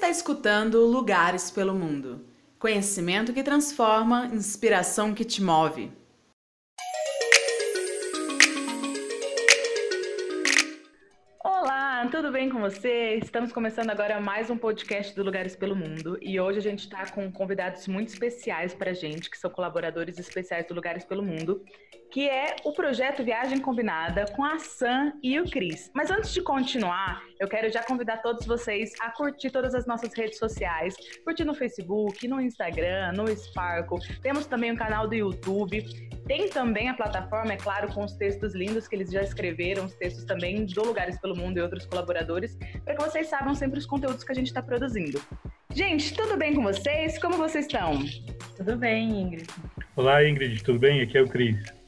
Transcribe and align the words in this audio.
está 0.00 0.08
escutando 0.08 0.86
Lugares 0.86 1.50
pelo 1.50 1.74
Mundo. 1.74 2.24
Conhecimento 2.58 3.34
que 3.34 3.42
transforma, 3.42 4.30
inspiração 4.32 5.12
que 5.12 5.26
te 5.26 5.42
move. 5.42 5.92
Olá, 11.44 12.08
tudo 12.10 12.32
bem 12.32 12.48
com 12.48 12.60
você? 12.60 13.16
Estamos 13.22 13.52
começando 13.52 13.90
agora 13.90 14.18
mais 14.18 14.48
um 14.48 14.56
podcast 14.56 15.14
do 15.14 15.22
Lugares 15.22 15.54
pelo 15.54 15.76
Mundo 15.76 16.16
e 16.22 16.40
hoje 16.40 16.60
a 16.60 16.62
gente 16.62 16.84
está 16.84 17.10
com 17.10 17.30
convidados 17.30 17.86
muito 17.86 18.08
especiais 18.08 18.72
para 18.72 18.92
a 18.92 18.94
gente, 18.94 19.28
que 19.28 19.36
são 19.36 19.50
colaboradores 19.50 20.18
especiais 20.18 20.66
do 20.66 20.72
Lugares 20.72 21.04
pelo 21.04 21.22
Mundo 21.22 21.62
que 22.10 22.28
é 22.28 22.56
o 22.64 22.72
projeto 22.72 23.22
Viagem 23.22 23.60
Combinada 23.60 24.24
com 24.34 24.44
a 24.44 24.58
Sam 24.58 25.12
e 25.22 25.38
o 25.38 25.48
Cris. 25.48 25.90
Mas 25.94 26.10
antes 26.10 26.32
de 26.34 26.42
continuar, 26.42 27.22
eu 27.38 27.48
quero 27.48 27.70
já 27.70 27.82
convidar 27.84 28.18
todos 28.18 28.44
vocês 28.46 28.92
a 29.00 29.10
curtir 29.10 29.50
todas 29.50 29.74
as 29.74 29.86
nossas 29.86 30.12
redes 30.12 30.38
sociais, 30.38 30.96
curtir 31.24 31.44
no 31.44 31.54
Facebook, 31.54 32.26
no 32.26 32.40
Instagram, 32.40 33.12
no 33.12 33.28
Sparkle. 33.28 34.00
Temos 34.22 34.46
também 34.46 34.72
um 34.72 34.76
canal 34.76 35.06
do 35.06 35.14
YouTube. 35.14 35.84
Tem 36.26 36.48
também 36.48 36.88
a 36.88 36.94
plataforma, 36.94 37.52
é 37.52 37.56
claro, 37.56 37.92
com 37.92 38.04
os 38.04 38.12
textos 38.14 38.54
lindos 38.54 38.86
que 38.86 38.94
eles 38.94 39.10
já 39.10 39.22
escreveram, 39.22 39.86
os 39.86 39.94
textos 39.94 40.24
também 40.24 40.64
do 40.66 40.84
Lugares 40.84 41.18
pelo 41.20 41.36
Mundo 41.36 41.58
e 41.58 41.60
outros 41.60 41.86
colaboradores, 41.86 42.56
para 42.84 42.94
que 42.94 43.02
vocês 43.02 43.28
saibam 43.28 43.54
sempre 43.54 43.78
os 43.78 43.86
conteúdos 43.86 44.22
que 44.22 44.30
a 44.30 44.34
gente 44.34 44.46
está 44.46 44.62
produzindo. 44.62 45.20
Gente, 45.72 46.14
tudo 46.14 46.36
bem 46.36 46.54
com 46.54 46.62
vocês? 46.62 47.18
Como 47.18 47.36
vocês 47.36 47.66
estão? 47.66 47.98
Tudo 48.56 48.76
bem, 48.76 49.22
Ingrid. 49.22 49.46
Olá, 49.96 50.24
Ingrid, 50.24 50.62
tudo 50.62 50.78
bem? 50.78 51.00
Aqui 51.00 51.18
é 51.18 51.22
o 51.22 51.28
Cris. 51.28 51.79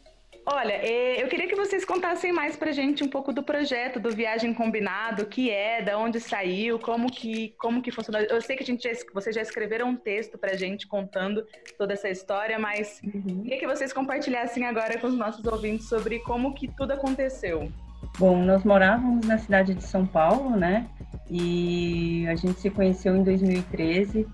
Olha, 0.45 0.73
é, 0.73 1.23
eu 1.23 1.29
queria 1.29 1.47
que 1.47 1.55
vocês 1.55 1.85
contassem 1.85 2.33
mais 2.33 2.57
pra 2.57 2.73
gente 2.73 3.05
um 3.05 3.09
pouco 3.09 3.33
do 3.33 3.45
projeto 3.45 4.01
do 4.01 4.11
Viagem 4.11 4.53
Combinado, 4.53 5.23
o 5.23 5.27
que 5.27 5.51
é, 5.51 5.81
da 5.81 5.97
onde 5.97 6.19
saiu, 6.19 6.81
como 6.81 7.11
que, 7.11 7.55
como 7.59 7.81
que 7.81 7.93
funciona. 7.93 8.21
Eu 8.23 8.41
sei 8.43 8.57
que 8.57 8.63
a 8.65 8.67
gente 8.67 8.83
já, 8.83 8.91
vocês 9.15 9.35
já 9.35 9.41
escreveram 9.41 9.91
um 9.91 9.97
texto 9.97 10.37
pra 10.37 10.57
gente 10.57 10.89
contando 10.89 11.47
toda 11.79 11.93
essa 11.93 12.09
história, 12.09 12.59
mas 12.59 13.01
uhum. 13.05 13.43
queria 13.43 13.61
que 13.61 13.67
vocês 13.67 13.93
compartilhassem 13.93 14.67
agora 14.67 14.99
com 14.99 15.07
os 15.07 15.17
nossos 15.17 15.45
ouvintes 15.47 15.89
sobre 15.89 16.19
como 16.21 16.55
que 16.55 16.67
tudo 16.77 16.93
aconteceu. 16.93 17.71
Bom, 18.19 18.43
nós 18.45 18.65
morávamos 18.65 19.27
na 19.27 19.39
cidade 19.39 19.75
de 19.75 19.85
São 19.85 20.05
Paulo, 20.05 20.57
né? 20.57 20.89
E 21.31 22.27
a 22.27 22.35
gente 22.35 22.61
se 22.61 22.69
conheceu 22.69 23.17
em 23.17 23.23
2013 23.23 24.27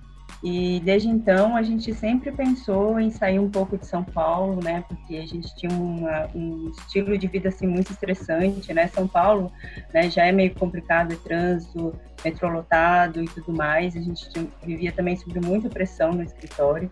e 0.42 0.80
desde 0.80 1.08
então 1.08 1.56
a 1.56 1.62
gente 1.62 1.92
sempre 1.92 2.30
pensou 2.30 3.00
em 3.00 3.10
sair 3.10 3.38
um 3.38 3.50
pouco 3.50 3.76
de 3.76 3.86
São 3.86 4.04
Paulo, 4.04 4.62
né? 4.62 4.84
Porque 4.86 5.16
a 5.16 5.26
gente 5.26 5.54
tinha 5.56 5.72
uma, 5.72 6.28
um 6.34 6.70
estilo 6.70 7.18
de 7.18 7.26
vida 7.26 7.48
assim 7.48 7.66
muito 7.66 7.90
estressante, 7.90 8.72
né? 8.72 8.86
São 8.88 9.08
Paulo, 9.08 9.50
né? 9.92 10.08
Já 10.08 10.26
é 10.26 10.32
meio 10.32 10.54
complicado, 10.54 11.12
é 11.12 11.16
trânsito, 11.16 11.92
metrô 12.24 12.48
lotado 12.50 13.22
e 13.22 13.26
tudo 13.26 13.52
mais. 13.52 13.96
A 13.96 14.00
gente 14.00 14.30
tinha, 14.30 14.46
vivia 14.64 14.92
também 14.92 15.16
sob 15.16 15.40
muita 15.40 15.68
pressão 15.68 16.12
no 16.12 16.22
escritório. 16.22 16.88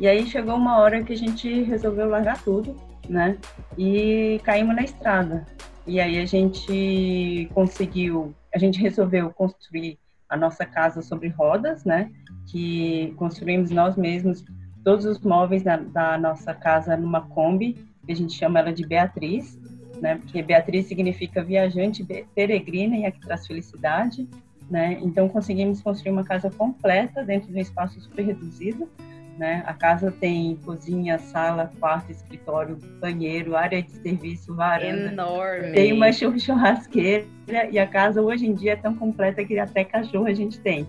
E 0.00 0.08
aí 0.08 0.26
chegou 0.26 0.56
uma 0.56 0.78
hora 0.78 1.02
que 1.02 1.12
a 1.12 1.16
gente 1.16 1.62
resolveu 1.62 2.08
largar 2.08 2.42
tudo, 2.42 2.76
né? 3.08 3.38
E 3.76 4.40
caímos 4.42 4.74
na 4.74 4.82
estrada. 4.82 5.46
E 5.86 6.00
aí 6.00 6.18
a 6.18 6.26
gente 6.26 7.48
conseguiu, 7.54 8.34
a 8.52 8.58
gente 8.58 8.80
resolveu 8.80 9.30
construir 9.30 9.98
a 10.28 10.36
nossa 10.36 10.66
casa 10.66 11.00
sobre 11.00 11.28
rodas, 11.28 11.84
né? 11.84 12.10
Que 12.48 13.12
construímos 13.16 13.70
nós 13.70 13.96
mesmos 13.96 14.44
todos 14.84 15.04
os 15.04 15.20
móveis 15.20 15.64
na, 15.64 15.76
da 15.76 16.18
nossa 16.18 16.54
casa 16.54 16.96
numa 16.96 17.20
Kombi, 17.20 17.74
que 18.04 18.12
a 18.12 18.16
gente 18.16 18.32
chama 18.32 18.58
ela 18.58 18.72
de 18.72 18.86
Beatriz, 18.86 19.58
né? 20.00 20.16
Porque 20.16 20.42
Beatriz 20.42 20.86
significa 20.86 21.42
viajante 21.42 22.06
peregrina 22.34 22.96
e 22.96 23.04
a 23.04 23.10
que 23.10 23.20
traz 23.20 23.46
felicidade, 23.46 24.26
né? 24.70 24.98
Então 25.02 25.28
conseguimos 25.28 25.82
construir 25.82 26.12
uma 26.12 26.24
casa 26.24 26.50
completa 26.50 27.22
dentro 27.22 27.52
de 27.52 27.58
um 27.58 27.60
espaço 27.60 28.00
super 28.00 28.24
reduzido, 28.24 28.88
né? 29.36 29.62
A 29.66 29.74
casa 29.74 30.10
tem 30.10 30.56
cozinha, 30.64 31.18
sala, 31.18 31.70
quarto, 31.78 32.10
escritório, 32.10 32.78
banheiro, 33.00 33.56
área 33.56 33.82
de 33.82 33.90
serviço, 33.90 34.54
varanda. 34.54 35.12
Enorme. 35.12 35.72
Tem 35.72 35.92
uma 35.92 36.10
churrasqueira 36.12 37.26
e 37.70 37.78
a 37.78 37.86
casa 37.86 38.22
hoje 38.22 38.46
em 38.46 38.54
dia 38.54 38.72
é 38.72 38.76
tão 38.76 38.94
completa 38.94 39.44
que 39.44 39.58
até 39.58 39.84
cachorro 39.84 40.26
a 40.26 40.34
gente 40.34 40.58
tem 40.60 40.86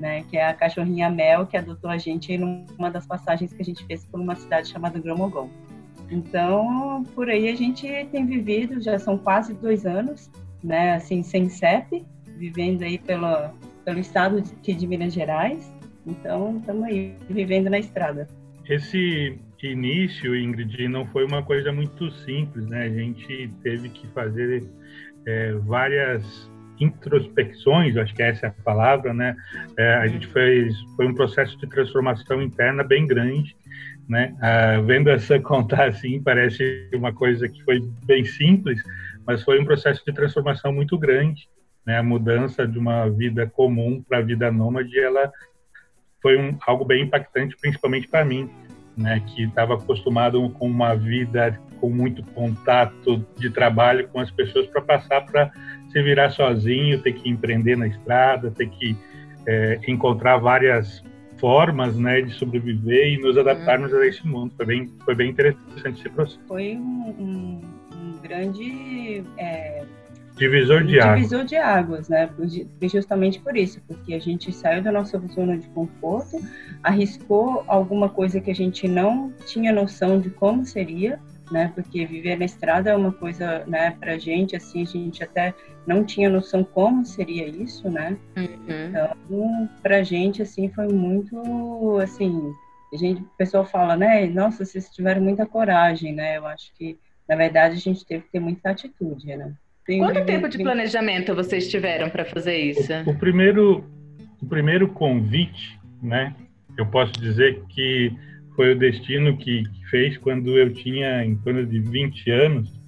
né, 0.00 0.24
que 0.24 0.36
é 0.36 0.48
a 0.48 0.54
cachorrinha 0.54 1.10
Mel, 1.10 1.46
que 1.46 1.56
adotou 1.56 1.90
a 1.90 1.98
gente 1.98 2.36
numa 2.36 2.90
das 2.90 3.06
passagens 3.06 3.52
que 3.52 3.60
a 3.60 3.64
gente 3.64 3.84
fez 3.84 4.04
por 4.06 4.18
uma 4.18 4.34
cidade 4.34 4.68
chamada 4.68 4.98
Gromogon. 4.98 5.50
Então, 6.10 7.04
por 7.14 7.28
aí 7.28 7.48
a 7.50 7.54
gente 7.54 7.86
tem 8.10 8.26
vivido, 8.26 8.80
já 8.80 8.98
são 8.98 9.18
quase 9.18 9.54
dois 9.54 9.84
anos, 9.84 10.30
né, 10.64 10.94
assim, 10.94 11.22
sem 11.22 11.48
CEP, 11.48 12.04
vivendo 12.36 12.82
aí 12.82 12.98
pelo, 12.98 13.50
pelo 13.84 13.98
estado 13.98 14.40
de, 14.40 14.74
de 14.74 14.86
Minas 14.86 15.12
Gerais. 15.12 15.70
Então, 16.06 16.56
estamos 16.56 16.84
aí, 16.84 17.14
vivendo 17.28 17.68
na 17.68 17.78
estrada. 17.78 18.26
Esse 18.68 19.38
início, 19.62 20.34
Ingrid, 20.34 20.88
não 20.88 21.04
foi 21.06 21.26
uma 21.26 21.42
coisa 21.42 21.70
muito 21.70 22.10
simples, 22.10 22.66
né? 22.66 22.84
A 22.84 22.88
gente 22.88 23.50
teve 23.62 23.90
que 23.90 24.06
fazer 24.08 24.64
é, 25.26 25.52
várias 25.52 26.50
introspecções, 26.80 27.96
acho 27.96 28.14
que 28.14 28.22
essa 28.22 28.46
é 28.46 28.48
a 28.48 28.62
palavra, 28.64 29.12
né? 29.12 29.36
É, 29.76 29.94
a 29.94 30.06
gente 30.06 30.26
fez 30.26 30.74
foi 30.96 31.06
um 31.06 31.14
processo 31.14 31.56
de 31.58 31.68
transformação 31.68 32.42
interna 32.42 32.82
bem 32.82 33.06
grande, 33.06 33.54
né? 34.08 34.34
Ah, 34.40 34.80
vendo 34.84 35.10
essa 35.10 35.38
contar 35.40 35.88
assim 35.88 36.22
parece 36.22 36.88
uma 36.94 37.12
coisa 37.12 37.48
que 37.48 37.62
foi 37.62 37.80
bem 38.04 38.24
simples, 38.24 38.82
mas 39.26 39.42
foi 39.42 39.60
um 39.60 39.64
processo 39.64 40.02
de 40.04 40.12
transformação 40.12 40.72
muito 40.72 40.98
grande, 40.98 41.48
né? 41.86 41.98
A 41.98 42.02
mudança 42.02 42.66
de 42.66 42.78
uma 42.78 43.08
vida 43.08 43.46
comum 43.46 44.02
para 44.02 44.18
a 44.18 44.22
vida 44.22 44.50
nômade, 44.50 44.98
ela 44.98 45.30
foi 46.22 46.38
um, 46.38 46.56
algo 46.66 46.84
bem 46.84 47.04
impactante, 47.04 47.56
principalmente 47.60 48.08
para 48.08 48.24
mim, 48.24 48.50
né? 48.96 49.22
Que 49.26 49.44
estava 49.44 49.74
acostumado 49.74 50.48
com 50.50 50.66
uma 50.66 50.94
vida 50.94 51.60
com 51.80 51.88
muito 51.88 52.22
contato 52.32 53.24
de 53.38 53.50
trabalho 53.50 54.06
com 54.08 54.20
as 54.20 54.30
pessoas 54.30 54.66
para 54.66 54.82
passar 54.82 55.24
para 55.24 55.50
se 55.90 56.02
virar 56.02 56.30
sozinho, 56.30 57.00
ter 57.02 57.12
que 57.12 57.28
empreender 57.28 57.76
na 57.76 57.86
estrada, 57.86 58.50
ter 58.50 58.68
que 58.68 58.96
é, 59.46 59.80
encontrar 59.88 60.38
várias 60.38 61.02
formas 61.38 61.96
né, 61.96 62.20
de 62.20 62.32
sobreviver 62.34 63.14
e 63.14 63.18
nos 63.18 63.36
adaptarmos 63.36 63.92
uhum. 63.92 64.00
a 64.00 64.06
esse 64.06 64.26
mundo. 64.26 64.52
Foi 64.56 64.66
bem, 64.66 64.92
foi 65.04 65.14
bem 65.14 65.30
interessante 65.30 66.00
esse 66.00 66.08
processo. 66.10 66.40
Foi 66.46 66.76
um, 66.76 67.14
um, 67.18 67.60
um 67.92 68.18
grande 68.22 69.22
é, 69.38 69.84
divisor 70.36 70.84
de 70.84 71.00
águas. 71.00 71.16
Divisor 71.16 71.44
de 71.44 71.56
águas, 71.56 72.08
né? 72.08 72.28
Justamente 72.82 73.40
por 73.40 73.56
isso, 73.56 73.80
porque 73.86 74.14
a 74.14 74.18
gente 74.18 74.52
saiu 74.52 74.82
da 74.82 74.92
nossa 74.92 75.18
zona 75.34 75.56
de 75.56 75.68
conforto, 75.68 76.40
arriscou 76.82 77.64
alguma 77.66 78.08
coisa 78.08 78.40
que 78.40 78.50
a 78.50 78.54
gente 78.54 78.86
não 78.86 79.32
tinha 79.46 79.72
noção 79.72 80.20
de 80.20 80.30
como 80.30 80.64
seria, 80.64 81.18
né? 81.50 81.72
Porque 81.74 82.06
viver 82.06 82.36
na 82.36 82.44
estrada 82.44 82.90
é 82.90 82.96
uma 82.96 83.12
coisa, 83.12 83.64
né, 83.66 83.96
pra 83.98 84.18
gente, 84.18 84.56
assim, 84.56 84.82
a 84.82 84.86
gente 84.86 85.22
até 85.22 85.54
não 85.86 86.04
tinha 86.04 86.28
noção 86.28 86.62
como 86.62 87.04
seria 87.04 87.46
isso, 87.48 87.90
né? 87.90 88.16
Uhum. 88.36 88.48
Então, 88.88 89.68
pra 89.82 90.02
gente, 90.02 90.42
assim, 90.42 90.68
foi 90.68 90.88
muito, 90.88 91.98
assim, 91.98 92.52
a 92.92 92.96
gente, 92.96 93.22
o 93.22 93.30
pessoal 93.36 93.64
fala, 93.64 93.96
né, 93.96 94.26
nossa, 94.26 94.64
vocês 94.64 94.88
tiveram 94.90 95.22
muita 95.22 95.46
coragem, 95.46 96.12
né? 96.14 96.38
Eu 96.38 96.46
acho 96.46 96.72
que, 96.74 96.98
na 97.28 97.36
verdade, 97.36 97.74
a 97.74 97.80
gente 97.80 98.04
teve 98.04 98.24
que 98.24 98.32
ter 98.32 98.40
muita 98.40 98.70
atitude, 98.70 99.26
né? 99.36 99.54
Tem 99.86 99.98
Quanto 99.98 100.24
tempo 100.24 100.48
de 100.48 100.58
planejamento 100.58 101.34
vocês 101.34 101.68
tiveram 101.68 102.10
para 102.10 102.24
fazer 102.24 102.56
isso? 102.56 102.92
O, 103.06 103.10
o, 103.10 103.18
primeiro, 103.18 103.84
o 104.40 104.46
primeiro 104.46 104.88
convite, 104.88 105.80
né? 106.02 106.34
Eu 106.76 106.86
posso 106.86 107.12
dizer 107.12 107.62
que 107.68 108.12
foi 108.54 108.72
o 108.72 108.78
destino 108.78 109.36
que, 109.36 109.62
que 109.64 109.90
fez 109.90 110.16
quando 110.18 110.58
eu 110.58 110.72
tinha 110.72 111.24
em 111.24 111.36
torno 111.36 111.64
de 111.66 111.80
20 111.80 112.30
anos 112.30 112.80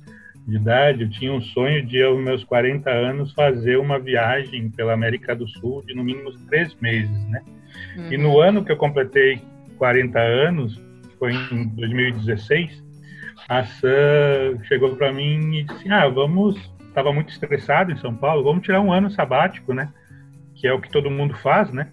de 0.47 0.56
idade, 0.56 1.03
eu 1.03 1.11
tinha 1.11 1.32
um 1.32 1.41
sonho 1.41 1.85
de, 1.87 2.03
aos 2.03 2.20
meus 2.20 2.43
40 2.44 2.91
anos, 2.91 3.32
fazer 3.32 3.79
uma 3.79 3.99
viagem 3.99 4.70
pela 4.70 4.93
América 4.93 5.37
do 5.37 5.47
Sul 5.47 5.85
de 5.87 5.94
no 5.94 6.03
mínimo 6.03 6.32
três 6.49 6.75
meses, 6.81 7.29
né? 7.29 7.43
Uhum. 7.97 8.12
E 8.12 8.17
no 8.17 8.31
uhum. 8.31 8.41
ano 8.41 8.64
que 8.64 8.73
eu 8.73 8.76
completei 8.76 9.41
40 9.79 10.19
anos, 10.19 10.81
foi 11.19 11.35
em 11.35 11.69
2016, 11.69 12.82
a 13.49 13.65
Sam 13.65 14.58
chegou 14.65 14.97
para 14.97 15.12
mim 15.12 15.56
e 15.56 15.62
disse: 15.65 15.88
Ah, 15.91 16.08
vamos. 16.08 16.56
Estava 16.88 17.11
muito 17.11 17.31
estressado 17.31 17.91
em 17.91 17.97
São 17.97 18.15
Paulo, 18.15 18.44
vamos 18.44 18.65
tirar 18.65 18.81
um 18.82 18.93
ano 18.93 19.11
sabático, 19.11 19.73
né? 19.73 19.91
Que 20.55 20.67
é 20.67 20.73
o 20.75 20.81
que 20.81 20.91
todo 20.91 21.11
mundo 21.11 21.35
faz, 21.35 21.73
né? 21.73 21.88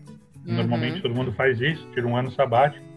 Uhum. 0.46 0.56
Normalmente 0.56 1.02
todo 1.02 1.16
mundo 1.16 1.32
faz 1.32 1.62
isso, 1.62 1.88
tira 1.94 2.06
um 2.06 2.18
ano 2.18 2.32
sabático. 2.32 2.89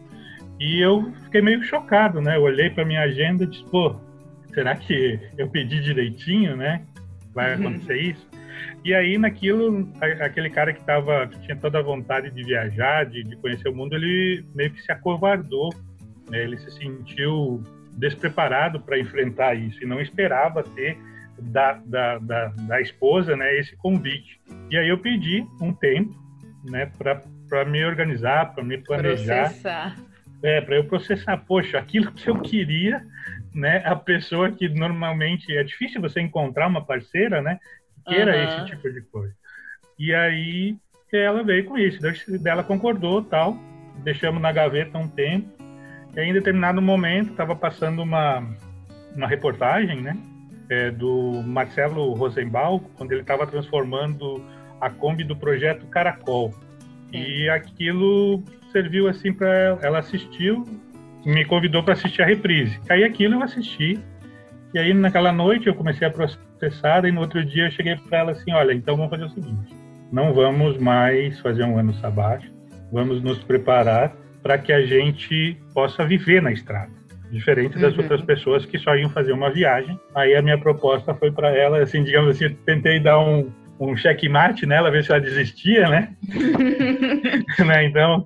E 0.63 0.81
eu 0.81 1.13
fiquei 1.25 1.43
meio 1.43 1.61
chocado, 1.65 2.21
né? 2.21 2.37
Eu 2.37 2.43
olhei 2.43 2.71
para 2.71 2.85
minha 2.85 3.01
agenda 3.01 3.43
e 3.43 3.49
disse, 3.49 3.65
pô, 3.65 4.01
será 4.55 4.77
que 4.77 5.19
eu 5.37 5.49
pedi 5.49 5.83
direitinho, 5.83 6.57
né? 6.57 6.87
Vai 7.35 7.57
uhum. 7.57 7.67
acontecer 7.67 7.97
isso? 7.97 8.29
E 8.85 8.95
aí, 8.95 9.19
naquilo, 9.19 9.91
aquele 10.21 10.49
cara 10.49 10.73
que 10.73 10.85
tava, 10.85 11.27
que 11.27 11.41
tinha 11.41 11.57
toda 11.57 11.81
a 11.81 11.83
vontade 11.83 12.31
de 12.31 12.45
viajar, 12.45 13.05
de, 13.05 13.25
de 13.25 13.35
conhecer 13.39 13.71
o 13.71 13.75
mundo, 13.75 13.97
ele 13.97 14.45
meio 14.55 14.71
que 14.71 14.81
se 14.81 14.93
acovardou. 14.93 15.75
Né? 16.31 16.45
Ele 16.45 16.57
se 16.57 16.71
sentiu 16.71 17.61
despreparado 17.99 18.81
para 18.81 18.97
enfrentar 19.01 19.55
isso 19.55 19.83
e 19.83 19.87
não 19.87 20.01
esperava 20.01 20.63
ter 20.63 20.97
da, 21.41 21.73
da, 21.85 22.19
da, 22.19 22.47
da, 22.47 22.81
esposa 22.81 23.37
né, 23.37 23.59
esse 23.59 23.75
convite. 23.75 24.41
E 24.71 24.79
aí 24.79 24.89
eu 24.89 24.99
pedi 24.99 25.45
um 25.61 25.73
tempo 25.73 26.15
né, 26.71 26.89
para 27.49 27.65
me 27.65 27.85
organizar, 27.85 28.55
para 28.55 28.63
me 28.63 28.79
planejar. 28.79 29.49
Processar. 29.49 30.12
É, 30.43 30.61
para 30.61 30.77
eu 30.77 30.85
processar, 30.85 31.37
poxa, 31.39 31.79
aquilo 31.79 32.11
que 32.13 32.29
eu 32.29 32.41
queria, 32.41 33.01
né, 33.55 33.83
a 33.85 33.95
pessoa 33.95 34.51
que 34.51 34.69
normalmente 34.69 35.57
é 35.57 35.63
difícil 35.63 36.01
você 36.01 36.21
encontrar 36.21 36.67
uma 36.67 36.85
parceira, 36.85 37.41
né, 37.41 37.61
que 37.95 38.15
queira 38.15 38.37
uhum. 38.37 38.45
esse 38.45 38.67
tipo 38.67 38.93
de 38.93 39.03
coisa. 39.03 39.35
E 39.99 40.13
aí 40.13 40.77
ela 41.13 41.45
veio 41.45 41.67
com 41.67 41.77
isso, 41.77 41.99
dela 42.41 42.65
concordou, 42.65 43.23
tal, 43.23 43.57
deixamos 44.03 44.41
na 44.41 44.51
gaveta 44.51 44.97
um 44.97 45.07
tempo. 45.07 45.47
E 46.17 46.21
aí, 46.21 46.29
em 46.29 46.33
determinado 46.33 46.81
momento, 46.81 47.31
estava 47.33 47.55
passando 47.55 48.03
uma 48.03 48.43
uma 49.15 49.27
reportagem, 49.27 50.01
né, 50.01 50.17
é, 50.69 50.91
do 50.91 51.43
Marcelo 51.45 52.13
Rosenbaum, 52.15 52.79
quando 52.97 53.13
ele 53.13 53.21
estava 53.21 53.47
transformando 53.47 54.43
a 54.81 54.91
Kombi 54.91 55.25
do 55.25 55.37
projeto 55.37 55.87
Caracol. 55.87 56.55
E 57.13 57.49
aquilo 57.49 58.43
serviu 58.71 59.09
assim 59.09 59.33
para 59.33 59.49
ela. 59.49 59.79
Ela 59.83 59.99
assistiu, 59.99 60.65
me 61.25 61.45
convidou 61.45 61.83
para 61.83 61.95
assistir 61.95 62.23
a 62.23 62.27
reprise. 62.27 62.79
Aí 62.89 63.05
aquilo 63.05 63.35
eu 63.35 63.43
assisti. 63.43 63.99
E 64.75 64.79
aí 64.79 64.95
naquela 64.95 65.33
noite 65.33 65.67
eu 65.67 65.75
comecei 65.75 66.07
a 66.07 66.11
processar 66.11 67.05
e 67.05 67.13
no 67.13 67.21
outro 67.21 67.45
dia 67.45 67.67
eu 67.67 67.71
cheguei 67.71 67.97
para 67.97 68.19
ela 68.19 68.33
assim, 68.33 68.53
olha, 68.53 68.73
então 68.73 68.97
vamos 68.97 69.11
fazer 69.11 69.25
o 69.25 69.29
seguinte, 69.29 69.77
não 70.11 70.33
vamos 70.33 70.79
mais 70.79 71.39
fazer 71.41 71.65
um 71.65 71.79
ano 71.79 71.93
sabático, 71.97 72.55
vamos 72.91 73.23
nos 73.23 73.39
preparar 73.41 74.17
para 74.43 74.57
que 74.57 74.73
a 74.73 74.81
gente 74.87 75.59
possa 75.75 76.07
viver 76.07 76.41
na 76.41 76.53
estrada 76.53 77.03
diferente 77.33 77.79
das 77.79 77.95
uhum. 77.95 78.03
outras 78.03 78.21
pessoas 78.21 78.67
que 78.67 78.79
só 78.79 78.95
iam 78.95 79.09
fazer 79.09 79.33
uma 79.33 79.51
viagem. 79.51 79.99
Aí 80.15 80.37
a 80.37 80.43
minha 80.43 80.59
proposta 80.59 81.15
foi 81.15 81.33
para 81.33 81.51
ela, 81.51 81.83
assim, 81.83 82.05
digamos 82.05 82.37
assim, 82.37 82.55
tentei 82.67 83.01
dar 83.01 83.19
um, 83.19 83.51
um 83.91 83.97
checkmate 83.97 84.67
nela, 84.67 84.91
ver 84.91 85.05
se 85.05 85.11
ela 85.11 85.21
desistia, 85.21 85.89
né? 85.89 86.15
né? 87.67 87.85
Então, 87.85 88.25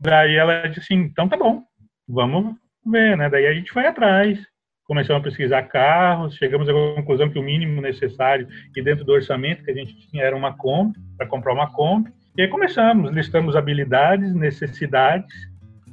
daí 0.00 0.34
ela 0.36 0.66
disse 0.66 0.80
assim, 0.80 1.02
então 1.02 1.28
tá 1.28 1.36
bom, 1.36 1.62
vamos 2.08 2.54
ver, 2.84 3.16
né? 3.16 3.28
Daí 3.28 3.46
a 3.46 3.54
gente 3.54 3.70
foi 3.70 3.86
atrás, 3.86 4.38
começamos 4.84 5.20
a 5.20 5.24
pesquisar 5.24 5.62
carros, 5.62 6.36
chegamos 6.36 6.68
à 6.68 6.72
conclusão 6.72 7.28
que 7.28 7.38
o 7.38 7.42
mínimo 7.42 7.80
necessário 7.80 8.48
e 8.74 8.82
dentro 8.82 9.04
do 9.04 9.12
orçamento 9.12 9.64
que 9.64 9.70
a 9.70 9.74
gente 9.74 9.94
tinha 10.08 10.24
era 10.24 10.36
uma 10.36 10.56
Kombi, 10.56 10.98
para 11.16 11.26
comprar 11.26 11.52
uma 11.52 11.70
Kombi. 11.70 12.10
E 12.36 12.42
aí 12.42 12.48
começamos, 12.48 13.12
listamos 13.12 13.56
habilidades, 13.56 14.34
necessidades 14.34 15.34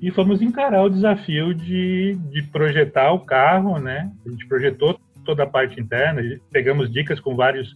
e 0.02 0.12
fomos 0.12 0.42
encarar 0.42 0.84
o 0.84 0.90
desafio 0.90 1.54
de, 1.54 2.16
de 2.30 2.44
projetar 2.44 3.14
o 3.14 3.20
carro, 3.20 3.80
né? 3.80 4.12
A 4.26 4.30
gente 4.30 4.46
projetou 4.48 5.00
toda 5.24 5.44
a 5.44 5.48
parte 5.48 5.80
interna, 5.80 6.22
pegamos 6.52 6.92
dicas 6.92 7.20
com 7.20 7.36
vários 7.36 7.74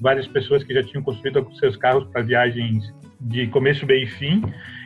várias 0.00 0.26
pessoas 0.26 0.64
que 0.64 0.72
já 0.72 0.82
tinham 0.82 1.02
construído 1.02 1.46
seus 1.58 1.76
carros 1.76 2.06
para 2.08 2.22
viagens 2.22 2.92
de 3.20 3.46
começo, 3.48 3.84
meio 3.86 4.04
e 4.04 4.06
fim, 4.06 4.42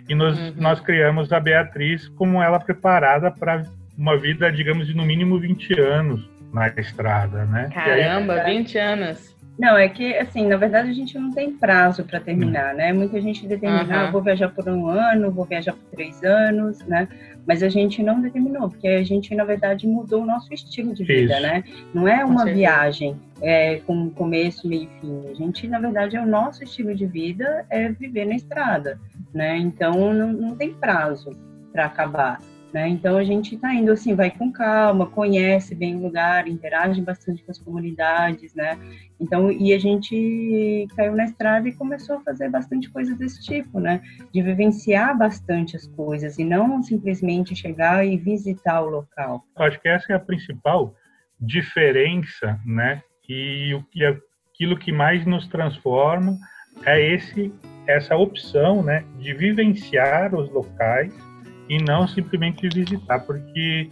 e 0.08 0.14
nós, 0.14 0.38
uhum. 0.38 0.54
nós 0.56 0.80
criamos 0.80 1.32
a 1.32 1.40
Beatriz 1.40 2.08
como 2.08 2.42
ela 2.42 2.58
preparada 2.58 3.30
para 3.30 3.62
uma 3.96 4.16
vida, 4.18 4.50
digamos, 4.50 4.86
de 4.86 4.94
no 4.94 5.04
mínimo 5.04 5.38
20 5.38 5.80
anos 5.80 6.28
na 6.52 6.68
estrada, 6.68 7.44
né? 7.44 7.70
Caramba, 7.72 8.34
aí, 8.34 8.58
20 8.58 8.78
anos! 8.78 9.33
Não, 9.58 9.76
é 9.76 9.88
que, 9.88 10.14
assim, 10.14 10.46
na 10.46 10.56
verdade 10.56 10.90
a 10.90 10.92
gente 10.92 11.16
não 11.16 11.30
tem 11.30 11.52
prazo 11.52 12.04
para 12.04 12.18
terminar, 12.18 12.74
né? 12.74 12.92
Muita 12.92 13.20
gente 13.20 13.46
determina, 13.46 13.84
uhum. 13.84 14.08
ah, 14.08 14.10
vou 14.10 14.20
viajar 14.20 14.48
por 14.48 14.68
um 14.68 14.88
ano, 14.88 15.30
vou 15.30 15.44
viajar 15.44 15.72
por 15.72 15.84
três 15.92 16.22
anos, 16.24 16.80
né? 16.86 17.06
Mas 17.46 17.62
a 17.62 17.68
gente 17.68 18.02
não 18.02 18.20
determinou, 18.20 18.68
porque 18.68 18.88
a 18.88 19.04
gente, 19.04 19.34
na 19.34 19.44
verdade, 19.44 19.86
mudou 19.86 20.22
o 20.22 20.26
nosso 20.26 20.52
estilo 20.52 20.92
de 20.92 21.04
vida, 21.04 21.34
Isso. 21.34 21.42
né? 21.42 21.62
Não 21.92 22.08
é 22.08 22.24
uma 22.24 22.44
viagem 22.44 23.16
é, 23.40 23.76
com 23.86 24.10
começo, 24.10 24.66
meio 24.66 24.84
e 24.84 25.00
fim. 25.00 25.30
A 25.30 25.34
gente, 25.34 25.68
na 25.68 25.78
verdade, 25.78 26.16
é 26.16 26.20
o 26.20 26.26
nosso 26.26 26.64
estilo 26.64 26.94
de 26.94 27.06
vida 27.06 27.64
é 27.70 27.90
viver 27.90 28.24
na 28.24 28.34
estrada, 28.34 28.98
né? 29.32 29.56
Então, 29.58 30.12
não, 30.12 30.32
não 30.32 30.56
tem 30.56 30.74
prazo 30.74 31.36
para 31.72 31.84
acabar. 31.84 32.40
Né? 32.74 32.88
Então 32.88 33.16
a 33.16 33.22
gente 33.22 33.54
está 33.54 33.72
indo 33.72 33.92
assim, 33.92 34.16
vai 34.16 34.32
com 34.32 34.50
calma, 34.50 35.06
conhece 35.06 35.76
bem 35.76 35.94
o 35.94 36.02
lugar, 36.02 36.48
interage 36.48 37.00
bastante 37.00 37.40
com 37.44 37.52
as 37.52 37.58
comunidades, 37.60 38.52
né? 38.52 38.76
Então 39.20 39.48
e 39.48 39.72
a 39.72 39.78
gente 39.78 40.88
caiu 40.96 41.14
na 41.14 41.24
estrada 41.24 41.68
e 41.68 41.72
começou 41.72 42.16
a 42.16 42.20
fazer 42.22 42.50
bastante 42.50 42.90
coisa 42.90 43.14
desse 43.14 43.40
tipo, 43.44 43.78
né? 43.78 44.02
De 44.32 44.42
vivenciar 44.42 45.16
bastante 45.16 45.76
as 45.76 45.86
coisas 45.86 46.36
e 46.36 46.42
não 46.42 46.82
simplesmente 46.82 47.54
chegar 47.54 48.04
e 48.04 48.16
visitar 48.16 48.80
o 48.82 48.90
local. 48.90 49.44
Acho 49.54 49.80
que 49.80 49.88
essa 49.88 50.12
é 50.12 50.16
a 50.16 50.18
principal 50.18 50.96
diferença, 51.40 52.58
né? 52.66 53.00
E 53.28 53.72
o 53.72 53.84
que 53.84 54.04
aquilo 54.04 54.76
que 54.76 54.90
mais 54.90 55.24
nos 55.24 55.46
transforma 55.46 56.36
é 56.84 57.00
esse 57.00 57.54
essa 57.86 58.16
opção, 58.16 58.82
né, 58.82 59.04
de 59.18 59.32
vivenciar 59.32 60.34
os 60.34 60.50
locais 60.50 61.14
e 61.68 61.82
não 61.82 62.06
simplesmente 62.06 62.68
visitar, 62.68 63.20
porque 63.20 63.88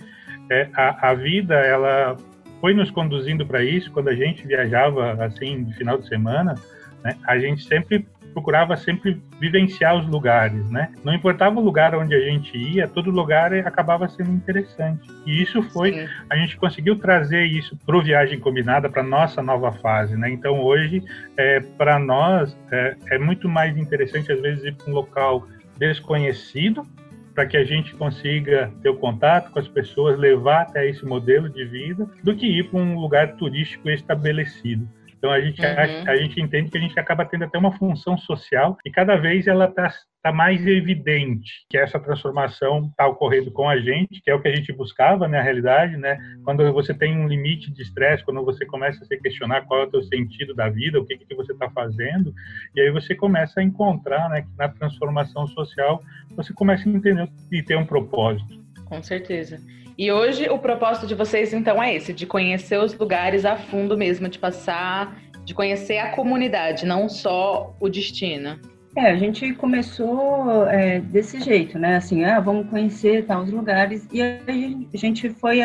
é, 0.50 0.68
a, 0.74 1.10
a 1.10 1.14
vida 1.14 1.54
ela 1.54 2.16
foi 2.60 2.74
nos 2.74 2.90
conduzindo 2.90 3.46
para 3.46 3.64
isso. 3.64 3.90
Quando 3.90 4.08
a 4.08 4.14
gente 4.14 4.46
viajava 4.46 5.12
assim 5.24 5.64
de 5.64 5.74
final 5.74 5.98
de 5.98 6.06
semana, 6.06 6.54
né, 7.02 7.16
a 7.24 7.38
gente 7.38 7.64
sempre 7.64 8.06
procurava 8.32 8.76
sempre 8.76 9.22
vivenciar 9.38 9.96
os 9.96 10.06
lugares, 10.06 10.70
né? 10.70 10.92
Não 11.04 11.12
importava 11.12 11.60
o 11.60 11.62
lugar 11.62 11.94
onde 11.94 12.14
a 12.14 12.20
gente 12.20 12.56
ia, 12.56 12.88
todo 12.88 13.10
lugar 13.10 13.52
acabava 13.52 14.08
sendo 14.08 14.30
interessante. 14.30 15.06
E 15.26 15.42
isso 15.42 15.62
foi, 15.64 15.92
Sim. 15.92 16.08
a 16.30 16.36
gente 16.36 16.56
conseguiu 16.56 16.98
trazer 16.98 17.44
isso 17.44 17.76
para 17.84 17.96
o 17.96 18.02
viagem 18.02 18.40
combinada, 18.40 18.88
para 18.88 19.02
nossa 19.02 19.42
nova 19.42 19.72
fase, 19.72 20.16
né? 20.16 20.30
Então 20.30 20.60
hoje, 20.62 21.02
é, 21.36 21.60
para 21.60 21.98
nós 21.98 22.56
é, 22.70 22.96
é 23.10 23.18
muito 23.18 23.48
mais 23.48 23.76
interessante 23.76 24.32
às 24.32 24.40
vezes 24.40 24.64
ir 24.64 24.74
para 24.74 24.90
um 24.90 24.94
local 24.94 25.46
desconhecido 25.78 26.86
para 27.34 27.46
que 27.46 27.56
a 27.56 27.64
gente 27.64 27.94
consiga 27.94 28.72
ter 28.82 28.88
o 28.88 28.96
contato 28.96 29.50
com 29.50 29.58
as 29.58 29.68
pessoas, 29.68 30.18
levar 30.18 30.62
até 30.62 30.88
esse 30.88 31.04
modelo 31.04 31.48
de 31.48 31.64
vida, 31.64 32.08
do 32.22 32.36
que 32.36 32.46
ir 32.46 32.70
para 32.70 32.80
um 32.80 32.98
lugar 32.98 33.36
turístico 33.36 33.88
estabelecido. 33.88 34.88
Então 35.22 35.30
a 35.30 35.40
gente, 35.40 35.60
uhum. 35.60 35.68
a, 35.68 36.10
a, 36.10 36.16
gente 36.16 36.40
entende 36.40 36.68
que 36.68 36.76
a 36.76 36.80
gente 36.80 36.98
acaba 36.98 37.24
tendo 37.24 37.44
até 37.44 37.56
uma 37.56 37.70
função 37.78 38.18
social 38.18 38.76
e 38.84 38.90
cada 38.90 39.14
vez 39.14 39.46
ela 39.46 39.66
está 39.66 39.88
tá 40.20 40.32
mais 40.32 40.66
evidente 40.66 41.64
que 41.70 41.78
essa 41.78 42.00
transformação 42.00 42.88
está 42.90 43.06
ocorrendo 43.06 43.52
com 43.52 43.68
a 43.68 43.78
gente, 43.78 44.20
que 44.20 44.28
é 44.28 44.34
o 44.34 44.42
que 44.42 44.48
a 44.48 44.56
gente 44.56 44.72
buscava, 44.72 45.28
na 45.28 45.38
né, 45.38 45.42
realidade, 45.42 45.96
né? 45.96 46.18
Quando 46.44 46.72
você 46.72 46.92
tem 46.92 47.16
um 47.16 47.28
limite 47.28 47.72
de 47.72 47.82
estresse, 47.82 48.24
quando 48.24 48.44
você 48.44 48.66
começa 48.66 49.04
a 49.04 49.06
se 49.06 49.16
questionar 49.18 49.62
qual 49.62 49.82
é 49.82 49.84
o 49.84 49.90
teu 49.92 50.02
sentido 50.02 50.56
da 50.56 50.68
vida, 50.68 50.98
o 50.98 51.06
que 51.06 51.16
que 51.16 51.36
você 51.36 51.52
está 51.52 51.70
fazendo, 51.70 52.34
e 52.74 52.80
aí 52.80 52.90
você 52.90 53.14
começa 53.14 53.60
a 53.60 53.62
encontrar, 53.62 54.28
né, 54.28 54.42
que 54.42 54.58
na 54.58 54.68
transformação 54.70 55.46
social 55.46 56.00
você 56.30 56.52
começa 56.52 56.88
a 56.88 56.92
entender 56.92 57.28
e 57.52 57.62
ter 57.62 57.76
um 57.76 57.86
propósito. 57.86 58.60
Com 58.86 59.00
certeza. 59.00 59.60
E 60.02 60.10
hoje 60.10 60.48
o 60.48 60.58
propósito 60.58 61.06
de 61.06 61.14
vocês 61.14 61.52
então 61.52 61.80
é 61.80 61.94
esse, 61.94 62.12
de 62.12 62.26
conhecer 62.26 62.76
os 62.76 62.92
lugares 62.92 63.44
a 63.44 63.54
fundo 63.54 63.96
mesmo, 63.96 64.28
de 64.28 64.36
passar, 64.36 65.16
de 65.44 65.54
conhecer 65.54 65.98
a 65.98 66.10
comunidade, 66.10 66.84
não 66.84 67.08
só 67.08 67.72
o 67.78 67.88
destino. 67.88 68.58
É, 68.96 69.12
a 69.12 69.14
gente 69.14 69.54
começou 69.54 70.66
é, 70.66 70.98
desse 70.98 71.40
jeito, 71.40 71.78
né? 71.78 71.94
Assim, 71.94 72.24
ah, 72.24 72.40
vamos 72.40 72.68
conhecer 72.68 73.26
tal 73.26 73.44
lugares 73.44 74.08
e 74.12 74.20
aí 74.20 74.88
a 74.92 74.96
gente 74.96 75.30
foi 75.30 75.60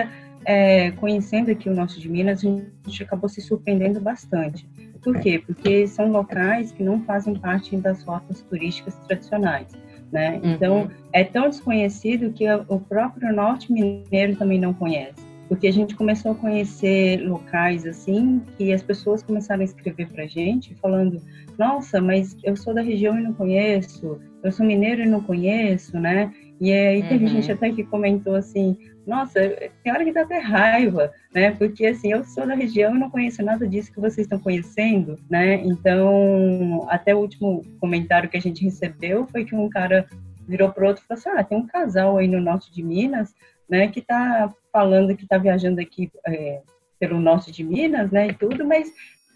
é, 0.46 0.91
conhecendo 0.91 1.50
aqui 1.50 1.67
o 1.67 1.74
Norte 1.74 2.00
de 2.00 2.08
Minas, 2.08 2.46
a 2.46 2.48
gente 2.48 3.01
acabou 3.01 3.27
se 3.27 3.41
surpreendendo 3.41 4.00
bastante. 4.00 4.70
Por 5.01 5.20
quê? 5.20 5.41
Porque 5.44 5.88
são 5.88 6.12
locais 6.12 6.72
que 6.72 6.84
não 6.84 7.01
fazem 7.06 7.34
parte 7.34 7.75
das 7.77 8.03
rotas 8.03 8.44
turísticas 8.44 8.94
tradicionais 9.08 9.87
né? 10.12 10.40
Uhum. 10.44 10.52
Então, 10.52 10.92
é 11.12 11.24
tão 11.24 11.50
desconhecido 11.50 12.32
que 12.32 12.46
o 12.68 12.80
próprio 12.80 13.34
norte 13.34 13.72
mineiro 13.72 14.36
também 14.36 14.60
não 14.60 14.74
conhece. 14.74 15.26
Porque 15.48 15.68
a 15.68 15.72
gente 15.72 15.96
começou 15.96 16.32
a 16.32 16.36
conhecer 16.36 17.22
locais 17.22 17.86
assim, 17.86 18.42
que 18.58 18.74
as 18.74 18.84
pessoas 18.84 19.24
começaram 19.24 19.62
a 19.62 19.66
escrever 19.66 20.08
para 20.10 20.27
gente, 20.27 20.75
falando: 20.75 21.22
Nossa, 21.58 22.01
mas 22.01 22.36
eu 22.44 22.56
sou 22.56 22.74
da 22.74 22.82
região 22.82 23.18
e 23.18 23.24
não 23.24 23.34
conheço, 23.34 24.20
eu 24.44 24.51
sou 24.51 24.66
mineiro 24.66 25.01
e 25.01 25.06
não 25.08 25.22
conheço, 25.22 25.98
né? 26.00 26.34
E 26.60 26.72
aí 26.72 27.04
teve 27.08 27.25
uhum. 27.25 27.32
gente 27.32 27.51
até 27.51 27.72
que 27.72 27.84
comentou 27.84 28.36
assim: 28.36 28.77
nossa, 29.06 29.39
tem 29.84 29.94
hora 29.94 30.04
que 30.04 30.12
dá 30.12 30.22
até 30.22 30.39
raiva, 30.39 31.12
né? 31.34 31.51
Porque 31.51 31.86
assim, 31.86 32.12
eu 32.12 32.24
sou 32.24 32.46
da 32.46 32.56
região 32.56 32.96
e 32.96 33.00
não 33.00 33.10
conheço 33.10 33.44
nada 33.44 33.68
disso 33.68 33.92
que 33.92 34.01
vocês 34.01 34.25
estão 34.25 34.39
conhecendo, 34.39 35.16
né? 35.30 35.56
Então, 35.63 36.86
até 36.89 37.16
o 37.16 37.20
último 37.20 37.62
comentário 37.80 38.30
que 38.30 38.38
a 38.38 38.42
gente 38.42 38.63
recebeu 38.63 39.27
foi 39.27 39.46
que 39.46 39.56
um 39.56 39.70
cara 39.70 40.08
virou 40.48 40.72
pro 40.72 40.88
outro 40.88 41.04
e 41.04 41.08
falou 41.08 41.20
assim: 41.20 41.30
ah, 41.30 41.44
tem 41.44 41.58
um 41.58 41.68
casal 41.68 42.18
aí 42.18 42.27
no 42.27 42.42
norte 42.42 42.72
de 42.72 42.84
Minas, 42.84 43.34
né, 43.70 43.88
que 43.88 44.01
tá 44.01 44.54
falando 44.77 45.17
que 45.17 45.25
tá 45.25 45.39
viajando 45.39 45.81
aqui 45.81 46.12
é, 46.27 46.62
pelo 47.00 47.19
norte 47.19 47.51
de 47.51 47.63
Minas, 47.63 48.12
né, 48.12 48.27
e 48.27 48.34
tudo, 48.34 48.63
mas 48.63 48.93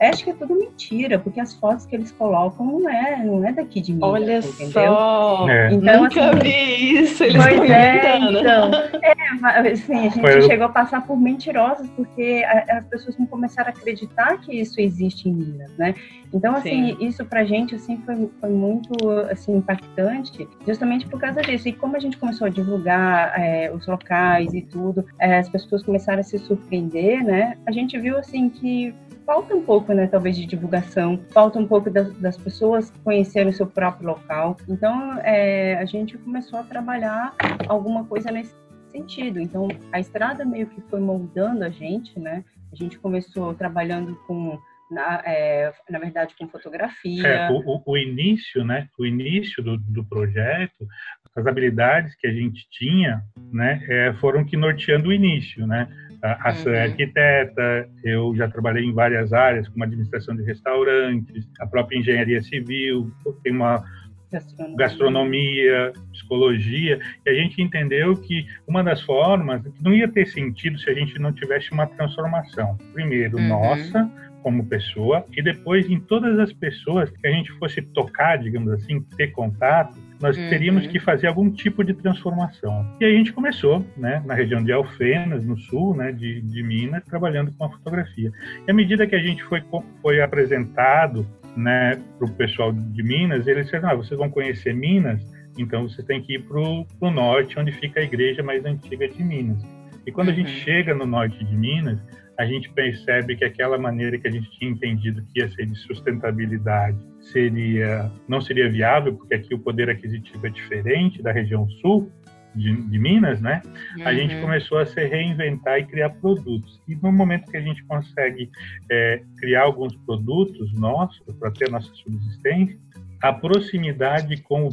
acho 0.09 0.23
que 0.23 0.31
é 0.31 0.33
tudo 0.33 0.55
mentira, 0.55 1.19
porque 1.19 1.39
as 1.39 1.53
fotos 1.53 1.85
que 1.85 1.95
eles 1.95 2.11
colocam 2.11 2.65
não 2.65 2.89
é, 2.89 3.23
não 3.23 3.45
é 3.45 3.53
daqui 3.53 3.81
de 3.81 3.93
mim. 3.93 3.99
Olha 4.01 4.39
entendeu? 4.39 4.71
só! 4.71 5.47
É. 5.49 5.71
Então, 5.71 6.03
Nunca 6.03 6.29
assim, 6.29 6.39
vi 6.39 6.99
isso, 7.03 7.23
eles 7.23 7.43
pois 7.43 7.69
é, 7.69 8.17
então. 8.17 8.71
É, 9.01 9.71
assim, 9.71 10.07
a 10.07 10.09
gente 10.09 10.21
Foi 10.21 10.41
chegou 10.41 10.65
a 10.65 10.69
passar 10.69 11.05
por 11.05 11.19
mentirosos, 11.19 11.89
porque 11.91 12.43
as 12.69 12.85
pessoas 12.87 13.17
não 13.17 13.25
começaram 13.25 13.69
a 13.69 13.71
acreditar 13.71 14.37
que 14.39 14.59
isso 14.59 14.79
existe 14.79 15.29
em 15.29 15.33
Minas, 15.33 15.71
né? 15.77 15.93
Então, 16.33 16.55
assim, 16.55 16.95
Sim. 16.95 17.05
isso 17.05 17.25
pra 17.25 17.43
gente, 17.43 17.75
assim, 17.75 17.97
foi, 18.05 18.29
foi 18.39 18.49
muito, 18.49 19.09
assim, 19.29 19.57
impactante, 19.57 20.47
justamente 20.65 21.05
por 21.07 21.19
causa 21.19 21.41
disso. 21.41 21.67
E 21.67 21.73
como 21.73 21.97
a 21.97 21.99
gente 21.99 22.17
começou 22.17 22.47
a 22.47 22.49
divulgar 22.49 23.33
é, 23.37 23.71
os 23.71 23.85
locais 23.85 24.53
e 24.53 24.61
tudo, 24.61 25.05
é, 25.19 25.39
as 25.39 25.49
pessoas 25.49 25.83
começaram 25.83 26.21
a 26.21 26.23
se 26.23 26.37
surpreender, 26.39 27.23
né? 27.23 27.57
A 27.65 27.71
gente 27.71 27.99
viu, 27.99 28.17
assim, 28.17 28.49
que 28.49 28.95
falta 29.31 29.55
um 29.55 29.63
pouco, 29.63 29.93
né, 29.93 30.07
talvez, 30.07 30.35
de 30.35 30.45
divulgação, 30.45 31.17
falta 31.31 31.57
um 31.57 31.65
pouco 31.65 31.89
das, 31.89 32.13
das 32.15 32.37
pessoas 32.37 32.91
conhecerem 33.01 33.47
o 33.47 33.53
seu 33.53 33.65
próprio 33.65 34.09
local. 34.09 34.57
Então, 34.67 35.17
é, 35.19 35.75
a 35.75 35.85
gente 35.85 36.17
começou 36.17 36.59
a 36.59 36.63
trabalhar 36.63 37.33
alguma 37.69 38.03
coisa 38.03 38.29
nesse 38.29 38.53
sentido. 38.91 39.39
Então, 39.39 39.69
a 39.89 40.01
estrada 40.01 40.43
meio 40.43 40.67
que 40.67 40.81
foi 40.81 40.99
moldando 40.99 41.63
a 41.63 41.69
gente, 41.69 42.19
né? 42.19 42.43
A 42.73 42.75
gente 42.75 42.99
começou 42.99 43.53
trabalhando 43.53 44.17
com 44.27 44.59
na, 44.91 45.21
é, 45.25 45.71
na 45.89 45.99
verdade, 45.99 46.35
com 46.37 46.49
fotografia. 46.49 47.25
É, 47.25 47.51
o, 47.51 47.81
o, 47.85 47.97
início, 47.97 48.65
né? 48.65 48.89
O 48.99 49.05
início 49.05 49.63
do, 49.63 49.77
do 49.77 50.03
projeto, 50.03 50.85
as 51.33 51.47
habilidades 51.47 52.13
que 52.15 52.27
a 52.27 52.33
gente 52.33 52.67
tinha, 52.69 53.21
né? 53.49 53.81
É, 53.89 54.13
foram 54.15 54.43
que 54.43 54.57
norteando 54.57 55.07
o 55.07 55.13
início, 55.13 55.65
né? 55.65 55.87
A, 56.23 56.51
uhum. 56.51 56.75
arquiteta, 56.75 57.89
eu 58.03 58.35
já 58.35 58.47
trabalhei 58.47 58.83
em 58.83 58.93
várias 58.93 59.33
áreas, 59.33 59.67
como 59.67 59.83
administração 59.83 60.35
de 60.35 60.43
restaurantes, 60.43 61.47
a 61.59 61.65
própria 61.65 61.97
engenharia 61.97 62.41
civil, 62.43 63.11
tem 63.43 63.53
uma 63.53 63.83
gastronomia. 64.31 64.77
gastronomia, 64.77 65.93
psicologia, 66.11 66.99
e 67.25 67.29
a 67.29 67.33
gente 67.33 67.61
entendeu 67.61 68.15
que 68.15 68.45
uma 68.67 68.83
das 68.83 69.01
formas 69.01 69.61
não 69.81 69.93
ia 69.93 70.07
ter 70.07 70.27
sentido 70.27 70.79
se 70.79 70.89
a 70.89 70.93
gente 70.93 71.19
não 71.19 71.33
tivesse 71.33 71.71
uma 71.71 71.85
transformação. 71.87 72.77
Primeiro, 72.93 73.37
uhum. 73.37 73.47
nossa, 73.47 74.09
como 74.41 74.65
pessoa, 74.65 75.25
e 75.35 75.41
depois 75.41 75.89
em 75.89 75.99
todas 75.99 76.39
as 76.39 76.51
pessoas 76.51 77.09
que 77.09 77.27
a 77.27 77.31
gente 77.31 77.51
fosse 77.53 77.81
tocar, 77.81 78.37
digamos 78.37 78.71
assim, 78.73 79.01
ter 79.15 79.27
contato, 79.27 79.95
nós 80.21 80.37
uhum. 80.37 80.49
teríamos 80.49 80.85
que 80.87 80.99
fazer 80.99 81.27
algum 81.27 81.49
tipo 81.49 81.83
de 81.83 81.93
transformação. 81.93 82.85
E 82.99 83.05
aí 83.05 83.15
a 83.15 83.17
gente 83.17 83.33
começou, 83.33 83.85
né, 83.97 84.21
na 84.25 84.35
região 84.35 84.63
de 84.63 84.71
Alfenas, 84.71 85.43
no 85.43 85.57
sul, 85.57 85.95
né, 85.95 86.11
de, 86.11 86.41
de 86.41 86.63
Minas, 86.63 87.03
trabalhando 87.03 87.51
com 87.57 87.65
a 87.65 87.69
fotografia. 87.69 88.31
E 88.67 88.71
à 88.71 88.73
medida 88.73 89.07
que 89.07 89.15
a 89.15 89.19
gente 89.19 89.43
foi, 89.43 89.63
foi 90.01 90.21
apresentado, 90.21 91.25
né, 91.55 91.99
para 92.17 92.27
o 92.27 92.31
pessoal 92.33 92.71
de 92.71 93.03
Minas, 93.03 93.47
eles 93.47 93.65
disseram, 93.65 93.89
ah, 93.89 93.95
vocês 93.95 94.17
vão 94.17 94.29
conhecer 94.29 94.73
Minas, 94.73 95.21
então 95.57 95.89
você 95.89 96.03
tem 96.03 96.21
que 96.21 96.35
ir 96.35 96.43
para 96.43 96.59
o 96.59 97.11
norte, 97.11 97.59
onde 97.59 97.71
fica 97.71 97.99
a 97.99 98.03
igreja 98.03 98.43
mais 98.43 98.63
antiga 98.63 99.07
de 99.07 99.23
Minas. 99.23 99.61
E 100.05 100.11
quando 100.11 100.29
a 100.29 100.33
gente 100.33 100.51
uhum. 100.51 100.59
chega 100.59 100.93
no 100.93 101.05
norte 101.05 101.43
de 101.43 101.55
Minas, 101.55 101.99
a 102.37 102.45
gente 102.45 102.69
percebe 102.71 103.35
que 103.35 103.45
aquela 103.45 103.77
maneira 103.77 104.17
que 104.17 104.27
a 104.27 104.31
gente 104.31 104.49
tinha 104.57 104.71
entendido 104.71 105.23
que 105.31 105.39
ia 105.39 105.49
ser 105.49 105.65
de 105.65 105.75
sustentabilidade 105.75 106.97
seria 107.19 108.11
não 108.27 108.41
seria 108.41 108.69
viável, 108.69 109.13
porque 109.15 109.35
aqui 109.35 109.53
o 109.53 109.59
poder 109.59 109.89
aquisitivo 109.89 110.47
é 110.47 110.49
diferente 110.49 111.21
da 111.21 111.31
região 111.31 111.69
sul 111.81 112.11
de, 112.55 112.73
de 112.73 112.99
Minas, 112.99 113.39
né? 113.41 113.61
Uhum. 113.97 114.07
A 114.07 114.13
gente 114.13 114.39
começou 114.41 114.77
a 114.77 114.85
se 114.85 115.05
reinventar 115.05 115.79
e 115.79 115.85
criar 115.85 116.09
produtos. 116.09 116.81
E 116.87 116.95
no 116.95 117.11
momento 117.11 117.49
que 117.49 117.57
a 117.57 117.61
gente 117.61 117.83
consegue 117.85 118.49
é, 118.89 119.21
criar 119.37 119.63
alguns 119.63 119.95
produtos 119.97 120.73
nossos 120.73 121.21
para 121.37 121.51
ter 121.51 121.69
a 121.69 121.71
nossa 121.71 121.93
subsistência, 121.93 122.77
a 123.21 123.31
proximidade 123.31 124.41
com 124.41 124.69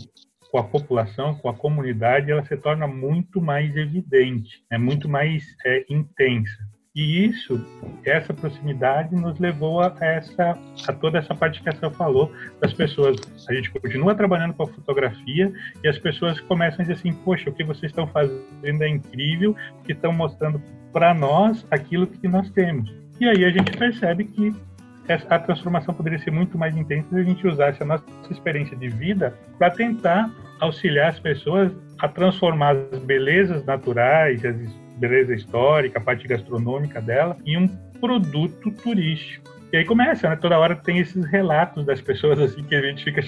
com 0.51 0.59
a 0.59 0.65
população, 0.65 1.35
com 1.35 1.49
a 1.49 1.55
comunidade, 1.55 2.31
ela 2.31 2.45
se 2.45 2.57
torna 2.57 2.87
muito 2.87 3.41
mais 3.41 3.77
evidente, 3.77 4.65
é 4.71 4.79
muito 4.79 5.09
mais 5.09 5.45
é, 5.65 5.85
intensa. 5.91 6.59
E 6.99 7.27
isso, 7.27 7.65
essa 8.05 8.35
proximidade 8.35 9.15
nos 9.15 9.39
levou 9.39 9.81
a 9.81 9.95
essa 10.01 10.59
a 10.89 10.93
toda 10.93 11.19
essa 11.19 11.33
parte 11.33 11.63
que 11.63 11.69
a 11.69 11.73
Céu 11.73 11.93
falou 11.93 12.33
das 12.61 12.75
pessoas. 12.75 13.17
A 13.49 13.55
gente 13.55 13.71
continua 13.71 14.17
trabalhando 14.17 14.53
com 14.55 14.65
a 14.65 14.67
fotografia 14.67 15.53
e 15.81 15.87
as 15.87 15.97
pessoas 15.97 16.41
começam 16.41 16.81
a 16.81 16.83
dizer 16.83 16.95
assim: 16.95 17.13
"Poxa, 17.13 17.51
o 17.51 17.53
que 17.53 17.63
vocês 17.63 17.93
estão 17.93 18.05
fazendo 18.09 18.83
é 18.83 18.89
incrível, 18.89 19.55
que 19.85 19.93
estão 19.93 20.13
mostrando 20.13 20.61
para 20.93 21.15
nós 21.15 21.65
aquilo 21.71 22.05
que 22.05 22.27
nós 22.27 22.51
temos". 22.51 22.93
E 23.21 23.29
aí 23.29 23.45
a 23.45 23.51
gente 23.51 23.71
percebe 23.79 24.25
que 24.25 24.53
a 25.31 25.39
transformação 25.39 25.95
poderia 25.95 26.19
ser 26.19 26.33
muito 26.33 26.59
mais 26.59 26.77
intensa 26.77 27.11
se 27.11 27.17
a 27.17 27.23
gente 27.23 27.47
usasse 27.47 27.81
a 27.81 27.87
nossa 27.87 28.05
experiência 28.29 28.77
de 28.77 28.89
vida 28.89 29.33
para 29.57 29.71
tentar 29.71 30.33
auxiliar 30.59 31.11
as 31.11 31.21
pessoas 31.21 31.71
a 32.01 32.09
transformar 32.09 32.75
as 32.93 33.05
belezas 33.05 33.65
naturais, 33.65 34.45
as 34.45 34.57
beleza 34.99 35.35
histórica, 35.35 35.99
a 35.99 36.03
parte 36.03 36.27
gastronômica 36.27 37.01
dela, 37.01 37.37
em 37.47 37.57
um 37.57 37.69
produto 38.01 38.71
turístico. 38.71 39.49
E 39.73 39.77
aí 39.77 39.85
começa, 39.85 40.29
né? 40.29 40.37
Toda 40.37 40.59
hora 40.59 40.75
tem 40.75 40.99
esses 40.99 41.25
relatos 41.27 41.85
das 41.85 42.01
pessoas 42.01 42.39
assim 42.41 42.63
que 42.63 42.75
a 42.75 42.81
gente 42.81 43.05
fica 43.05 43.21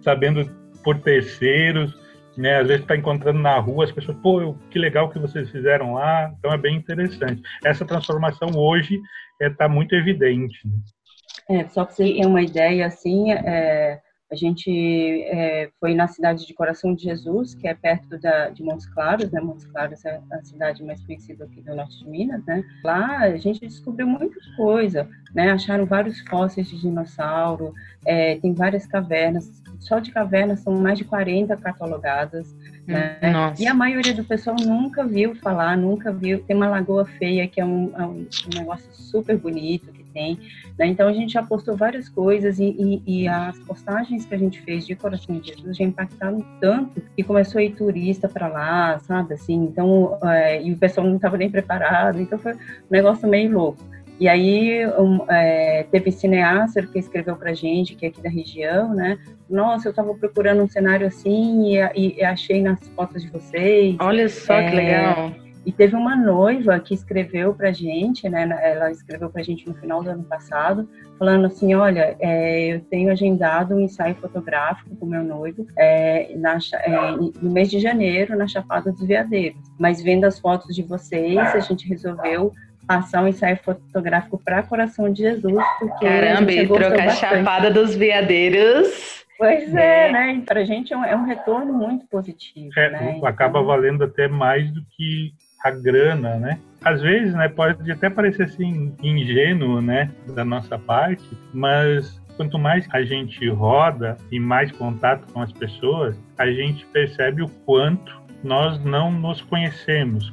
sabendo 0.00 0.48
por 0.82 0.98
terceiros, 1.00 1.94
né? 2.36 2.60
Às 2.60 2.68
vezes 2.68 2.82
está 2.82 2.96
encontrando 2.96 3.38
na 3.38 3.58
rua 3.58 3.84
as 3.84 3.92
pessoas, 3.92 4.16
pô, 4.18 4.54
que 4.70 4.78
legal 4.78 5.10
que 5.10 5.18
vocês 5.18 5.50
fizeram 5.50 5.94
lá. 5.94 6.32
Então 6.38 6.52
é 6.52 6.58
bem 6.58 6.76
interessante. 6.76 7.42
Essa 7.64 7.84
transformação 7.84 8.50
hoje 8.56 9.00
está 9.40 9.44
é, 9.44 9.50
tá 9.50 9.68
muito 9.68 9.94
evidente. 9.94 10.58
Né? 10.66 11.60
É, 11.60 11.68
só 11.68 11.84
que 11.84 11.94
você 11.94 12.04
tem 12.04 12.26
uma 12.26 12.42
ideia 12.42 12.86
assim, 12.86 13.32
é, 13.32 14.00
a 14.32 14.34
gente 14.34 15.22
é, 15.24 15.68
foi 15.78 15.92
na 15.92 16.08
cidade 16.08 16.46
de 16.46 16.54
Coração 16.54 16.94
de 16.94 17.02
Jesus, 17.02 17.54
que 17.54 17.68
é 17.68 17.74
perto 17.74 18.18
da, 18.18 18.48
de 18.48 18.62
Montes 18.62 18.86
Claros, 18.86 19.30
né? 19.30 19.38
Montes 19.42 19.66
Claros 19.66 20.02
é 20.06 20.22
a 20.32 20.42
cidade 20.42 20.82
mais 20.82 21.04
conhecida 21.04 21.44
aqui 21.44 21.60
do 21.60 21.76
norte 21.76 21.98
de 21.98 22.08
Minas, 22.08 22.42
né? 22.46 22.64
Lá 22.82 23.18
a 23.18 23.36
gente 23.36 23.60
descobriu 23.60 24.06
muita 24.06 24.40
coisa, 24.56 25.06
né? 25.34 25.50
Acharam 25.50 25.84
vários 25.84 26.18
fósseis 26.20 26.66
de 26.66 26.80
dinossauro, 26.80 27.74
é, 28.06 28.36
tem 28.36 28.54
várias 28.54 28.86
cavernas, 28.86 29.62
só 29.78 29.98
de 29.98 30.10
cavernas 30.10 30.60
são 30.60 30.72
mais 30.80 30.96
de 30.96 31.04
40 31.04 31.54
catalogadas, 31.58 32.56
né? 32.86 33.18
E 33.58 33.66
a 33.66 33.74
maioria 33.74 34.14
do 34.14 34.24
pessoal 34.24 34.56
nunca 34.58 35.06
viu 35.06 35.34
falar, 35.34 35.76
nunca 35.76 36.10
viu. 36.10 36.42
Tem 36.42 36.56
uma 36.56 36.70
lagoa 36.70 37.04
feia 37.04 37.46
que 37.46 37.60
é 37.60 37.64
um, 37.66 37.92
é 37.94 38.06
um 38.06 38.26
negócio 38.54 38.88
super 38.94 39.36
bonito, 39.36 39.92
tem. 40.12 40.38
Né? 40.78 40.86
Então 40.86 41.08
a 41.08 41.12
gente 41.12 41.32
já 41.32 41.42
postou 41.42 41.76
várias 41.76 42.08
coisas 42.08 42.58
e, 42.58 42.64
e, 42.78 43.02
e, 43.06 43.28
as 43.28 43.58
postagens 43.60 44.24
que 44.24 44.34
a 44.34 44.38
gente 44.38 44.60
fez 44.60 44.86
de 44.86 44.94
Coração 44.94 45.38
de 45.38 45.48
Jesus 45.48 45.76
já 45.76 45.84
impactaram 45.84 46.44
tanto 46.60 47.02
que 47.16 47.22
começou 47.22 47.58
a 47.58 47.64
ir 47.64 47.74
turista 47.74 48.28
para 48.28 48.48
lá, 48.48 48.98
sabe? 49.00 49.34
Assim, 49.34 49.54
então, 49.54 50.18
é, 50.24 50.62
e 50.62 50.72
o 50.72 50.76
pessoal 50.76 51.06
não 51.06 51.16
estava 51.16 51.36
nem 51.36 51.50
preparado, 51.50 52.20
então 52.20 52.38
foi 52.38 52.52
um 52.54 52.58
negócio 52.90 53.28
meio 53.28 53.52
louco. 53.52 53.92
E 54.22 54.28
aí 54.28 54.86
um, 54.86 55.24
é, 55.28 55.84
teve 55.90 56.12
cineasta 56.12 56.80
que 56.86 56.98
escreveu 56.98 57.34
para 57.34 57.52
gente, 57.54 57.96
que 57.96 58.06
é 58.06 58.08
aqui 58.08 58.22
da 58.22 58.28
região, 58.28 58.94
né? 58.94 59.18
Nossa, 59.50 59.88
eu 59.88 59.90
estava 59.90 60.14
procurando 60.14 60.62
um 60.62 60.68
cenário 60.68 61.06
assim 61.06 61.76
e, 61.76 62.18
e, 62.18 62.24
achei 62.24 62.62
nas 62.62 62.78
fotos 62.94 63.22
de 63.22 63.28
vocês. 63.28 63.96
Olha 63.98 64.28
só 64.28 64.54
é, 64.54 64.70
que 64.70 64.76
legal. 64.76 65.32
E 65.64 65.70
teve 65.70 65.94
uma 65.94 66.16
noiva 66.16 66.78
que 66.80 66.92
escreveu 66.92 67.54
para 67.54 67.70
gente, 67.70 68.28
né? 68.28 68.48
Ela 68.62 68.90
escreveu 68.90 69.30
para 69.30 69.42
gente 69.42 69.68
no 69.68 69.74
final 69.74 70.02
do 70.02 70.10
ano 70.10 70.24
passado, 70.24 70.88
falando 71.18 71.46
assim: 71.46 71.74
olha, 71.74 72.16
é, 72.18 72.74
eu 72.74 72.80
tenho 72.80 73.10
agendado 73.10 73.74
um 73.74 73.80
ensaio 73.80 74.14
fotográfico 74.16 74.96
com 74.96 75.06
meu 75.06 75.22
noivo 75.22 75.66
é, 75.78 76.34
na, 76.36 76.58
é, 76.74 77.16
no 77.40 77.50
mês 77.50 77.70
de 77.70 77.78
janeiro 77.78 78.36
na 78.36 78.48
Chapada 78.48 78.90
dos 78.90 79.06
Veadeiros. 79.06 79.60
Mas 79.78 80.02
vendo 80.02 80.24
as 80.24 80.38
fotos 80.38 80.74
de 80.74 80.82
vocês, 80.82 81.38
a 81.38 81.60
gente 81.60 81.88
resolveu 81.88 82.52
passar 82.86 83.22
um 83.22 83.28
ensaio 83.28 83.56
fotográfico 83.58 84.40
para 84.44 84.62
Coração 84.64 85.12
de 85.12 85.22
Jesus, 85.22 85.64
porque 85.78 86.04
caramba, 86.04 86.52
e 86.52 86.66
trocar 86.66 87.06
a 87.06 87.10
Chapada 87.10 87.70
dos 87.70 87.94
Veadeiros. 87.94 89.22
Pois 89.38 89.74
é, 89.74 90.08
é 90.08 90.12
né? 90.12 90.42
Para 90.46 90.60
a 90.60 90.64
gente 90.64 90.92
é 90.92 90.96
um, 90.96 91.04
é 91.04 91.16
um, 91.16 91.24
retorno 91.24 91.72
muito 91.72 92.06
positivo. 92.06 92.70
É, 92.76 92.90
né? 92.90 93.20
Acaba 93.24 93.58
então... 93.58 93.66
valendo 93.66 94.04
até 94.04 94.28
mais 94.28 94.70
do 94.70 94.80
que 94.90 95.32
a 95.62 95.70
grana, 95.70 96.36
né? 96.36 96.58
Às 96.84 97.00
vezes, 97.00 97.32
né, 97.34 97.48
pode 97.48 97.90
até 97.90 98.10
parecer 98.10 98.44
assim 98.44 98.94
ingênuo, 99.02 99.80
né, 99.80 100.10
da 100.34 100.44
nossa 100.44 100.76
parte, 100.76 101.24
mas 101.54 102.20
quanto 102.36 102.58
mais 102.58 102.86
a 102.92 103.02
gente 103.02 103.48
roda 103.48 104.16
e 104.30 104.40
mais 104.40 104.72
contato 104.72 105.32
com 105.32 105.40
as 105.40 105.52
pessoas, 105.52 106.18
a 106.36 106.46
gente 106.50 106.84
percebe 106.86 107.42
o 107.42 107.48
quanto 107.64 108.20
nós 108.42 108.82
não 108.84 109.12
nos 109.12 109.40
conhecemos 109.42 110.32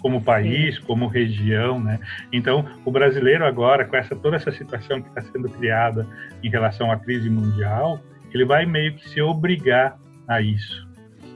como 0.00 0.22
país, 0.22 0.76
Sim. 0.76 0.82
como 0.82 1.06
região, 1.06 1.80
né? 1.80 1.98
Então, 2.32 2.64
o 2.84 2.90
brasileiro 2.90 3.44
agora, 3.44 3.84
com 3.84 3.96
essa 3.96 4.14
toda 4.14 4.36
essa 4.36 4.52
situação 4.52 5.02
que 5.02 5.08
está 5.08 5.20
sendo 5.22 5.48
criada 5.48 6.06
em 6.42 6.48
relação 6.48 6.90
à 6.90 6.96
crise 6.96 7.28
mundial, 7.28 8.00
ele 8.32 8.44
vai 8.44 8.64
meio 8.64 8.94
que 8.94 9.08
se 9.08 9.20
obrigar 9.20 9.96
a 10.26 10.40
isso. 10.40 10.87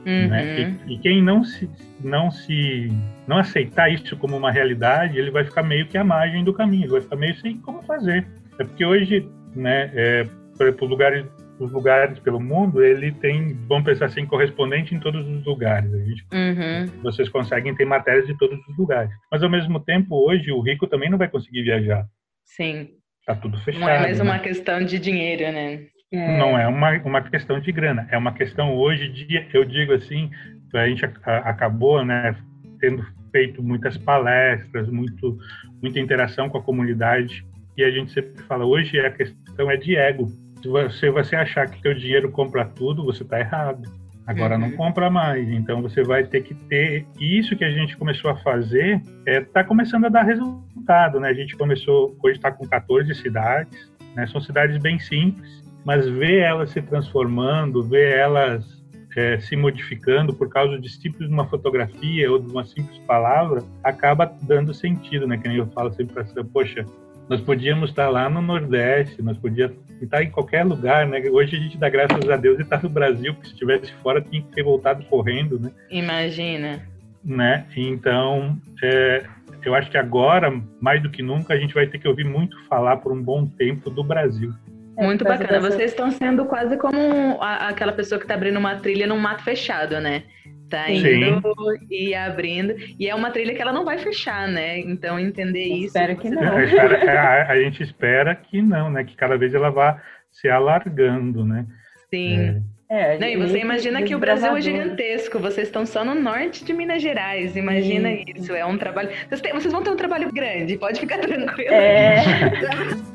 Uhum. 0.05 0.27
Né? 0.27 0.77
E, 0.87 0.93
e, 0.93 0.99
quem 0.99 1.21
não 1.21 1.43
se, 1.43 1.69
não 2.01 2.29
se 2.29 2.89
não 3.27 3.37
aceitar 3.37 3.91
isso 3.91 4.17
como 4.17 4.35
uma 4.35 4.51
realidade, 4.51 5.17
ele 5.17 5.31
vai 5.31 5.45
ficar 5.45 5.63
meio 5.63 5.87
que 5.87 5.97
à 5.97 6.03
margem 6.03 6.43
do 6.43 6.53
caminho, 6.53 6.83
ele 6.83 6.91
vai 6.91 7.01
ficar 7.01 7.15
meio 7.15 7.35
sem 7.37 7.57
como 7.57 7.81
fazer. 7.81 8.27
É 8.59 8.63
porque 8.63 8.85
hoje, 8.85 9.27
né, 9.55 9.89
é, 9.93 10.27
por 10.57 10.67
exemplo, 10.67 10.87
lugares, 10.87 11.25
os 11.59 11.71
lugares 11.71 12.19
pelo 12.19 12.39
mundo, 12.39 12.83
ele 12.83 13.11
tem, 13.11 13.53
vamos 13.67 13.85
pensar 13.85 14.05
assim, 14.05 14.25
correspondente 14.25 14.93
em 14.93 14.99
todos 14.99 15.27
os 15.27 15.45
lugares. 15.45 15.89
Gente, 15.91 16.25
uhum. 16.33 17.01
Vocês 17.01 17.29
conseguem 17.29 17.73
ter 17.75 17.85
matérias 17.85 18.27
de 18.27 18.37
todos 18.37 18.59
os 18.67 18.77
lugares. 18.77 19.11
Mas, 19.31 19.41
ao 19.41 19.49
mesmo 19.49 19.79
tempo, 19.79 20.15
hoje, 20.15 20.51
o 20.51 20.61
rico 20.61 20.87
também 20.87 21.09
não 21.09 21.17
vai 21.17 21.29
conseguir 21.29 21.63
viajar. 21.63 22.05
Sim. 22.43 22.89
Tá 23.25 23.35
tudo 23.35 23.57
fechado. 23.59 23.81
Não 23.81 23.89
é 23.89 23.99
mais 24.01 24.17
né? 24.17 24.23
uma 24.23 24.39
questão 24.39 24.83
de 24.83 24.99
dinheiro, 24.99 25.43
né? 25.51 25.85
É. 26.13 26.37
Não 26.37 26.55
é 26.55 26.67
uma, 26.67 26.91
uma 27.03 27.21
questão 27.23 27.59
de 27.59 27.71
grana, 27.71 28.07
é 28.11 28.17
uma 28.17 28.31
questão 28.31 28.75
hoje 28.75 29.09
de, 29.09 29.47
eu 29.51 29.65
digo 29.65 29.93
assim, 29.93 30.29
a 30.71 30.87
gente 30.87 31.03
acabou, 31.25 32.05
né, 32.05 32.35
tendo 32.79 33.03
feito 33.31 33.63
muitas 33.63 33.97
palestras, 33.97 34.87
muito, 34.89 35.39
muita 35.81 35.99
interação 35.99 36.49
com 36.49 36.59
a 36.59 36.61
comunidade, 36.61 37.43
e 37.75 37.83
a 37.83 37.89
gente 37.89 38.11
sempre 38.11 38.43
fala, 38.43 38.63
hoje 38.63 38.99
a 38.99 39.09
questão 39.09 39.71
é 39.71 39.75
de 39.75 39.95
ego. 39.95 40.27
Se 40.61 40.67
você, 40.67 41.09
você 41.09 41.35
achar 41.35 41.67
que 41.67 41.81
seu 41.81 41.95
dinheiro 41.95 42.31
compra 42.31 42.63
tudo, 42.63 43.03
você 43.03 43.23
está 43.23 43.39
errado. 43.39 43.89
Agora 44.27 44.53
uhum. 44.53 44.61
não 44.61 44.71
compra 44.71 45.09
mais, 45.09 45.49
então 45.49 45.81
você 45.81 46.03
vai 46.03 46.23
ter 46.23 46.43
que 46.43 46.53
ter 46.53 47.07
isso 47.19 47.55
que 47.57 47.65
a 47.65 47.71
gente 47.71 47.97
começou 47.97 48.29
a 48.29 48.37
fazer, 48.37 49.01
está 49.01 49.31
é, 49.31 49.41
tá 49.41 49.63
começando 49.63 50.05
a 50.05 50.09
dar 50.09 50.23
resultado, 50.23 51.19
né? 51.19 51.29
A 51.29 51.33
gente 51.33 51.57
começou, 51.57 52.15
hoje 52.23 52.37
está 52.37 52.51
com 52.51 52.65
14 52.67 53.13
cidades, 53.15 53.91
né? 54.15 54.27
São 54.27 54.39
cidades 54.39 54.77
bem 54.77 54.97
simples, 54.99 55.62
mas 55.83 56.07
ver 56.07 56.39
elas 56.39 56.69
se 56.71 56.81
transformando, 56.81 57.83
ver 57.83 58.17
elas 58.17 58.83
é, 59.15 59.39
se 59.39 59.55
modificando 59.55 60.33
por 60.33 60.49
causa 60.49 60.79
de 60.79 60.89
simples 60.89 61.29
uma 61.29 61.45
fotografia 61.47 62.31
ou 62.31 62.39
de 62.39 62.49
uma 62.49 62.65
simples 62.65 62.97
palavra, 62.99 63.63
acaba 63.83 64.31
dando 64.41 64.73
sentido, 64.73 65.27
né? 65.27 65.37
Que 65.37 65.47
nem 65.47 65.57
eu 65.57 65.67
falo 65.67 65.91
sempre 65.93 66.13
para 66.13 66.43
poxa, 66.43 66.85
nós 67.29 67.39
podíamos 67.41 67.89
estar 67.89 68.09
lá 68.09 68.29
no 68.29 68.41
Nordeste, 68.41 69.21
nós 69.21 69.37
podíamos 69.37 69.77
estar 70.01 70.23
em 70.23 70.29
qualquer 70.29 70.65
lugar, 70.65 71.07
né? 71.07 71.21
Hoje 71.29 71.55
a 71.55 71.59
gente 71.59 71.77
dá 71.77 71.89
graças 71.89 72.29
a 72.29 72.35
Deus 72.35 72.59
e 72.59 72.63
está 72.63 72.79
no 72.81 72.89
Brasil, 72.89 73.33
porque 73.33 73.47
se 73.47 73.53
estivesse 73.53 73.93
fora 74.01 74.21
tinha 74.21 74.41
que 74.41 74.49
ter 74.49 74.63
voltado 74.63 75.03
correndo, 75.05 75.59
né? 75.59 75.71
Imagina. 75.89 76.81
Né? 77.23 77.65
Então, 77.77 78.57
é, 78.83 79.23
eu 79.63 79.73
acho 79.73 79.89
que 79.89 79.97
agora, 79.97 80.51
mais 80.81 81.01
do 81.01 81.09
que 81.09 81.23
nunca, 81.23 81.53
a 81.53 81.57
gente 81.57 81.73
vai 81.73 81.87
ter 81.87 81.97
que 81.97 82.07
ouvir 82.07 82.25
muito 82.25 82.61
falar 82.65 82.97
por 82.97 83.13
um 83.13 83.21
bom 83.21 83.45
tempo 83.45 83.89
do 83.89 84.03
Brasil. 84.03 84.53
É, 84.97 85.05
Muito 85.05 85.23
bacana. 85.23 85.59
Vocês 85.59 85.91
estão 85.91 86.11
sendo 86.11 86.45
quase 86.45 86.77
como 86.77 86.97
a, 87.41 87.69
aquela 87.69 87.91
pessoa 87.91 88.19
que 88.19 88.25
está 88.25 88.35
abrindo 88.35 88.57
uma 88.57 88.75
trilha 88.75 89.07
num 89.07 89.17
mato 89.17 89.43
fechado, 89.43 89.99
né? 89.99 90.23
Tá 90.69 90.89
indo 90.89 91.41
Sim. 91.79 91.87
e 91.89 92.15
abrindo. 92.15 92.75
E 92.99 93.07
é 93.07 93.13
uma 93.13 93.31
trilha 93.31 93.53
que 93.53 93.61
ela 93.61 93.73
não 93.73 93.85
vai 93.85 93.97
fechar, 93.97 94.47
né? 94.47 94.79
Então, 94.79 95.19
entender 95.19 95.67
Eu 95.67 95.77
isso. 95.77 95.85
Espero 95.87 96.15
que 96.15 96.29
não. 96.29 96.59
É, 96.59 97.17
a, 97.17 97.51
a, 97.51 97.61
gente 97.61 97.83
espera 97.83 98.35
que 98.35 98.61
não, 98.61 98.89
né? 98.89 99.03
Que 99.03 99.15
cada 99.15 99.37
vez 99.37 99.53
ela 99.53 99.69
vá 99.69 100.01
se 100.31 100.49
alargando, 100.49 101.45
né? 101.45 101.65
Sim. 102.09 102.39
É. 102.39 102.73
É, 102.89 103.17
não, 103.17 103.27
e 103.27 103.35
você 103.37 103.57
imagina 103.57 104.03
que 104.03 104.13
o 104.13 104.19
Brasil 104.19 104.55
é 104.55 104.61
gigantesco, 104.61 105.39
vocês 105.39 105.67
estão 105.67 105.83
só 105.83 106.05
no 106.05 106.13
norte 106.13 106.63
de 106.63 106.73
Minas 106.73 107.01
Gerais, 107.01 107.55
imagina 107.55 108.09
Sim. 108.09 108.25
isso, 108.35 108.53
é 108.53 108.63
um 108.63 108.77
trabalho. 108.77 109.09
Vocês, 109.27 109.41
têm, 109.41 109.51
vocês, 109.51 109.73
vão 109.73 109.81
ter 109.81 109.89
um 109.89 109.95
trabalho 109.95 110.31
grande, 110.31 110.77
pode 110.77 110.99
ficar 110.99 111.17
tranquilo. 111.17 111.73
É. 111.73 112.21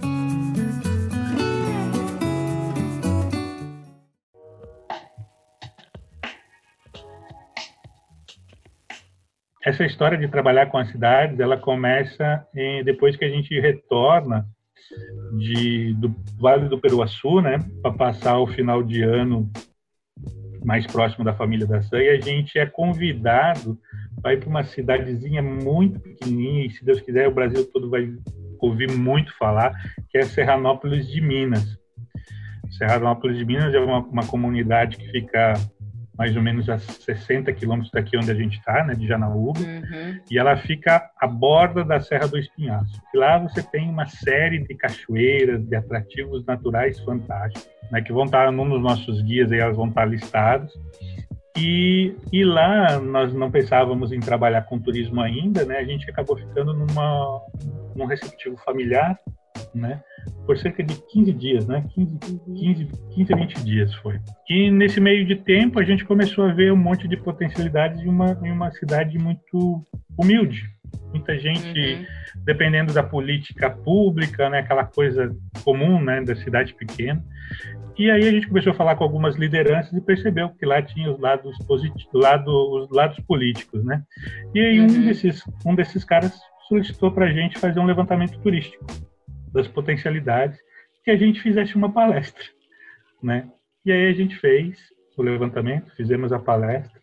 essa 9.69 9.85
história 9.85 10.17
de 10.17 10.29
trabalhar 10.29 10.67
com 10.67 10.79
as 10.79 10.89
cidades, 10.89 11.39
ela 11.39 11.57
começa 11.57 12.47
em, 12.55 12.83
depois 12.83 13.17
que 13.17 13.25
a 13.25 13.29
gente 13.29 13.59
retorna 13.61 14.47
de, 15.37 15.93
do 15.95 16.15
Vale 16.41 16.69
do 16.69 16.81
Peruaçu, 16.81 17.43
né, 17.43 17.59
para 17.83 17.93
passar 17.93 18.39
o 18.39 18.47
final 18.47 18.83
de 18.83 19.03
ano 19.03 19.51
mais 20.65 20.87
próximo 20.87 21.23
da 21.23 21.35
família 21.35 21.67
da 21.67 21.83
Sam, 21.83 22.03
e 22.03 22.09
a 22.09 22.21
gente 22.21 22.59
é 22.59 22.65
convidado 22.65 23.79
para 24.23 24.33
ir 24.33 24.41
para 24.41 24.49
uma 24.49 24.65
cidadezinha 24.65 25.43
muito 25.43 26.01
pequenininha, 26.01 26.67
e 26.67 26.71
se 26.71 26.85
Deus 26.85 27.01
quiser 27.01 27.29
o 27.29 27.35
Brasil 27.35 27.71
todo 27.71 27.91
vai 27.91 28.11
ouvir 28.61 28.91
muito 28.91 29.37
falar, 29.37 29.73
que 30.09 30.17
é 30.17 30.23
Serranópolis 30.23 31.07
de 31.07 31.21
Minas. 31.21 31.79
Serranópolis 32.71 33.37
de 33.37 33.45
Minas 33.45 33.75
é 33.75 33.78
uma, 33.78 33.99
uma 33.99 34.26
comunidade 34.26 34.97
que 34.97 35.09
fica 35.11 35.54
mais 36.19 36.35
ou 36.35 36.43
menos 36.43 36.69
a 36.69 36.78
60 36.78 37.52
quilômetros 37.52 37.93
daqui 37.93 38.17
onde 38.17 38.31
a 38.31 38.35
gente 38.35 38.59
está, 38.59 38.85
né, 38.85 38.95
de 38.95 39.07
Janaúba, 39.07 39.61
uhum. 39.61 40.21
e 40.28 40.37
ela 40.37 40.57
fica 40.57 41.09
à 41.17 41.26
borda 41.28 41.85
da 41.85 42.00
Serra 42.00 42.26
do 42.26 42.37
Espinhaço. 42.37 43.00
E 43.15 43.17
lá 43.17 43.39
você 43.39 43.63
tem 43.63 43.89
uma 43.89 44.07
série 44.07 44.59
de 44.59 44.75
cachoeiras, 44.75 45.65
de 45.65 45.76
atrativos 45.76 46.45
naturais 46.45 46.99
fantásticos, 47.00 47.69
né, 47.93 48.02
que 48.02 48.13
vão 48.13 48.25
estar 48.25 48.50
num 48.50 48.69
dos 48.69 48.83
nossos 48.83 49.23
guias, 49.23 49.52
aí 49.52 49.61
elas 49.61 49.76
vão 49.76 49.89
estar 49.89 50.04
listadas. 50.04 50.73
E, 51.57 52.15
e 52.33 52.45
lá 52.45 53.00
nós 53.00 53.33
não 53.33 53.50
pensávamos 53.50 54.13
em 54.13 54.21
trabalhar 54.21 54.63
com 54.63 54.78
turismo 54.78 55.21
ainda, 55.21 55.65
né? 55.65 55.78
A 55.78 55.85
gente 55.85 56.09
acabou 56.09 56.37
ficando 56.37 56.73
numa, 56.73 57.43
num 57.97 58.07
receptivo 58.07 58.57
familiar, 58.59 59.19
né? 59.75 60.02
por 60.47 60.56
cerca 60.56 60.82
de 60.82 60.94
15 60.94 61.32
dias, 61.32 61.66
né? 61.66 61.84
15, 61.94 62.18
15, 62.47 62.88
15 63.14 63.32
a 63.34 63.36
20 63.36 63.64
dias 63.64 63.94
foi. 63.97 64.18
E 64.49 64.71
nesse 64.71 65.00
meio 65.00 65.26
de 65.26 65.36
tempo 65.36 65.78
a 65.78 65.84
gente 65.84 66.04
começou 66.04 66.44
a 66.44 66.52
ver 66.52 66.73
um 66.73 66.76
monte 66.76 67.06
de 67.06 67.16
potencialidades 67.16 68.00
em 68.00 68.08
uma, 68.08 68.38
em 68.42 68.50
uma 68.50 68.71
cidade 68.73 69.18
muito 69.18 69.84
humilde. 70.16 70.64
Muita 71.10 71.38
gente, 71.38 71.78
uhum. 71.78 72.04
dependendo 72.44 72.92
da 72.92 73.02
política 73.02 73.71
pública, 73.71 74.49
né? 74.49 74.60
Aquela 74.60 74.84
coisa 74.84 75.34
comum, 75.62 76.02
né? 76.02 76.23
Da 76.23 76.34
cidade 76.34 76.75
pequena. 76.75 77.23
E 77.99 78.10
aí 78.10 78.26
a 78.26 78.30
gente 78.30 78.47
começou 78.47 78.73
a 78.73 78.76
falar 78.76 78.94
com 78.94 79.04
algumas 79.04 79.36
lideranças 79.36 79.92
e 79.92 80.00
percebeu 80.00 80.50
que 80.50 80.64
lá 80.64 80.80
tinha 80.80 81.10
os 81.10 81.18
lados 81.18 81.58
positivos, 81.66 82.08
lado, 82.14 82.49
os 82.50 82.90
lados 82.90 83.18
políticos, 83.21 83.84
né? 83.84 84.02
E 84.54 84.60
aí 84.60 84.80
uhum. 84.80 84.86
um 84.86 85.06
desses, 85.06 85.42
um 85.66 85.75
desses 85.75 86.04
caras 86.04 86.38
solicitou 86.68 87.10
para 87.10 87.26
a 87.26 87.32
gente 87.32 87.58
fazer 87.58 87.80
um 87.80 87.86
levantamento 87.86 88.38
turístico 88.38 88.86
das 89.52 89.69
potencialidades, 89.69 90.58
que 91.04 91.11
a 91.11 91.17
gente 91.17 91.41
fizesse 91.41 91.75
uma 91.75 91.93
palestra, 91.93 92.45
né? 93.23 93.50
E 93.84 93.93
aí 93.93 94.08
a 94.08 94.13
gente 94.13 94.37
fez 94.37 94.78
o 95.17 95.23
levantamento, 95.23 95.95
fizemos 95.97 96.32
a 96.32 96.39
palestra. 96.39 97.00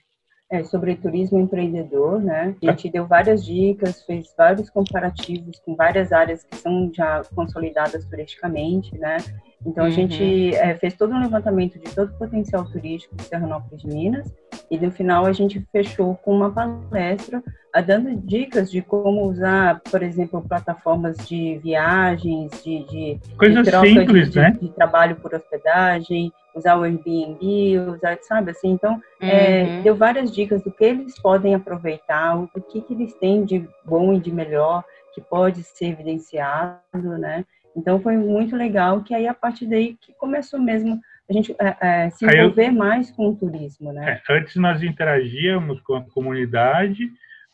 É, 0.51 0.63
sobre 0.63 0.95
turismo 0.95 1.39
empreendedor, 1.39 2.21
né? 2.21 2.55
A 2.62 2.71
gente 2.71 2.91
deu 2.91 3.08
várias 3.08 3.43
dicas, 3.43 4.03
fez 4.03 4.31
vários 4.38 4.69
comparativos 4.69 5.60
com 5.65 5.75
várias 5.75 6.12
áreas 6.12 6.43
que 6.43 6.55
são 6.58 6.91
já 6.93 7.23
consolidadas 7.34 8.05
turisticamente, 8.05 8.95
né? 8.95 9.17
Então, 9.65 9.84
a 9.84 9.88
uhum. 9.88 9.93
gente 9.93 10.55
é, 10.55 10.75
fez 10.75 10.93
todo 10.93 11.13
um 11.13 11.19
levantamento 11.19 11.79
de 11.79 11.95
todo 11.95 12.10
o 12.10 12.17
potencial 12.19 12.63
turístico 12.65 13.15
de 13.15 13.23
Serranópolis 13.23 13.81
de 13.81 13.88
Minas 13.88 14.31
e, 14.69 14.77
no 14.77 14.91
final, 14.91 15.25
a 15.25 15.34
gente 15.34 15.65
fechou 15.71 16.15
com 16.15 16.36
uma 16.36 16.51
palestra 16.51 17.41
dando 17.81 18.15
dicas 18.15 18.71
de 18.71 18.81
como 18.81 19.27
usar, 19.27 19.81
por 19.91 20.01
exemplo, 20.01 20.41
plataformas 20.47 21.17
de 21.27 21.60
viagens, 21.63 22.51
de, 22.63 22.86
de, 22.86 23.19
Coisa 23.38 23.63
de 23.63 23.69
troca 23.69 23.88
simples, 23.88 24.31
de, 24.31 24.39
né? 24.39 24.51
de, 24.51 24.60
de, 24.60 24.69
trabalho 24.69 25.15
por 25.17 25.34
hospedagem, 25.34 26.31
usar 26.55 26.77
o 26.77 26.83
Airbnb, 26.83 27.79
usar, 27.79 28.17
sabe 28.21 28.51
assim? 28.51 28.71
Então, 28.71 29.01
é, 29.19 29.25
uhum. 29.25 29.79
é, 29.79 29.81
deu 29.81 29.95
várias 29.95 30.33
dicas 30.33 30.63
do 30.63 30.71
que 30.71 30.83
eles 30.83 31.19
podem 31.19 31.53
aproveitar, 31.53 32.37
o 32.37 32.47
que, 32.47 32.81
que 32.81 32.93
eles 32.93 33.13
têm 33.15 33.43
de 33.43 33.67
bom 33.83 34.13
e 34.13 34.19
de 34.19 34.31
melhor 34.31 34.83
que 35.13 35.21
pode 35.21 35.63
ser 35.63 35.87
evidenciado, 35.87 37.17
né? 37.17 37.45
Então, 37.75 37.99
foi 37.99 38.15
muito 38.15 38.55
legal 38.55 39.01
que 39.01 39.13
aí, 39.13 39.27
a 39.27 39.33
partir 39.33 39.65
daí, 39.65 39.95
que 39.99 40.13
começou 40.13 40.59
mesmo 40.59 40.99
a 41.29 41.33
gente 41.33 41.55
é, 41.59 41.77
é, 41.81 42.09
se 42.11 42.25
envolver 42.25 42.67
eu, 42.67 42.73
mais 42.73 43.11
com 43.11 43.29
o 43.29 43.35
turismo, 43.35 43.91
né? 43.91 44.21
É, 44.27 44.33
antes 44.33 44.55
nós 44.57 44.83
interagíamos 44.83 45.81
com 45.81 45.95
a 45.95 46.03
comunidade, 46.03 47.09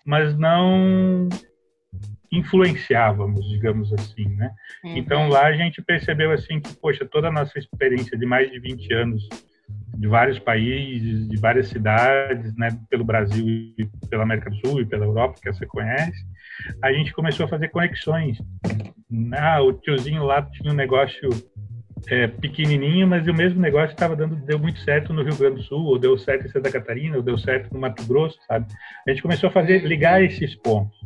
mas 0.05 0.37
não 0.37 1.29
influenciávamos, 2.31 3.47
digamos 3.49 3.93
assim, 3.93 4.27
né? 4.35 4.51
Uhum. 4.83 4.97
Então 4.97 5.29
lá 5.29 5.47
a 5.47 5.53
gente 5.53 5.81
percebeu 5.81 6.31
assim 6.31 6.59
que, 6.59 6.73
poxa, 6.77 7.05
toda 7.05 7.27
a 7.27 7.31
nossa 7.31 7.59
experiência 7.59 8.17
de 8.17 8.25
mais 8.25 8.49
de 8.49 8.59
20 8.59 8.93
anos 8.93 9.27
de 9.95 10.07
vários 10.07 10.39
países, 10.39 11.27
de 11.27 11.37
várias 11.37 11.67
cidades, 11.67 12.55
né, 12.55 12.69
pelo 12.89 13.03
Brasil 13.03 13.45
e 13.77 13.89
pela 14.09 14.23
América 14.23 14.49
do 14.49 14.55
Sul 14.67 14.81
e 14.81 14.85
pela 14.85 15.05
Europa, 15.05 15.39
que 15.41 15.51
você 15.51 15.65
conhece, 15.65 16.25
a 16.81 16.91
gente 16.91 17.13
começou 17.13 17.45
a 17.45 17.49
fazer 17.49 17.67
conexões. 17.69 18.37
Ah, 19.33 19.61
o 19.61 19.73
tiozinho 19.73 20.23
lá 20.23 20.41
tinha 20.41 20.71
um 20.71 20.75
negócio 20.75 21.29
é, 22.07 22.27
pequenininho, 22.27 23.07
mas 23.07 23.27
o 23.27 23.33
mesmo 23.33 23.59
negócio 23.61 23.93
estava 23.93 24.15
dando 24.15 24.35
deu 24.37 24.57
muito 24.57 24.79
certo 24.79 25.13
no 25.13 25.23
Rio 25.23 25.35
Grande 25.35 25.57
do 25.57 25.63
Sul, 25.63 25.85
ou 25.85 25.99
deu 25.99 26.17
certo 26.17 26.47
em 26.47 26.49
Santa 26.49 26.71
Catarina, 26.71 27.17
ou 27.17 27.23
deu 27.23 27.37
certo 27.37 27.71
no 27.73 27.79
Mato 27.79 28.03
Grosso, 28.05 28.39
sabe? 28.47 28.65
A 29.07 29.11
gente 29.11 29.21
começou 29.21 29.49
a 29.49 29.51
fazer 29.51 29.85
ligar 29.85 30.23
esses 30.23 30.55
pontos. 30.55 30.97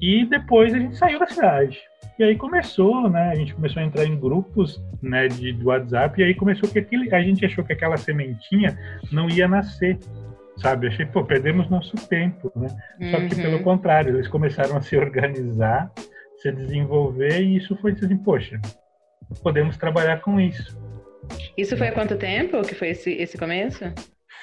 E 0.00 0.24
depois 0.24 0.72
a 0.72 0.78
gente 0.78 0.96
saiu 0.96 1.18
da 1.18 1.26
cidade. 1.26 1.80
E 2.18 2.24
aí 2.24 2.36
começou, 2.36 3.08
né? 3.08 3.30
A 3.30 3.34
gente 3.34 3.54
começou 3.54 3.82
a 3.82 3.84
entrar 3.84 4.04
em 4.04 4.18
grupos, 4.18 4.82
né, 5.02 5.26
de 5.28 5.56
WhatsApp 5.62 6.20
e 6.20 6.24
aí 6.24 6.34
começou 6.34 6.68
que 6.68 6.78
aquele, 6.78 7.14
a 7.14 7.22
gente 7.22 7.44
achou 7.44 7.64
que 7.64 7.72
aquela 7.72 7.96
sementinha 7.96 8.78
não 9.10 9.28
ia 9.28 9.48
nascer, 9.48 9.98
sabe? 10.58 10.88
Achei, 10.88 11.06
pô, 11.06 11.24
perdemos 11.24 11.70
nosso 11.70 11.96
tempo, 12.08 12.52
né? 12.54 12.68
Uhum. 13.00 13.10
Só 13.10 13.20
que 13.20 13.34
pelo 13.36 13.56
uhum. 13.56 13.62
contrário, 13.62 14.14
eles 14.14 14.28
começaram 14.28 14.76
a 14.76 14.82
se 14.82 14.96
organizar 14.96 15.90
se 16.40 16.50
desenvolver 16.50 17.42
e 17.42 17.56
isso 17.56 17.76
foi 17.76 17.92
assim, 17.92 18.16
poxa, 18.16 18.58
podemos 19.42 19.76
trabalhar 19.76 20.20
com 20.22 20.40
isso. 20.40 20.78
Isso 21.56 21.76
foi 21.76 21.88
há 21.88 21.92
quanto 21.92 22.16
tempo 22.16 22.62
que 22.62 22.74
foi 22.74 22.88
esse, 22.88 23.12
esse 23.12 23.36
começo? 23.36 23.84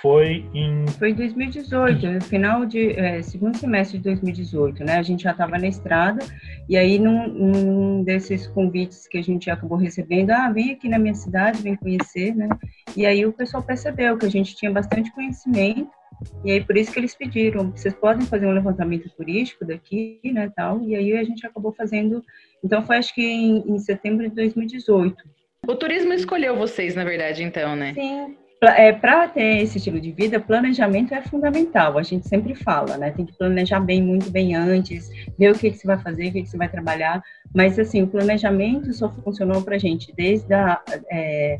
Foi 0.01 0.45
em... 0.53 0.85
Foi 0.99 1.11
em 1.11 1.15
2018, 1.15 2.07
no 2.07 2.21
final 2.21 2.65
de... 2.65 2.91
É, 2.91 3.21
segundo 3.21 3.57
semestre 3.57 3.97
de 3.97 4.03
2018, 4.05 4.83
né? 4.83 4.97
A 4.97 5.03
gente 5.03 5.23
já 5.23 5.31
estava 5.31 5.57
na 5.57 5.67
estrada 5.67 6.23
e 6.69 6.77
aí 6.77 6.99
num, 6.99 7.27
num, 7.27 8.03
desses 8.03 8.47
convites 8.47 9.07
que 9.07 9.17
a 9.17 9.23
gente 9.23 9.49
acabou 9.49 9.77
recebendo, 9.77 10.31
ah, 10.31 10.49
vem 10.49 10.71
aqui 10.71 10.87
na 10.87 10.99
minha 10.99 11.15
cidade, 11.15 11.61
vem 11.61 11.75
conhecer, 11.75 12.35
né? 12.35 12.47
E 12.95 13.05
aí 13.05 13.25
o 13.25 13.33
pessoal 13.33 13.63
percebeu 13.63 14.17
que 14.17 14.25
a 14.25 14.31
gente 14.31 14.55
tinha 14.55 14.71
bastante 14.71 15.11
conhecimento 15.13 15.89
e 16.43 16.51
aí 16.51 16.63
por 16.63 16.75
isso 16.77 16.91
que 16.91 16.99
eles 16.99 17.15
pediram, 17.15 17.71
vocês 17.71 17.93
podem 17.93 18.25
fazer 18.25 18.47
um 18.47 18.51
levantamento 18.51 19.09
turístico 19.15 19.65
daqui, 19.65 20.19
né, 20.23 20.51
tal. 20.55 20.81
E 20.81 20.95
aí 20.95 21.13
a 21.17 21.23
gente 21.23 21.45
acabou 21.45 21.71
fazendo, 21.71 22.23
então 22.63 22.85
foi 22.85 22.97
acho 22.97 23.13
que 23.13 23.21
em, 23.21 23.63
em 23.67 23.79
setembro 23.79 24.27
de 24.27 24.35
2018. 24.35 25.15
O 25.67 25.75
turismo 25.75 26.13
escolheu 26.13 26.55
vocês, 26.55 26.95
na 26.95 27.03
verdade, 27.03 27.43
então, 27.43 27.75
né? 27.75 27.93
Sim, 27.93 28.35
é, 28.61 28.91
para 28.91 29.27
ter 29.27 29.61
esse 29.61 29.77
estilo 29.77 29.99
de 30.01 30.11
vida, 30.11 30.39
planejamento 30.39 31.13
é 31.13 31.21
fundamental. 31.21 31.97
A 31.97 32.03
gente 32.03 32.27
sempre 32.27 32.55
fala, 32.55 32.97
né? 32.97 33.11
Tem 33.11 33.25
que 33.25 33.37
planejar 33.37 33.79
bem, 33.79 34.01
muito 34.01 34.31
bem 34.31 34.55
antes, 34.55 35.09
ver 35.37 35.51
o 35.51 35.57
que, 35.57 35.69
que 35.69 35.77
você 35.77 35.85
vai 35.85 35.99
fazer, 35.99 36.29
o 36.29 36.31
que, 36.31 36.41
que 36.41 36.49
você 36.49 36.57
vai 36.57 36.69
trabalhar. 36.69 37.21
Mas, 37.53 37.77
assim, 37.77 38.01
o 38.01 38.07
planejamento 38.07 38.91
só 38.93 39.09
funcionou 39.09 39.61
para 39.61 39.75
a 39.75 39.79
gente 39.79 40.11
desde 40.15 40.53
a, 40.53 40.81
é, 41.11 41.57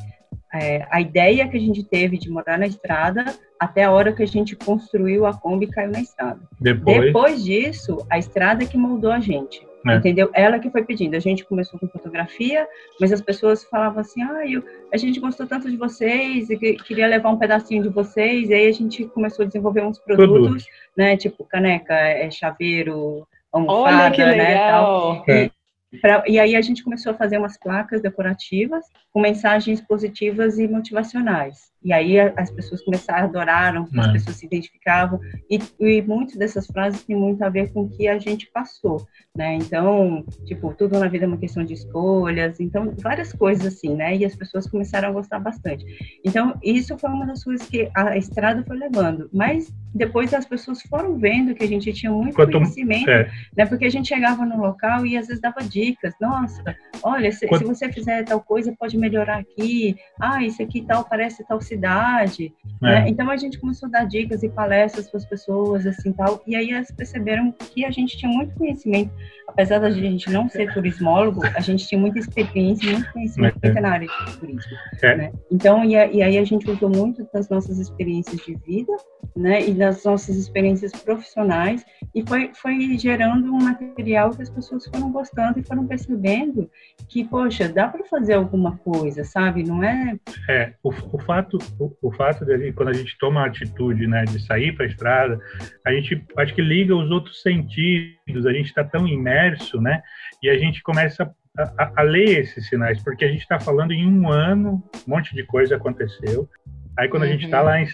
é, 0.54 0.88
a 0.90 1.00
ideia 1.02 1.48
que 1.48 1.58
a 1.58 1.60
gente 1.60 1.84
teve 1.84 2.18
de 2.18 2.30
morar 2.30 2.58
na 2.58 2.66
estrada 2.66 3.26
até 3.60 3.84
a 3.84 3.92
hora 3.92 4.14
que 4.14 4.24
a 4.24 4.28
gente 4.28 4.56
construiu 4.56 5.26
a 5.26 5.34
Kombi 5.34 5.66
e 5.66 5.70
caiu 5.70 5.92
na 5.92 6.02
estrada. 6.02 6.40
Depois, 6.60 7.02
Depois 7.02 7.44
disso, 7.44 8.06
a 8.10 8.18
estrada 8.18 8.66
que 8.66 8.78
moldou 8.78 9.12
a 9.12 9.20
gente. 9.20 9.67
É. 9.92 9.98
Entendeu? 9.98 10.30
Ela 10.34 10.60
que 10.60 10.70
foi 10.70 10.84
pedindo. 10.84 11.16
A 11.16 11.20
gente 11.20 11.46
começou 11.46 11.80
com 11.80 11.88
fotografia, 11.88 12.68
mas 13.00 13.12
as 13.12 13.22
pessoas 13.22 13.64
falavam 13.64 14.00
assim: 14.00 14.22
ah, 14.24 14.44
eu, 14.48 14.64
a 14.94 14.98
gente 14.98 15.20
gostou 15.20 15.48
tanto 15.48 15.70
de 15.70 15.78
vocês 15.78 16.50
e 16.50 16.58
queria 16.58 17.08
levar 17.08 17.30
um 17.30 17.38
pedacinho 17.38 17.84
de 17.84 17.90
vocês. 17.90 18.50
E 18.50 18.54
aí 18.54 18.68
a 18.68 18.74
gente 18.74 19.06
começou 19.06 19.44
a 19.44 19.48
desenvolver 19.48 19.82
uns 19.82 20.00
produtos, 20.00 20.40
Produto. 20.40 20.66
né? 20.96 21.18
Tipo 21.18 21.44
caneca, 21.44 21.94
é, 21.94 22.30
chaveiro, 22.32 23.28
almofada, 23.52 24.04
Olha 24.04 24.12
que 24.12 24.24
legal. 24.24 24.38
né? 24.38 24.58
Tal. 24.68 25.24
É. 25.28 25.57
Pra, 26.02 26.24
e 26.28 26.40
aí 26.40 26.56
a 26.56 26.62
gente 26.62 26.84
começou 26.84 27.12
a 27.12 27.16
fazer 27.16 27.38
umas 27.38 27.58
placas 27.58 28.02
decorativas 28.02 28.86
com 29.12 29.22
mensagens 29.22 29.82
positivas 29.82 30.58
e 30.58 30.68
motivacionais. 30.68 31.72
E 31.84 31.94
aí 31.94 32.20
as 32.20 32.52
pessoas 32.52 32.82
começaram, 32.82 33.28
adoraram, 33.28 33.88
as 33.98 34.12
pessoas 34.12 34.36
se 34.36 34.46
identificavam. 34.46 35.20
E, 35.50 35.60
e 35.80 36.02
muitas 36.02 36.36
dessas 36.36 36.68
frases 36.68 37.04
têm 37.04 37.16
muito 37.16 37.42
a 37.44 37.50
ver 37.50 37.72
com 37.72 37.84
o 37.84 37.90
que 37.90 38.08
a 38.08 38.20
gente 38.20 38.50
passou, 38.52 39.08
né? 39.36 39.56
Então, 39.56 40.26
tipo, 40.46 40.74
tudo 40.74 41.00
na 41.00 41.08
vida 41.08 41.26
é 41.26 41.28
uma 41.28 41.38
questão 41.38 41.64
de 41.64 41.74
escolhas. 41.74 42.60
Então, 42.60 42.94
várias 42.98 43.32
coisas 43.32 43.66
assim, 43.66 43.96
né? 43.96 44.18
E 44.18 44.26
as 44.26 44.36
pessoas 44.36 44.68
começaram 44.68 45.10
a 45.10 45.12
gostar 45.12 45.40
bastante. 45.40 45.86
Então, 46.26 46.58
isso 46.62 46.98
foi 46.98 47.10
uma 47.10 47.26
das 47.26 47.44
coisas 47.44 47.68
que 47.68 47.90
a 47.96 48.18
estrada 48.18 48.64
foi 48.66 48.78
levando. 48.78 49.30
Mas 49.32 49.74
depois 49.98 50.34
as 50.34 50.46
pessoas 50.46 50.82
foram 50.84 51.18
vendo 51.18 51.56
que 51.56 51.64
a 51.64 51.68
gente 51.68 51.92
tinha 51.92 52.12
muito 52.12 52.36
Quanto, 52.36 52.52
conhecimento, 52.52 53.10
é. 53.10 53.30
né? 53.56 53.66
Porque 53.66 53.86
a 53.86 53.90
gente 53.90 54.08
chegava 54.08 54.46
no 54.46 54.58
local 54.58 55.06
e 55.06 55.18
às 55.18 55.28
vezes 55.28 55.42
dava 55.42 55.62
dicas. 55.62 56.14
Nossa, 56.22 56.76
olha, 57.04 57.32
se, 57.32 57.48
Quanto... 57.48 57.62
se 57.62 57.68
você 57.68 57.92
fizer 57.92 58.24
tal 58.24 58.40
coisa, 58.40 58.74
pode 58.78 58.98
melhorar 58.98 59.40
aqui. 59.40 59.96
Ah, 60.20 60.44
isso 60.44 60.62
aqui 60.62 60.82
tal 60.84 61.04
parece 61.04 61.44
tal 61.48 61.60
cidade. 61.60 62.54
É. 62.84 62.86
Né? 62.86 63.10
Então 63.10 63.30
a 63.30 63.38
gente 63.38 63.60
começou 63.60 63.88
a 63.88 63.92
dar 63.92 64.06
dicas 64.06 64.44
e 64.44 64.50
palestras 64.50 65.10
para 65.10 65.18
as 65.18 65.26
pessoas, 65.26 65.86
assim 65.88 66.14
tal. 66.14 66.42
E 66.46 66.56
aí 66.56 66.72
elas 66.72 66.92
perceberam 66.92 67.52
que 67.52 67.84
a 67.84 67.92
gente 67.92 68.18
tinha 68.18 68.32
muito 68.32 68.54
conhecimento, 68.56 69.12
apesar 69.48 69.80
da 69.80 69.90
gente 69.90 70.30
não 70.30 70.48
ser 70.48 70.72
turismólogo, 70.74 71.42
a 71.44 71.60
gente 71.60 71.88
tinha 71.88 72.00
muita 72.00 72.20
experiência, 72.20 72.92
muito 72.92 73.12
conhecimento 73.12 73.60
é. 73.64 73.82
na 73.82 73.90
área 73.90 74.08
de 74.08 74.38
turismo. 74.38 74.78
É. 75.02 75.16
Né? 75.16 75.32
Então 75.52 75.84
e, 75.84 75.94
e, 75.94 76.22
aí 76.22 76.38
a 76.38 76.44
gente 76.44 76.70
usou 76.70 76.90
muito 76.90 77.28
das 77.34 77.50
nossas 77.50 77.80
experiências 77.80 78.42
de 78.46 78.56
vida, 78.56 78.94
né? 79.36 79.62
E 79.66 79.74
das 79.88 80.04
nossas 80.04 80.36
experiências 80.36 80.92
profissionais 80.92 81.86
e 82.14 82.22
foi 82.28 82.52
foi 82.54 82.98
gerando 82.98 83.54
um 83.54 83.64
material 83.64 84.32
que 84.32 84.42
as 84.42 84.50
pessoas 84.50 84.86
foram 84.86 85.12
gostando 85.12 85.60
e 85.60 85.64
foram 85.64 85.88
percebendo 85.88 86.70
que 87.08 87.24
poxa 87.24 87.70
dá 87.70 87.88
para 87.88 88.04
fazer 88.06 88.34
alguma 88.34 88.78
coisa, 88.78 89.24
sabe? 89.24 89.64
Não 89.64 89.84
é. 89.84 90.18
É 90.50 90.74
o, 90.84 90.90
o 90.90 91.20
fato 91.20 91.58
o, 91.80 91.96
o 92.02 92.12
fato 92.12 92.46
de 92.46 92.74
quando 92.74 92.90
a 92.90 92.94
gente 92.94 93.18
toma 93.18 93.42
a 93.42 93.48
atitude, 93.48 94.08
né, 94.08 94.26
de 94.26 94.40
sair 94.46 94.76
para 94.76 94.86
a 94.86 94.90
estrada, 94.90 95.40
a 95.86 95.92
gente 95.94 96.26
acho 96.38 96.54
que 96.54 96.62
liga 96.62 96.96
os 96.96 97.10
outros 97.10 97.42
sentidos, 97.42 98.46
a 98.46 98.52
gente 98.52 98.68
está 98.68 98.84
tão 98.84 99.08
imerso, 99.08 99.80
né, 99.80 100.02
e 100.44 100.50
a 100.50 100.58
gente 100.58 100.84
começa 100.84 101.24
a, 101.58 101.64
a, 101.78 101.92
a 101.98 102.02
ler 102.02 102.40
esses 102.40 102.68
sinais, 102.68 103.02
porque 103.04 103.26
a 103.26 103.30
gente 103.30 103.42
está 103.42 103.60
falando 103.60 103.92
em 103.92 104.06
um 104.06 104.30
ano, 104.30 104.84
um 105.08 105.12
monte 105.12 105.34
de 105.34 105.44
coisa 105.44 105.76
aconteceu, 105.76 106.50
Aí 106.98 107.08
quando 107.08 107.24
a 107.24 107.28
gente 107.28 107.46
está 107.46 107.60
uhum. 107.60 107.66
lá, 107.66 107.82
em, 107.82 107.88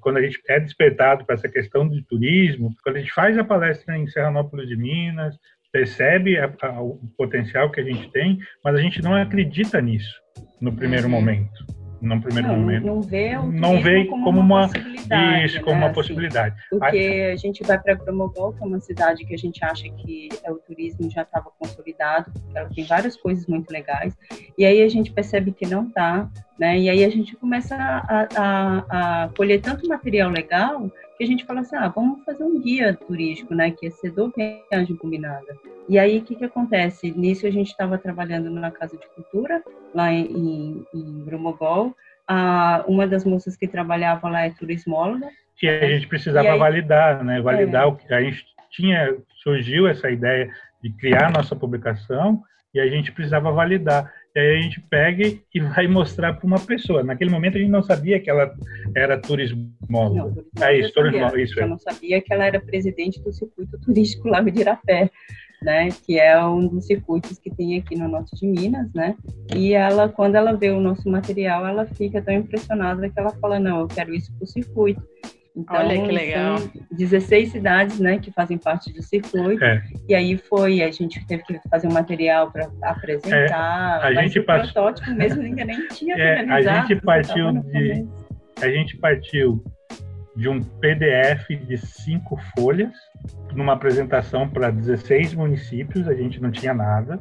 quando 0.00 0.16
a 0.16 0.22
gente 0.22 0.40
é 0.48 0.58
despertado 0.58 1.24
para 1.24 1.34
essa 1.34 1.48
questão 1.48 1.88
de 1.88 2.02
turismo, 2.02 2.74
quando 2.82 2.96
a 2.96 2.98
gente 2.98 3.12
faz 3.12 3.38
a 3.38 3.44
palestra 3.44 3.96
em 3.96 4.08
Serranópolis 4.08 4.68
de 4.68 4.76
Minas, 4.76 5.36
percebe 5.72 6.38
a, 6.38 6.52
a, 6.62 6.82
o 6.82 7.00
potencial 7.16 7.70
que 7.70 7.80
a 7.80 7.84
gente 7.84 8.10
tem, 8.10 8.38
mas 8.62 8.74
a 8.74 8.80
gente 8.80 9.02
não 9.02 9.14
acredita 9.14 9.80
nisso 9.80 10.20
no 10.60 10.74
primeiro 10.74 11.04
uhum. 11.04 11.10
momento 11.10 11.83
num 12.04 12.20
primeiro 12.20 12.48
não, 12.48 12.56
momento. 12.56 12.86
Não 12.86 13.00
vê, 13.02 13.36
o 13.36 13.50
não 13.50 13.82
vê 13.82 14.04
como, 14.04 14.24
como 14.24 14.40
uma, 14.40 14.68
possibilidade. 14.68 15.46
Isso, 15.46 15.60
como 15.60 15.72
né? 15.72 15.76
uma 15.76 15.86
assim, 15.86 15.94
possibilidade. 15.94 16.56
Porque 16.70 16.96
Aí, 16.96 17.32
a 17.32 17.36
gente 17.36 17.62
vai 17.62 17.78
para 17.78 17.94
Gromogol, 17.94 18.52
que 18.52 18.62
é 18.62 18.66
uma 18.66 18.80
cidade 18.80 19.24
que 19.24 19.34
a 19.34 19.38
gente 19.38 19.64
acha 19.64 19.88
que 19.88 20.28
é, 20.42 20.52
o 20.52 20.56
turismo 20.56 21.10
já 21.10 21.22
estava 21.22 21.50
consolidado, 21.58 22.32
ela 22.54 22.68
tem 22.68 22.84
várias 22.84 23.16
coisas 23.16 23.46
muito 23.46 23.70
legais, 23.70 24.16
e 24.56 24.64
aí 24.64 24.82
a 24.82 24.88
gente 24.88 25.12
percebe 25.12 25.52
que 25.52 25.66
não 25.66 25.88
está, 25.88 26.28
né? 26.58 26.78
E 26.78 26.88
aí 26.88 27.04
a 27.04 27.10
gente 27.10 27.34
começa 27.36 27.74
a, 27.76 28.28
a, 28.36 29.24
a 29.24 29.28
colher 29.36 29.60
tanto 29.60 29.88
material 29.88 30.30
legal 30.30 30.90
que 31.16 31.24
a 31.24 31.26
gente 31.26 31.44
fala 31.44 31.60
assim, 31.60 31.76
ah, 31.76 31.88
vamos 31.88 32.24
fazer 32.24 32.44
um 32.44 32.60
guia 32.60 32.94
turístico, 32.94 33.54
né, 33.54 33.70
que 33.70 33.86
é 33.86 33.90
Sedor 33.90 34.32
Viagem 34.36 34.96
Combinada. 34.96 35.56
E 35.88 35.98
aí, 35.98 36.18
o 36.18 36.22
que 36.22 36.34
que 36.34 36.44
acontece? 36.44 37.12
Nisso 37.12 37.46
a 37.46 37.50
gente 37.50 37.68
estava 37.68 37.98
trabalhando 37.98 38.50
na 38.50 38.70
Casa 38.70 38.96
de 38.96 39.06
Cultura, 39.08 39.62
lá 39.94 40.12
em, 40.12 40.84
em 40.94 41.24
Grumogol. 41.24 41.94
Ah, 42.26 42.84
uma 42.88 43.06
das 43.06 43.24
moças 43.24 43.56
que 43.56 43.68
trabalhava 43.68 44.28
lá 44.28 44.46
é 44.46 44.50
turismóloga. 44.50 45.28
Que 45.56 45.68
a 45.68 45.86
gente 45.88 46.08
precisava 46.08 46.52
aí, 46.52 46.58
validar, 46.58 47.22
né, 47.22 47.40
validar 47.40 47.84
é. 47.84 47.86
o 47.86 47.96
que 47.96 48.12
a 48.12 48.22
gente 48.22 48.44
tinha, 48.70 49.16
surgiu 49.42 49.86
essa 49.86 50.10
ideia 50.10 50.50
de 50.82 50.90
criar 50.90 51.30
nossa 51.30 51.54
publicação 51.54 52.42
e 52.74 52.80
a 52.80 52.86
gente 52.88 53.12
precisava 53.12 53.52
validar. 53.52 54.12
E 54.36 54.40
aí 54.40 54.58
a 54.58 54.62
gente 54.62 54.80
pega 54.90 55.38
e 55.54 55.60
vai 55.60 55.86
mostrar 55.86 56.32
para 56.32 56.46
uma 56.46 56.58
pessoa. 56.58 57.04
Naquele 57.04 57.30
momento 57.30 57.56
a 57.56 57.60
gente 57.60 57.70
não 57.70 57.84
sabia 57.84 58.18
que 58.18 58.28
ela 58.28 58.52
era 58.96 59.16
turismóloga. 59.16 60.44
Não, 60.58 60.66
é 60.66 60.78
isso, 60.80 60.92
turismóloga, 60.92 61.40
isso. 61.40 61.58
Eu 61.58 61.64
é. 61.64 61.68
não 61.68 61.78
sabia 61.78 62.20
que 62.20 62.32
ela 62.32 62.44
era 62.44 62.60
presidente 62.60 63.22
do 63.22 63.32
circuito 63.32 63.78
turístico 63.80 64.28
lá 64.28 64.40
de 64.40 64.60
Irapé. 64.60 65.10
Né, 65.62 65.88
que 66.04 66.18
é 66.20 66.44
um 66.44 66.68
dos 66.68 66.84
circuitos 66.84 67.38
que 67.38 67.48
tem 67.48 67.78
aqui 67.78 67.96
no 67.96 68.06
norte 68.06 68.36
de 68.36 68.46
Minas, 68.46 68.92
né? 68.92 69.16
E 69.56 69.72
ela, 69.72 70.10
quando 70.10 70.34
ela 70.34 70.52
vê 70.52 70.68
o 70.68 70.78
nosso 70.78 71.08
material, 71.08 71.66
ela 71.66 71.86
fica 71.86 72.20
tão 72.20 72.34
impressionada 72.34 73.08
que 73.08 73.18
ela 73.18 73.30
fala, 73.36 73.58
não, 73.58 73.80
eu 73.80 73.88
quero 73.88 74.14
isso 74.14 74.30
para 74.34 74.44
o 74.44 74.46
circuito. 74.46 75.02
Então, 75.56 75.76
Olha 75.76 76.02
que 76.02 76.12
legal. 76.12 76.58
São 76.58 76.70
16 76.90 77.52
cidades, 77.52 78.00
né, 78.00 78.18
que 78.18 78.32
fazem 78.32 78.58
parte 78.58 78.92
do 78.92 79.02
circuito. 79.02 79.62
É. 79.62 79.82
E 80.08 80.14
aí 80.14 80.36
foi, 80.36 80.82
a 80.82 80.90
gente 80.90 81.24
teve 81.26 81.44
que 81.44 81.60
fazer 81.68 81.86
um 81.86 81.92
material 81.92 82.50
para 82.50 82.68
apresentar. 82.82 84.00
É, 84.02 84.06
a 84.06 84.22
gente 84.22 84.40
part... 84.40 84.72
protótipo 84.72 85.10
mesmo 85.12 85.42
ainda 85.42 85.64
nem 85.64 85.86
tinha 85.88 86.16
é, 86.18 86.40
A 86.50 86.60
gente 86.60 87.00
partiu 87.00 87.52
de 87.52 88.06
a 88.62 88.68
gente 88.68 88.96
partiu 88.96 89.64
de 90.36 90.48
um 90.48 90.60
PDF 90.60 91.48
de 91.66 91.76
cinco 91.76 92.36
folhas 92.56 92.92
numa 93.52 93.74
apresentação 93.74 94.48
para 94.48 94.70
16 94.70 95.34
municípios, 95.34 96.08
a 96.08 96.14
gente 96.14 96.40
não 96.40 96.50
tinha 96.50 96.74
nada 96.74 97.18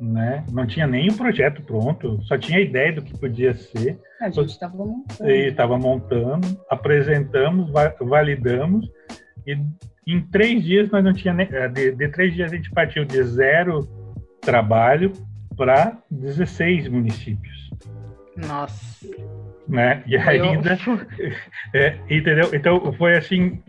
né? 0.00 0.44
Não 0.50 0.66
tinha 0.66 0.86
nem 0.86 1.08
o 1.08 1.16
projeto 1.16 1.62
pronto, 1.62 2.20
só 2.24 2.36
tinha 2.38 2.60
ideia 2.60 2.92
do 2.92 3.02
que 3.02 3.18
podia 3.18 3.54
ser. 3.54 3.98
A 4.20 4.30
gente 4.30 4.50
estava 4.50 4.76
montando. 4.76 5.30
estava 5.30 5.78
montando, 5.78 6.60
apresentamos, 6.68 7.70
validamos 8.00 8.88
e 9.46 9.58
em 10.06 10.20
três 10.20 10.62
dias 10.62 10.90
nós 10.90 11.04
não 11.04 11.12
tinha 11.12 11.32
nem, 11.32 11.48
eh, 11.50 11.68
de, 11.68 11.92
de 11.92 12.08
três 12.08 12.34
dias 12.34 12.52
a 12.52 12.56
gente 12.56 12.70
partiu 12.70 13.04
de 13.04 13.22
zero 13.22 13.88
trabalho 14.40 15.12
para 15.56 15.98
16 16.10 16.88
municípios. 16.88 17.70
Nossa. 18.36 19.06
Né? 19.68 20.02
E 20.06 20.16
ainda, 20.16 20.76
é, 21.74 21.96
entendeu? 22.08 22.50
Então 22.52 22.92
foi 22.94 23.16
assim, 23.16 23.62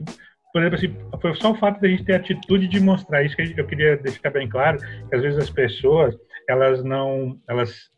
por 0.54 0.62
exemplo, 0.62 0.76
assim, 0.78 1.20
foi 1.22 1.36
só 1.36 1.52
o 1.52 1.56
fato 1.56 1.80
de 1.80 1.88
a 1.88 1.90
gente 1.90 2.04
ter 2.04 2.14
a 2.14 2.18
atitude 2.18 2.68
de 2.68 2.80
mostrar 2.80 3.24
isso 3.24 3.36
que 3.36 3.54
eu 3.58 3.68
queria 3.68 3.98
deixar 3.98 4.30
bem 4.30 4.48
claro, 4.48 4.78
que 4.78 5.16
às 5.16 5.22
vezes 5.22 5.40
as 5.40 5.50
pessoas, 5.50 6.16
elas 6.48 6.84
não, 6.84 7.40
elas 7.48 7.90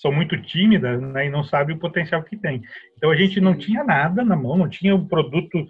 são 0.00 0.12
muito 0.12 0.40
tímidas 0.42 1.00
né, 1.00 1.26
e 1.26 1.30
não 1.30 1.42
sabem 1.42 1.76
o 1.76 1.78
potencial 1.78 2.22
que 2.22 2.36
tem. 2.36 2.62
Então 2.96 3.10
a 3.10 3.16
gente 3.16 3.40
não 3.40 3.54
tinha 3.54 3.82
nada 3.84 4.24
na 4.24 4.36
mão, 4.36 4.56
não 4.56 4.68
tinha 4.68 4.94
um 4.94 5.06
produto, 5.06 5.66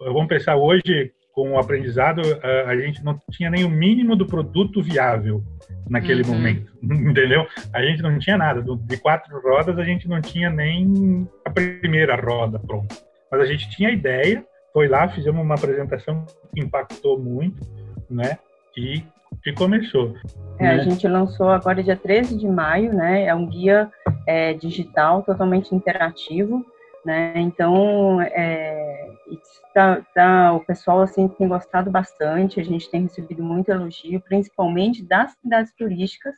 vamos 0.00 0.28
pensar 0.28 0.56
hoje, 0.56 1.12
com 1.32 1.52
o 1.52 1.58
aprendizado, 1.58 2.22
a, 2.42 2.70
a 2.70 2.76
gente 2.76 3.04
não 3.04 3.20
tinha 3.30 3.50
nem 3.50 3.64
o 3.64 3.70
mínimo 3.70 4.14
do 4.14 4.24
produto 4.24 4.80
viável 4.80 5.42
naquele 5.88 6.22
uhum. 6.22 6.28
momento, 6.28 6.72
entendeu? 6.82 7.46
A 7.72 7.82
gente 7.82 8.02
não 8.02 8.18
tinha 8.18 8.38
nada. 8.38 8.62
De 8.62 8.96
quatro 8.96 9.40
rodas, 9.40 9.78
a 9.78 9.84
gente 9.84 10.08
não 10.08 10.20
tinha 10.20 10.48
nem 10.48 11.28
a 11.44 11.50
primeira 11.50 12.14
roda 12.14 12.58
pronta. 12.58 12.94
Mas 13.30 13.40
a 13.40 13.46
gente 13.46 13.68
tinha 13.70 13.90
ideia, 13.90 14.44
foi 14.74 14.88
lá, 14.88 15.08
fizemos 15.08 15.40
uma 15.40 15.54
apresentação 15.54 16.26
que 16.52 16.60
impactou 16.60 17.16
muito, 17.16 17.64
né? 18.10 18.36
E, 18.76 19.04
e 19.46 19.52
começou. 19.52 20.16
É, 20.58 20.64
né? 20.64 20.70
A 20.74 20.78
gente 20.78 21.06
lançou 21.06 21.48
agora 21.48 21.80
dia 21.80 21.96
13 21.96 22.36
de 22.36 22.48
maio, 22.48 22.92
né? 22.92 23.24
É 23.24 23.32
um 23.32 23.46
guia 23.46 23.88
é, 24.26 24.52
digital 24.52 25.22
totalmente 25.22 25.72
interativo, 25.72 26.66
né? 27.06 27.34
Então, 27.36 28.20
é, 28.20 29.10
tá, 29.72 30.02
tá, 30.12 30.52
o 30.52 30.60
pessoal 30.64 31.02
assim 31.02 31.28
tem 31.28 31.46
gostado 31.46 31.88
bastante. 31.88 32.58
A 32.58 32.64
gente 32.64 32.90
tem 32.90 33.02
recebido 33.02 33.44
muito 33.44 33.70
elogio, 33.70 34.20
principalmente 34.22 35.04
das 35.04 35.34
cidades 35.40 35.72
turísticas, 35.78 36.34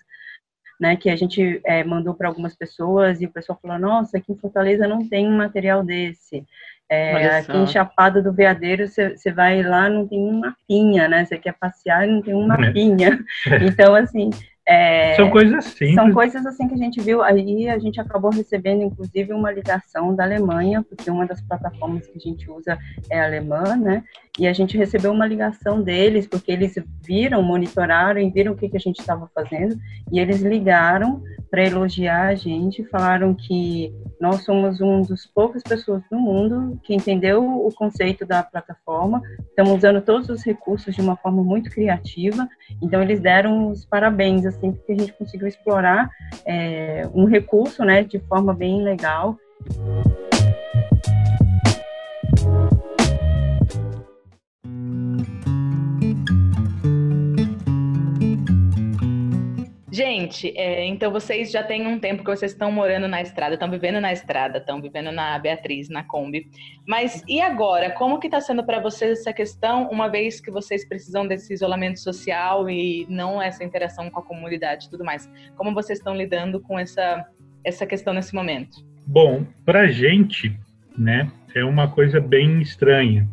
né? 0.81 0.97
Que 0.97 1.11
a 1.11 1.17
gente 1.17 1.61
é, 1.65 1.83
mandou 1.85 2.15
para 2.15 2.29
algumas 2.29 2.55
pessoas 2.55 3.21
e 3.21 3.27
o 3.27 3.31
pessoal 3.31 3.59
falou: 3.61 3.79
Nossa, 3.79 4.19
aqui 4.19 4.33
em 4.33 4.37
Fortaleza 4.37 4.87
não 4.87 5.09
tem 5.09 5.27
um 5.27 5.37
material 5.37 5.83
desse. 5.83 6.45
É, 6.89 7.39
aqui 7.39 7.57
em 7.57 7.67
Chapada 7.67 8.23
do 8.23 8.33
Veadeiro, 8.33 8.87
você 8.87 9.33
vai 9.33 9.61
lá, 9.62 9.89
não 9.89 10.07
tem 10.07 10.21
uma 10.21 10.57
pinha, 10.69 11.09
né? 11.09 11.25
Você 11.25 11.37
quer 11.37 11.55
passear 11.55 12.07
e 12.07 12.12
não 12.12 12.23
tem 12.23 12.35
uma 12.35 12.55
é. 12.55 12.73
pinha. 12.73 13.19
Então, 13.62 13.95
assim, 13.95 14.31
é, 14.68 15.14
são 15.14 15.31
coisas 15.31 15.64
simples. 15.64 15.94
São 15.94 16.12
coisas 16.12 16.44
assim 16.44 16.66
que 16.66 16.74
a 16.74 16.79
gente 16.79 17.00
viu. 17.00 17.22
Aí 17.22 17.68
a 17.68 17.79
gente 17.79 18.00
acabou 18.00 18.33
recebendo, 18.33 18.83
inclusive, 18.83 19.33
uma 19.33 19.52
ligação 19.52 20.14
da 20.14 20.24
Alemanha, 20.24 20.83
porque 20.83 21.09
uma 21.09 21.24
das 21.24 21.40
plataformas 21.40 22.07
que 22.09 22.18
a 22.18 22.20
gente 22.20 22.50
usa 22.50 22.76
é 23.09 23.20
alemã, 23.20 23.76
né? 23.76 24.02
E 24.38 24.46
a 24.46 24.52
gente 24.52 24.76
recebeu 24.76 25.12
uma 25.12 25.26
ligação 25.26 25.81
deles, 25.81 26.26
porque 26.26 26.50
eles 26.50 26.74
viram, 27.02 27.42
monitoraram 27.42 28.20
e 28.20 28.29
viram 28.29 28.52
o 28.52 28.57
que, 28.57 28.68
que 28.68 28.76
a 28.76 28.81
gente 28.81 28.98
estava 28.98 29.31
fazendo, 29.35 29.76
e 30.12 30.18
eles 30.18 30.42
ligaram 30.42 31.22
para 31.50 31.64
elogiar 31.64 32.29
a 32.29 32.35
gente, 32.35 32.85
falaram 32.85 33.35
que 33.35 33.94
nós 34.20 34.44
somos 34.44 34.81
um 34.81 35.00
dos 35.00 35.26
poucas 35.26 35.62
pessoas 35.62 36.02
no 36.11 36.18
mundo 36.18 36.79
que 36.83 36.94
entendeu 36.94 37.42
o 37.42 37.72
conceito 37.74 38.26
da 38.26 38.42
plataforma, 38.42 39.22
estamos 39.48 39.74
usando 39.74 40.02
todos 40.02 40.29
os 40.29 40.44
recursos 40.44 40.94
de 40.94 41.00
uma 41.00 41.16
forma 41.16 41.42
muito 41.42 41.70
criativa, 41.70 42.48
então 42.83 43.00
eles 43.00 43.20
deram 43.20 43.70
os 43.70 43.85
parabéns, 43.85 44.44
assim, 44.57 44.73
porque 44.73 44.92
a 44.92 44.99
gente 44.99 45.12
conseguiu 45.12 45.47
explorar 45.47 46.09
é, 46.45 47.09
um 47.14 47.25
recurso, 47.25 47.85
né, 47.85 48.03
de 48.03 48.19
forma 48.19 48.53
bem 48.53 48.83
legal. 48.83 49.37
Gente, 59.96 60.52
é, 60.54 60.85
então 60.85 61.11
vocês 61.11 61.50
já 61.50 61.62
têm 61.62 61.87
um 61.87 61.98
tempo 61.98 62.22
que 62.22 62.28
vocês 62.28 62.52
estão 62.52 62.70
morando 62.70 63.09
na 63.09 63.22
estrada, 63.22 63.54
estão 63.54 63.70
vivendo 63.70 63.98
na 63.98 64.12
estrada, 64.12 64.59
estão 64.59 64.78
vivendo 64.78 65.11
na 65.11 65.38
Beatriz, 65.38 65.88
na 65.88 66.02
Kombi. 66.02 66.50
Mas 66.87 67.24
e 67.26 67.40
agora? 67.40 67.90
Como 67.92 68.20
que 68.20 68.26
está 68.26 68.38
sendo 68.38 68.62
para 68.62 68.78
vocês 68.78 69.20
essa 69.20 69.32
questão, 69.32 69.88
uma 69.88 70.06
vez 70.09 70.38
que 70.38 70.50
vocês 70.50 70.87
precisam 70.87 71.26
desse 71.26 71.54
isolamento 71.54 71.98
social 71.98 72.68
e 72.68 73.06
não 73.09 73.40
essa 73.40 73.64
interação 73.64 74.11
com 74.11 74.20
a 74.20 74.22
comunidade 74.22 74.85
e 74.85 74.90
tudo 74.90 75.02
mais? 75.02 75.30
Como 75.56 75.72
vocês 75.72 75.98
estão 75.98 76.14
lidando 76.14 76.61
com 76.61 76.78
essa, 76.78 77.24
essa 77.64 77.87
questão 77.87 78.12
nesse 78.12 78.35
momento? 78.35 78.85
Bom, 79.06 79.46
para 79.64 79.87
gente, 79.87 80.54
né, 80.98 81.32
é 81.54 81.64
uma 81.64 81.88
coisa 81.88 82.20
bem 82.20 82.61
estranha, 82.61 83.26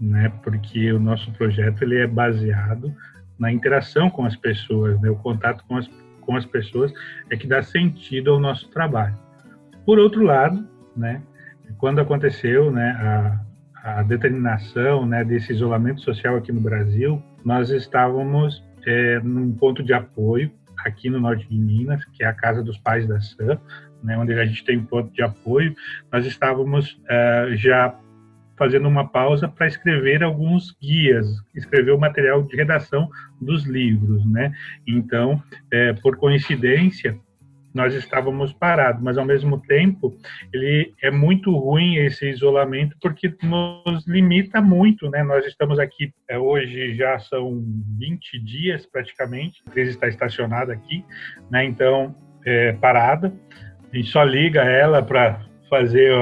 né, 0.00 0.30
porque 0.44 0.92
o 0.92 1.00
nosso 1.00 1.32
projeto 1.32 1.82
ele 1.82 1.98
é 1.98 2.06
baseado 2.06 2.94
na 3.36 3.52
interação 3.52 4.08
com 4.08 4.24
as 4.24 4.36
pessoas, 4.36 5.00
né, 5.00 5.10
o 5.10 5.16
contato 5.16 5.64
com 5.66 5.76
as 5.76 5.88
com 6.24 6.36
as 6.36 6.44
pessoas 6.46 6.92
é 7.30 7.36
que 7.36 7.46
dá 7.46 7.62
sentido 7.62 8.32
ao 8.32 8.40
nosso 8.40 8.68
trabalho. 8.70 9.14
Por 9.84 9.98
outro 9.98 10.22
lado, 10.22 10.66
né, 10.96 11.22
quando 11.78 12.00
aconteceu 12.00 12.70
né, 12.70 12.90
a, 13.82 13.98
a 13.98 14.02
determinação 14.02 15.06
né, 15.06 15.24
desse 15.24 15.52
isolamento 15.52 16.00
social 16.00 16.36
aqui 16.36 16.52
no 16.52 16.60
Brasil, 16.60 17.22
nós 17.44 17.70
estávamos 17.70 18.62
é, 18.86 19.20
num 19.20 19.52
ponto 19.52 19.82
de 19.82 19.92
apoio 19.92 20.50
aqui 20.84 21.08
no 21.08 21.20
norte 21.20 21.48
de 21.48 21.58
Minas, 21.58 22.04
que 22.06 22.22
é 22.22 22.26
a 22.26 22.32
casa 22.32 22.62
dos 22.62 22.78
pais 22.78 23.06
da 23.06 23.20
Sam, 23.20 23.58
né, 24.02 24.18
onde 24.18 24.32
a 24.34 24.44
gente 24.44 24.64
tem 24.64 24.78
um 24.78 24.84
ponto 24.84 25.12
de 25.12 25.22
apoio. 25.22 25.74
Nós 26.12 26.26
estávamos 26.26 27.00
é, 27.08 27.52
já 27.56 27.94
fazendo 28.56 28.88
uma 28.88 29.08
pausa 29.08 29.48
para 29.48 29.66
escrever 29.66 30.22
alguns 30.22 30.76
guias, 30.80 31.26
escrever 31.54 31.92
o 31.92 31.98
material 31.98 32.42
de 32.42 32.56
redação 32.56 33.08
dos 33.40 33.64
livros, 33.64 34.24
né? 34.26 34.52
Então, 34.86 35.42
é, 35.70 35.92
por 35.94 36.16
coincidência, 36.16 37.18
nós 37.74 37.92
estávamos 37.92 38.52
parados, 38.52 39.02
mas 39.02 39.18
ao 39.18 39.24
mesmo 39.24 39.60
tempo 39.60 40.16
ele 40.52 40.94
é 41.02 41.10
muito 41.10 41.50
ruim 41.50 41.96
esse 41.96 42.30
isolamento 42.30 42.96
porque 43.00 43.34
nos 43.42 44.06
limita 44.06 44.62
muito, 44.62 45.10
né? 45.10 45.24
Nós 45.24 45.44
estamos 45.44 45.80
aqui 45.80 46.12
é, 46.28 46.38
hoje 46.38 46.94
já 46.94 47.18
são 47.18 47.64
20 47.98 48.38
dias 48.38 48.86
praticamente, 48.86 49.60
a 49.66 49.70
empresa 49.70 49.90
está 49.90 50.06
estacionada 50.06 50.72
aqui, 50.72 51.04
né? 51.50 51.64
Então 51.64 52.14
é, 52.46 52.72
parada, 52.74 53.34
a 53.92 53.96
gente 53.96 54.08
só 54.08 54.22
liga 54.22 54.62
ela 54.62 55.02
para 55.02 55.44
fazer 55.74 56.12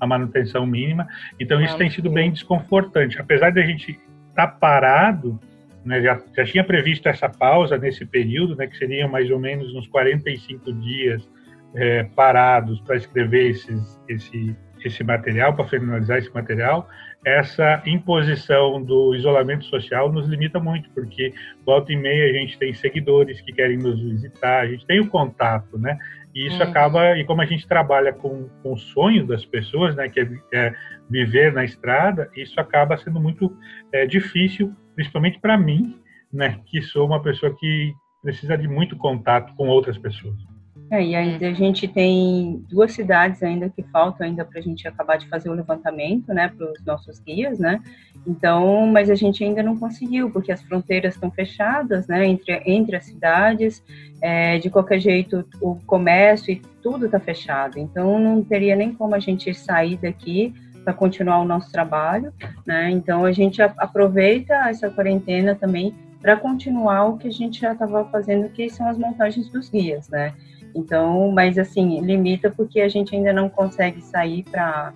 a 0.00 0.06
manutenção 0.06 0.64
mínima. 0.64 1.06
Então, 1.38 1.60
isso 1.60 1.76
tem 1.76 1.90
sido 1.90 2.10
bem 2.10 2.30
desconfortante. 2.30 3.20
Apesar 3.20 3.50
de 3.50 3.60
a 3.60 3.66
gente 3.66 3.98
estar 4.30 4.46
tá 4.46 4.48
parado, 4.48 5.38
né, 5.84 6.00
já, 6.00 6.18
já 6.34 6.44
tinha 6.44 6.64
previsto 6.64 7.08
essa 7.08 7.28
pausa 7.28 7.76
nesse 7.76 8.06
período, 8.06 8.56
né, 8.56 8.66
que 8.66 8.76
seriam 8.76 9.08
mais 9.08 9.30
ou 9.30 9.38
menos 9.38 9.74
uns 9.74 9.86
45 9.86 10.72
dias 10.74 11.28
é, 11.74 12.04
parados 12.04 12.80
para 12.80 12.96
escrever 12.96 13.50
esses, 13.50 14.00
esse, 14.08 14.56
esse 14.88 15.04
material, 15.04 15.54
para 15.54 15.66
finalizar 15.66 16.18
esse 16.18 16.32
material, 16.32 16.88
essa 17.24 17.82
imposição 17.86 18.82
do 18.82 19.14
isolamento 19.14 19.64
social 19.66 20.12
nos 20.12 20.28
limita 20.28 20.58
muito, 20.58 20.90
porque 20.90 21.32
volta 21.64 21.92
e 21.92 21.96
meia 21.96 22.30
a 22.30 22.32
gente 22.32 22.58
tem 22.58 22.74
seguidores 22.74 23.40
que 23.40 23.52
querem 23.52 23.78
nos 23.78 24.00
visitar, 24.00 24.62
a 24.62 24.66
gente 24.66 24.84
tem 24.86 25.00
o 25.00 25.08
contato, 25.08 25.78
né? 25.78 25.98
E 26.34 26.46
isso 26.46 26.56
uhum. 26.62 26.68
acaba, 26.68 27.16
e 27.18 27.24
como 27.24 27.42
a 27.42 27.46
gente 27.46 27.66
trabalha 27.66 28.12
com, 28.12 28.48
com 28.62 28.72
o 28.72 28.78
sonho 28.78 29.26
das 29.26 29.44
pessoas, 29.44 29.94
né, 29.94 30.08
que 30.08 30.20
é, 30.20 30.28
é 30.52 30.74
viver 31.08 31.52
na 31.52 31.62
estrada, 31.62 32.30
isso 32.34 32.58
acaba 32.58 32.96
sendo 32.96 33.20
muito 33.20 33.54
é, 33.92 34.06
difícil, 34.06 34.74
principalmente 34.94 35.38
para 35.38 35.58
mim, 35.58 36.00
né, 36.32 36.58
que 36.66 36.80
sou 36.80 37.06
uma 37.06 37.22
pessoa 37.22 37.54
que 37.54 37.92
precisa 38.22 38.56
de 38.56 38.66
muito 38.66 38.96
contato 38.96 39.54
com 39.56 39.68
outras 39.68 39.98
pessoas. 39.98 40.51
É, 40.92 41.02
e 41.02 41.16
ainda 41.16 41.48
a 41.48 41.54
gente 41.54 41.88
tem 41.88 42.62
duas 42.68 42.92
cidades 42.92 43.42
ainda 43.42 43.66
que 43.70 43.82
faltam 43.84 44.26
ainda 44.26 44.44
para 44.44 44.58
a 44.58 44.62
gente 44.62 44.86
acabar 44.86 45.16
de 45.16 45.26
fazer 45.26 45.48
o 45.48 45.54
levantamento, 45.54 46.34
né, 46.34 46.52
para 46.54 46.70
os 46.70 46.84
nossos 46.84 47.18
guias, 47.18 47.58
né? 47.58 47.80
Então, 48.26 48.86
mas 48.88 49.08
a 49.08 49.14
gente 49.14 49.42
ainda 49.42 49.62
não 49.62 49.74
conseguiu 49.78 50.30
porque 50.30 50.52
as 50.52 50.60
fronteiras 50.60 51.14
estão 51.14 51.30
fechadas, 51.30 52.06
né, 52.06 52.26
entre 52.26 52.62
entre 52.66 52.94
as 52.94 53.06
cidades. 53.06 53.82
É, 54.20 54.58
de 54.58 54.68
qualquer 54.68 55.00
jeito, 55.00 55.44
o 55.62 55.76
comércio 55.86 56.52
e 56.52 56.62
tudo 56.82 57.06
está 57.06 57.18
fechado. 57.18 57.78
Então, 57.78 58.18
não 58.18 58.44
teria 58.44 58.76
nem 58.76 58.92
como 58.92 59.14
a 59.14 59.18
gente 59.18 59.52
sair 59.54 59.96
daqui 59.96 60.54
para 60.84 60.92
continuar 60.92 61.40
o 61.40 61.44
nosso 61.44 61.72
trabalho, 61.72 62.32
né? 62.66 62.90
Então, 62.90 63.24
a 63.24 63.32
gente 63.32 63.62
aproveita 63.62 64.54
essa 64.68 64.90
quarentena 64.90 65.54
também 65.54 65.94
para 66.20 66.36
continuar 66.36 67.06
o 67.06 67.16
que 67.16 67.28
a 67.28 67.32
gente 67.32 67.60
já 67.62 67.72
estava 67.72 68.04
fazendo, 68.04 68.48
que 68.50 68.68
são 68.68 68.86
as 68.88 68.98
montagens 68.98 69.48
dos 69.48 69.70
guias, 69.70 70.08
né? 70.10 70.34
Então, 70.74 71.30
mas 71.30 71.58
assim, 71.58 72.00
limita 72.00 72.50
porque 72.50 72.80
a 72.80 72.88
gente 72.88 73.14
ainda 73.14 73.32
não 73.32 73.48
consegue 73.48 74.00
sair 74.00 74.44
para 74.44 74.92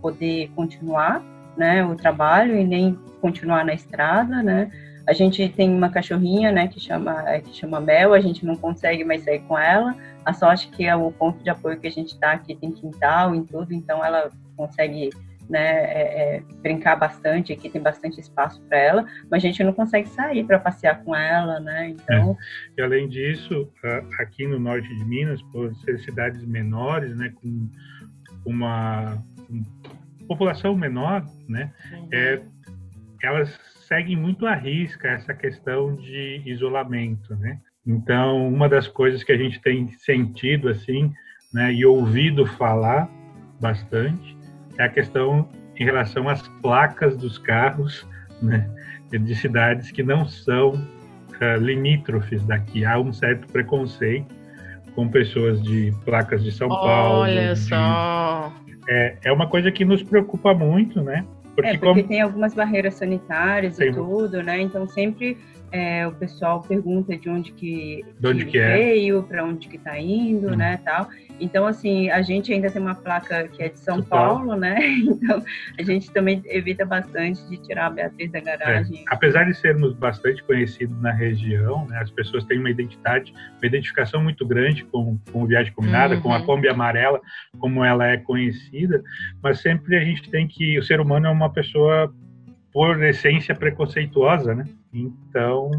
poder 0.00 0.50
continuar 0.54 1.22
né, 1.56 1.84
o 1.84 1.94
trabalho 1.94 2.58
e 2.58 2.64
nem 2.64 2.98
continuar 3.20 3.64
na 3.64 3.74
estrada, 3.74 4.42
né? 4.42 4.70
A 5.06 5.12
gente 5.12 5.46
tem 5.50 5.70
uma 5.70 5.90
cachorrinha, 5.90 6.50
né, 6.50 6.66
que 6.66 6.80
chama, 6.80 7.28
é, 7.28 7.40
que 7.40 7.54
chama 7.54 7.78
Mel, 7.78 8.14
a 8.14 8.20
gente 8.20 8.44
não 8.44 8.56
consegue 8.56 9.04
mais 9.04 9.22
sair 9.22 9.40
com 9.40 9.58
ela. 9.58 9.94
A 10.24 10.32
sorte 10.32 10.68
que 10.68 10.86
é 10.86 10.96
o 10.96 11.12
ponto 11.12 11.42
de 11.42 11.50
apoio 11.50 11.78
que 11.78 11.86
a 11.86 11.90
gente 11.90 12.14
está 12.14 12.32
aqui 12.32 12.54
tem 12.54 12.72
quintal 12.72 13.34
e 13.34 13.42
tudo, 13.42 13.72
então 13.74 14.02
ela 14.02 14.30
consegue 14.56 15.10
né, 15.48 15.60
é, 15.60 16.36
é, 16.36 16.42
brincar 16.62 16.96
bastante, 16.96 17.52
aqui 17.52 17.68
tem 17.68 17.80
bastante 17.80 18.20
espaço 18.20 18.60
para 18.62 18.78
ela, 18.78 19.06
mas 19.30 19.42
a 19.42 19.46
gente 19.46 19.62
não 19.62 19.72
consegue 19.72 20.08
sair 20.08 20.44
para 20.44 20.58
passear 20.58 21.02
com 21.04 21.14
ela, 21.14 21.60
né? 21.60 21.90
Então. 21.90 22.36
É. 22.76 22.80
E 22.80 22.82
além 22.82 23.08
disso, 23.08 23.70
aqui 24.18 24.46
no 24.46 24.58
norte 24.58 24.88
de 24.88 25.04
Minas, 25.04 25.42
por 25.42 25.74
ser 25.76 25.98
cidades 26.00 26.44
menores, 26.44 27.16
né, 27.16 27.32
com 27.34 27.68
uma 28.44 29.18
população 30.26 30.74
menor, 30.74 31.24
né, 31.48 31.72
uhum. 31.92 32.08
é, 32.12 32.40
elas 33.22 33.58
seguem 33.86 34.16
muito 34.16 34.46
à 34.46 34.54
risca 34.54 35.08
essa 35.08 35.34
questão 35.34 35.94
de 35.94 36.42
isolamento, 36.46 37.34
né? 37.36 37.60
Então, 37.86 38.48
uma 38.48 38.66
das 38.66 38.88
coisas 38.88 39.22
que 39.22 39.30
a 39.30 39.36
gente 39.36 39.60
tem 39.60 39.88
sentido 39.88 40.70
assim, 40.70 41.12
né, 41.52 41.70
e 41.70 41.84
ouvido 41.84 42.46
falar 42.46 43.10
bastante 43.60 44.33
é 44.78 44.84
a 44.84 44.88
questão 44.88 45.48
em 45.76 45.84
relação 45.84 46.28
às 46.28 46.46
placas 46.62 47.16
dos 47.16 47.38
carros, 47.38 48.06
né? 48.40 48.68
de 49.10 49.34
cidades 49.34 49.90
que 49.90 50.02
não 50.02 50.26
são 50.26 50.70
uh, 50.70 51.60
limítrofes 51.60 52.44
daqui. 52.44 52.84
Há 52.84 52.98
um 52.98 53.12
certo 53.12 53.46
preconceito 53.48 54.34
com 54.94 55.08
pessoas 55.08 55.62
de 55.62 55.92
placas 56.04 56.42
de 56.42 56.52
São 56.52 56.68
Paulo. 56.68 57.20
Olha 57.20 57.54
de, 57.54 57.60
só. 57.60 58.52
É, 58.88 59.16
é 59.24 59.32
uma 59.32 59.48
coisa 59.48 59.70
que 59.70 59.84
nos 59.84 60.02
preocupa 60.02 60.54
muito, 60.54 61.02
né? 61.02 61.24
Porque, 61.54 61.70
é, 61.70 61.78
porque 61.78 62.00
como... 62.00 62.08
tem 62.08 62.20
algumas 62.20 62.54
barreiras 62.54 62.94
sanitárias 62.94 63.76
tem... 63.76 63.90
e 63.90 63.92
tudo, 63.92 64.42
né? 64.42 64.60
Então 64.60 64.86
sempre 64.88 65.38
é, 65.72 66.06
o 66.06 66.12
pessoal 66.12 66.60
pergunta 66.60 67.16
de 67.16 67.28
onde 67.28 67.52
que, 67.52 68.04
de 68.18 68.28
onde 68.28 68.46
que, 68.46 68.58
é. 68.58 68.76
veio, 68.76 69.18
é. 69.20 69.22
para 69.22 69.44
onde 69.44 69.68
que 69.68 69.76
está 69.76 69.98
indo, 69.98 70.48
hum. 70.48 70.56
né, 70.56 70.78
tal. 70.84 71.08
Então, 71.40 71.66
assim, 71.66 72.10
a 72.10 72.22
gente 72.22 72.52
ainda 72.52 72.70
tem 72.70 72.80
uma 72.80 72.94
placa 72.94 73.48
que 73.48 73.62
é 73.62 73.68
de 73.68 73.78
São 73.78 74.00
Paulo, 74.02 74.46
Paulo, 74.46 74.56
né? 74.56 74.76
Então, 75.24 75.42
a 75.78 75.82
gente 75.82 76.10
também 76.12 76.42
evita 76.46 76.84
bastante 76.84 77.44
de 77.48 77.56
tirar 77.56 77.86
a 77.86 77.90
Beatriz 77.90 78.30
da 78.30 78.40
garagem. 78.40 79.00
É. 79.00 79.04
Apesar 79.08 79.44
de 79.44 79.54
sermos 79.54 79.94
bastante 79.94 80.42
conhecidos 80.44 81.00
na 81.00 81.12
região, 81.12 81.86
né, 81.86 81.98
as 81.98 82.10
pessoas 82.10 82.44
têm 82.44 82.58
uma 82.58 82.70
identidade, 82.70 83.32
uma 83.32 83.66
identificação 83.66 84.22
muito 84.22 84.46
grande 84.46 84.84
com, 84.84 85.18
com 85.32 85.42
o 85.42 85.46
Viagem 85.46 85.72
Combinada, 85.72 86.14
uhum. 86.14 86.20
com 86.20 86.32
a 86.32 86.38
uhum. 86.38 86.46
Kombi 86.46 86.68
Amarela, 86.68 87.20
como 87.58 87.84
ela 87.84 88.06
é 88.06 88.16
conhecida, 88.16 89.02
mas 89.42 89.60
sempre 89.60 89.96
a 89.96 90.04
gente 90.04 90.30
tem 90.30 90.46
que... 90.46 90.78
O 90.78 90.82
ser 90.82 91.00
humano 91.00 91.26
é 91.26 91.30
uma 91.30 91.50
pessoa 91.50 92.12
por 92.74 93.00
essência 93.04 93.54
preconceituosa, 93.54 94.52
né? 94.52 94.66
Então, 94.92 95.70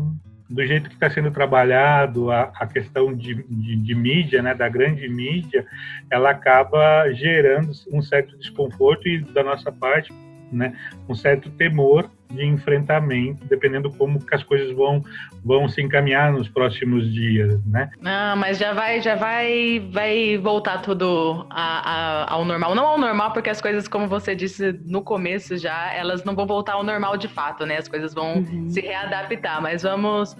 do 0.49 0.65
jeito 0.65 0.87
que 0.87 0.95
está 0.95 1.09
sendo 1.09 1.29
trabalhado 1.29 2.31
a, 2.31 2.53
a 2.55 2.65
questão 2.65 3.13
de, 3.13 3.43
de, 3.49 3.75
de, 3.75 3.93
mídia, 3.93 4.41
né, 4.41 4.55
da 4.55 4.69
grande 4.69 5.09
mídia, 5.09 5.65
ela 6.09 6.29
acaba 6.29 7.11
gerando 7.11 7.69
um 7.91 8.01
certo 8.01 8.37
desconforto 8.37 9.09
e 9.09 9.19
da 9.19 9.43
nossa 9.43 9.73
parte, 9.73 10.13
né, 10.49 10.73
um 11.09 11.13
certo 11.13 11.49
temor 11.49 12.09
de 12.35 12.45
enfrentamento, 12.45 13.45
dependendo 13.45 13.89
como 13.91 14.23
que 14.23 14.35
as 14.35 14.43
coisas 14.43 14.71
vão 14.75 15.01
vão 15.43 15.69
se 15.69 15.81
encaminhar 15.81 16.31
nos 16.31 16.49
próximos 16.49 17.11
dias, 17.13 17.63
né? 17.65 17.89
Não, 18.01 18.35
mas 18.35 18.57
já 18.57 18.73
vai 18.73 19.01
já 19.01 19.15
vai 19.15 19.79
vai 19.91 20.37
voltar 20.37 20.81
tudo 20.81 21.45
a, 21.49 22.25
a, 22.25 22.33
ao 22.33 22.45
normal, 22.45 22.75
não 22.75 22.85
ao 22.85 22.97
normal 22.97 23.31
porque 23.31 23.49
as 23.49 23.61
coisas, 23.61 23.87
como 23.87 24.07
você 24.07 24.35
disse 24.35 24.79
no 24.85 25.01
começo 25.01 25.57
já, 25.57 25.93
elas 25.93 26.23
não 26.23 26.35
vão 26.35 26.45
voltar 26.45 26.73
ao 26.73 26.83
normal 26.83 27.17
de 27.17 27.27
fato, 27.27 27.65
né? 27.65 27.77
As 27.77 27.87
coisas 27.87 28.13
vão 28.13 28.37
uhum. 28.37 28.69
se 28.69 28.81
readaptar, 28.81 29.61
mas 29.61 29.83
vamos 29.83 30.35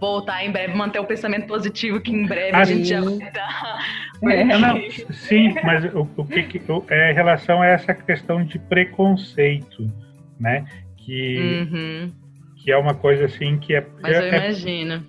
voltar 0.00 0.44
em 0.44 0.50
breve, 0.50 0.74
manter 0.74 0.98
o 0.98 1.04
pensamento 1.04 1.46
positivo 1.46 2.00
que 2.00 2.12
em 2.12 2.26
breve 2.26 2.56
a, 2.56 2.60
a 2.60 2.64
gente 2.64 2.84
já 2.84 3.00
vai 3.00 3.14
estar. 3.14 3.78
É, 4.22 4.44
não, 4.44 4.80
sim, 5.10 5.54
mas 5.62 5.84
o, 5.94 6.08
o 6.16 6.24
que, 6.24 6.42
que 6.44 6.62
é 6.88 7.12
em 7.12 7.14
relação 7.14 7.60
a 7.60 7.66
essa 7.66 7.92
questão 7.92 8.42
de 8.42 8.58
preconceito, 8.58 9.86
né? 10.40 10.64
Que, 11.06 11.68
uhum. 11.70 12.12
que 12.56 12.72
é 12.72 12.76
uma 12.76 12.94
coisa 12.94 13.26
assim 13.26 13.56
que 13.58 13.76
é. 13.76 13.86
Mas 14.02 14.12
é, 14.12 14.18
eu 14.18 14.28
imagino. 14.28 15.04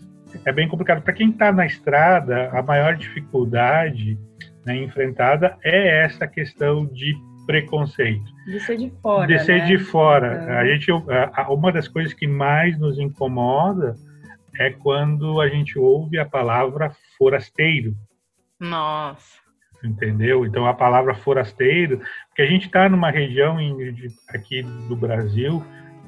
É, 0.46 0.50
é 0.50 0.54
bem 0.54 0.68
complicado. 0.68 1.02
Para 1.02 1.14
quem 1.14 1.32
está 1.32 1.52
na 1.52 1.66
estrada, 1.66 2.52
a 2.52 2.62
maior 2.62 2.96
dificuldade 2.96 4.18
né, 4.64 4.78
enfrentada 4.78 5.58
é 5.64 6.06
essa 6.06 6.28
questão 6.28 6.86
de 6.86 7.16
preconceito. 7.48 8.26
De 8.46 8.60
ser 8.60 8.78
de 8.78 8.92
fora. 9.02 9.28
De 9.28 9.40
ser 9.40 9.60
né? 9.60 9.66
de 9.66 9.80
fora. 9.80 10.40
Então... 10.44 10.58
A 10.58 10.66
gente, 10.68 10.92
uma 11.50 11.72
das 11.72 11.88
coisas 11.88 12.14
que 12.14 12.28
mais 12.28 12.78
nos 12.78 13.00
incomoda 13.00 13.96
é 14.60 14.70
quando 14.70 15.42
a 15.42 15.48
gente 15.48 15.80
ouve 15.80 16.20
a 16.20 16.26
palavra 16.26 16.92
forasteiro. 17.18 17.96
Nossa 18.60 19.48
entendeu? 19.84 20.44
Então 20.44 20.66
a 20.66 20.74
palavra 20.74 21.14
forasteiro, 21.14 22.02
porque 22.30 22.42
a 22.42 22.48
gente 22.48 22.66
está 22.66 22.90
numa 22.90 23.12
região 23.12 23.58
aqui 24.30 24.64
do 24.88 24.96
Brasil 24.96 25.64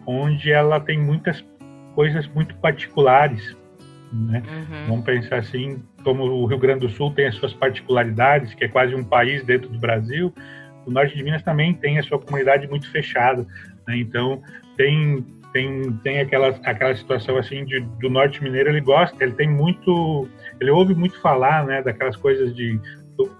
onde 0.09 0.51
ela 0.51 0.79
tem 0.79 0.99
muitas 0.99 1.45
coisas 1.93 2.27
muito 2.29 2.55
particulares, 2.55 3.55
né? 4.11 4.41
Uhum. 4.47 4.87
Vamos 4.87 5.05
pensar 5.05 5.37
assim, 5.37 5.83
como 6.03 6.23
o 6.23 6.45
Rio 6.47 6.57
Grande 6.57 6.87
do 6.87 6.89
Sul 6.89 7.13
tem 7.13 7.27
as 7.27 7.35
suas 7.35 7.53
particularidades, 7.53 8.55
que 8.55 8.63
é 8.63 8.67
quase 8.67 8.95
um 8.95 9.03
país 9.03 9.43
dentro 9.43 9.69
do 9.69 9.77
Brasil, 9.77 10.33
o 10.85 10.91
norte 10.91 11.15
de 11.15 11.23
Minas 11.23 11.43
também 11.43 11.73
tem 11.73 11.99
a 11.99 12.03
sua 12.03 12.17
comunidade 12.17 12.67
muito 12.67 12.89
fechada, 12.89 13.45
né? 13.87 13.97
Então 13.97 14.41
tem 14.75 15.23
tem 15.53 15.91
tem 16.03 16.19
aquela 16.19 16.49
aquela 16.63 16.95
situação 16.95 17.37
assim 17.37 17.63
de, 17.65 17.79
do 17.79 18.09
norte 18.09 18.43
mineiro 18.43 18.69
ele 18.69 18.81
gosta, 18.81 19.23
ele 19.23 19.33
tem 19.33 19.49
muito, 19.49 20.27
ele 20.59 20.71
ouve 20.71 20.95
muito 20.95 21.19
falar, 21.21 21.65
né, 21.65 21.83
daquelas 21.83 22.15
coisas 22.15 22.55
de 22.55 22.79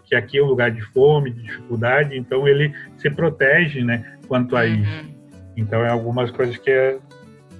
que 0.03 0.13
aqui 0.13 0.37
é 0.37 0.43
um 0.43 0.47
lugar 0.47 0.69
de 0.69 0.81
fome, 0.81 1.31
de 1.31 1.41
dificuldade, 1.41 2.17
então 2.17 2.47
ele 2.47 2.73
se 2.97 3.09
protege, 3.09 3.81
né, 3.81 4.17
quanto 4.27 4.55
a 4.55 4.65
isso. 4.65 5.18
Então 5.59 5.85
é 5.85 5.89
algumas 5.89 6.31
coisas 6.31 6.57
que 6.57 6.71
é, 6.71 6.97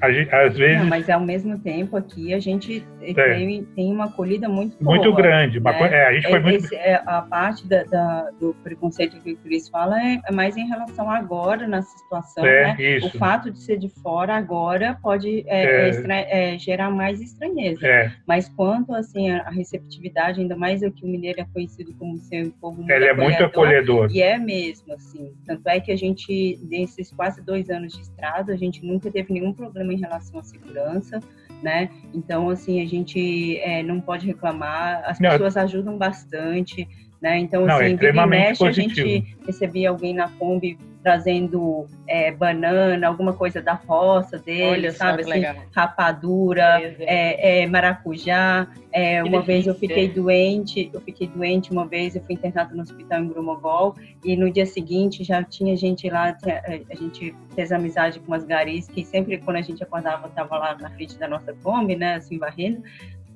Gente, 0.08 0.34
às 0.34 0.58
vezes. 0.58 0.80
Não, 0.80 0.88
mas 0.88 1.10
ao 1.10 1.20
mesmo 1.20 1.60
tempo 1.60 1.98
aqui 1.98 2.34
a 2.34 2.40
gente 2.40 2.86
é. 3.02 3.14
tem, 3.14 3.64
tem 3.76 3.92
uma 3.92 4.06
acolhida 4.06 4.48
muito 4.48 4.82
boa, 4.82 4.96
Muito 4.96 5.14
grande. 5.14 5.60
Né? 5.60 5.72
É, 5.92 6.08
a 6.08 6.14
gente 6.14 6.28
foi 6.28 6.40
muito. 6.40 6.66
Esse, 6.66 6.76
é, 6.76 7.02
a 7.06 7.22
parte 7.22 7.68
da, 7.68 7.84
da, 7.84 8.30
do 8.40 8.54
preconceito 8.64 9.22
que 9.22 9.34
o 9.34 9.38
Cris 9.38 9.68
fala 9.70 10.02
é, 10.02 10.20
é, 10.26 10.32
mais 10.32 10.56
em 10.56 10.68
relação 10.68 11.10
agora, 11.10 11.68
nessa 11.68 11.98
situação. 11.98 12.44
Né? 12.44 12.76
Isso. 12.80 13.08
O 13.08 13.12
fato 13.18 13.52
de 13.52 13.60
ser 13.60 13.78
de 13.78 13.90
fora 13.90 14.36
agora 14.36 14.98
pode 15.02 15.44
é, 15.48 16.58
gerar 16.58 16.90
mais 16.90 17.22
estranheza. 17.22 17.80
Mas 18.26 18.48
quanto 18.50 18.94
assim, 18.94 19.30
a, 19.30 19.42
a, 19.42 19.50
receptividade, 19.50 20.42
ainda 20.42 20.56
mais 20.56 20.82
o 20.82 20.92
que 20.92 21.06
o 21.06 21.08
mineiro 21.08 21.42
é 21.42 21.46
conhecido 21.54 21.94
como 21.98 22.18
ser 22.18 22.48
um 22.48 22.52
povo 22.52 22.78
muito 22.78 22.92
Ele 22.92 23.06
é 23.06 23.14
muito 23.14 23.44
acolhedor. 23.44 24.10
E 24.12 24.22
é 24.22 24.38
mesmo, 24.38 24.94
assim. 24.94 25.34
Tanto 25.46 25.68
é 25.68 25.80
que 25.80 25.92
a 25.92 25.96
gente, 25.96 26.60
nesses 26.70 27.12
quase 27.12 27.44
dois 27.44 27.70
anos 27.70 27.94
de 27.94 28.02
estrada, 28.02 28.54
a 28.54 28.58
gente 28.58 28.86
nunca 28.86 29.12
teve 29.12 29.34
nenhum 29.34 29.54
problema 29.54 29.89
em 29.92 29.98
relação 29.98 30.40
à 30.40 30.44
segurança, 30.44 31.20
né? 31.62 31.90
Então, 32.14 32.50
assim, 32.50 32.82
a 32.82 32.86
gente 32.86 33.58
é, 33.60 33.84
não 33.84 34.00
pode 34.00 34.26
reclamar, 34.26 35.04
as 35.06 35.20
não, 35.20 35.30
pessoas 35.32 35.58
ajudam 35.58 35.98
bastante, 35.98 36.88
né? 37.22 37.38
Então, 37.40 37.66
não, 37.66 37.76
assim, 37.76 37.98
é 38.00 38.26
mexe, 38.26 38.66
a 38.66 38.72
gente 38.72 39.38
recebia 39.46 39.90
alguém 39.90 40.14
na 40.14 40.30
Kombi 40.30 40.78
trazendo 41.02 41.88
é, 42.08 42.32
banana, 42.32 43.08
alguma 43.08 43.34
coisa 43.34 43.62
da 43.62 43.74
roça 43.74 44.38
dele, 44.38 44.88
Olha 44.88 44.92
sabe? 44.92 45.22
Assim, 45.22 45.60
rapadura, 45.74 46.82
é, 47.00 47.62
é, 47.62 47.68
maracujá. 47.68 48.68
É, 48.92 49.24
uma 49.24 49.42
vez 49.42 49.66
eu 49.66 49.76
fiquei 49.76 50.10
doente, 50.10 50.90
eu 50.94 51.00
fiquei 51.02 51.28
doente 51.28 51.72
uma 51.72 51.86
vez, 51.86 52.16
eu 52.16 52.24
fui 52.24 52.36
internada 52.36 52.74
no 52.74 52.82
hospital 52.82 53.22
em 53.22 53.28
Grumogol 53.30 53.96
e 54.26 54.36
no 54.36 54.52
dia 54.52 54.66
seguinte 54.66 55.24
já 55.24 55.44
tinha 55.44 55.78
gente 55.78 56.10
lá, 56.10 56.36
é, 56.46 56.82
a 56.90 56.96
gente 56.96 57.34
fez 57.56 57.72
amizade 57.72 58.20
com 58.20 58.28
umas 58.28 58.44
garis 58.44 58.88
que 58.88 59.06
sempre 59.06 59.38
quando 59.38 59.58
a 59.58 59.62
gente 59.62 59.82
acordava 59.82 60.28
tava 60.30 60.58
lá 60.58 60.78
na 60.80 60.90
frente 60.90 61.18
da 61.18 61.28
nossa 61.28 61.54
Kombi, 61.64 61.96
né, 61.96 62.16
assim, 62.16 62.38
varrendo. 62.38 62.84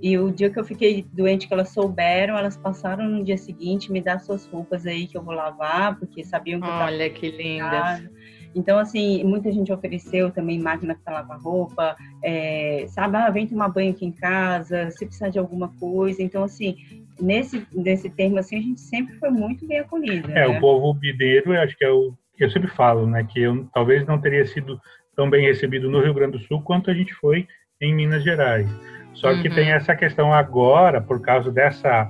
E 0.04 0.18
o 0.18 0.30
dia 0.30 0.50
que 0.50 0.60
eu 0.60 0.66
fiquei 0.66 1.06
doente, 1.14 1.48
que 1.48 1.54
elas 1.54 1.70
souberam, 1.70 2.38
elas 2.38 2.58
passaram 2.58 3.08
no 3.08 3.24
dia 3.24 3.38
seguinte 3.38 3.90
me 3.90 4.02
dar 4.02 4.20
suas 4.20 4.46
roupas 4.48 4.86
aí 4.86 5.08
que 5.08 5.16
eu 5.16 5.24
vou 5.24 5.34
lavar, 5.34 5.98
porque 5.98 6.26
sabiam 6.26 6.60
que 6.60 6.68
Olha 6.68 7.10
que 7.10 7.32
linda. 7.32 8.12
Então, 8.54 8.78
assim, 8.78 9.24
muita 9.24 9.50
gente 9.50 9.72
ofereceu 9.72 10.30
também 10.30 10.60
máquina 10.60 11.00
para 11.02 11.14
lavar 11.14 11.40
roupa, 11.40 11.96
é, 12.22 12.84
sabe, 12.90 13.16
ah, 13.16 13.30
vem 13.30 13.48
tomar 13.48 13.70
banho 13.70 13.92
aqui 13.92 14.06
em 14.06 14.12
casa, 14.12 14.92
se 14.92 15.06
precisar 15.06 15.30
de 15.30 15.40
alguma 15.40 15.70
coisa. 15.80 16.22
Então, 16.22 16.44
assim, 16.44 16.76
nesse, 17.18 17.66
nesse 17.74 18.10
termo, 18.10 18.40
assim, 18.40 18.58
a 18.58 18.62
gente 18.62 18.82
sempre 18.82 19.16
foi 19.16 19.30
muito 19.30 19.66
bem 19.66 19.80
acolhida. 19.80 20.30
É, 20.34 20.46
né? 20.46 20.48
o 20.48 20.60
povo 20.60 20.94
bideiro, 20.94 21.54
eu 21.54 21.62
acho 21.62 21.78
que 21.78 21.86
é 21.86 21.90
o 21.90 22.14
que 22.36 22.44
eu 22.44 22.52
sempre 22.52 22.70
falo, 22.72 23.08
né, 23.08 23.24
que 23.24 23.40
eu 23.40 23.66
talvez 23.74 24.06
não 24.06 24.20
teria 24.20 24.46
sido 24.46 24.78
tão 25.16 25.30
bem 25.30 25.46
recebido 25.46 25.90
no 25.90 26.02
Rio 26.02 26.14
Grande 26.14 26.34
do 26.34 26.44
Sul 26.44 26.62
quanto 26.62 26.92
a 26.92 26.94
gente 26.94 27.14
foi 27.14 27.48
em 27.80 27.96
Minas 27.96 28.24
Gerais. 28.24 28.68
Só 29.14 29.32
uhum. 29.32 29.42
que 29.42 29.50
tem 29.50 29.70
uhum. 29.70 29.76
essa 29.76 29.96
questão 29.96 30.34
agora, 30.34 31.02
por 31.02 31.22
causa 31.22 31.52
dessa, 31.52 32.10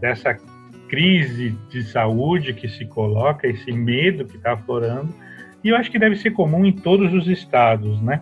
dessa 0.00 0.36
crise 0.88 1.56
de 1.70 1.82
saúde 1.84 2.52
que 2.52 2.68
se 2.68 2.84
coloca, 2.84 3.46
esse 3.46 3.72
medo 3.72 4.24
que 4.24 4.36
está 4.36 4.52
aflorando, 4.52 5.14
e 5.64 5.68
eu 5.68 5.76
acho 5.76 5.90
que 5.90 5.98
deve 5.98 6.16
ser 6.16 6.32
comum 6.32 6.64
em 6.66 6.72
todos 6.72 7.12
os 7.14 7.28
estados, 7.28 8.00
né? 8.02 8.20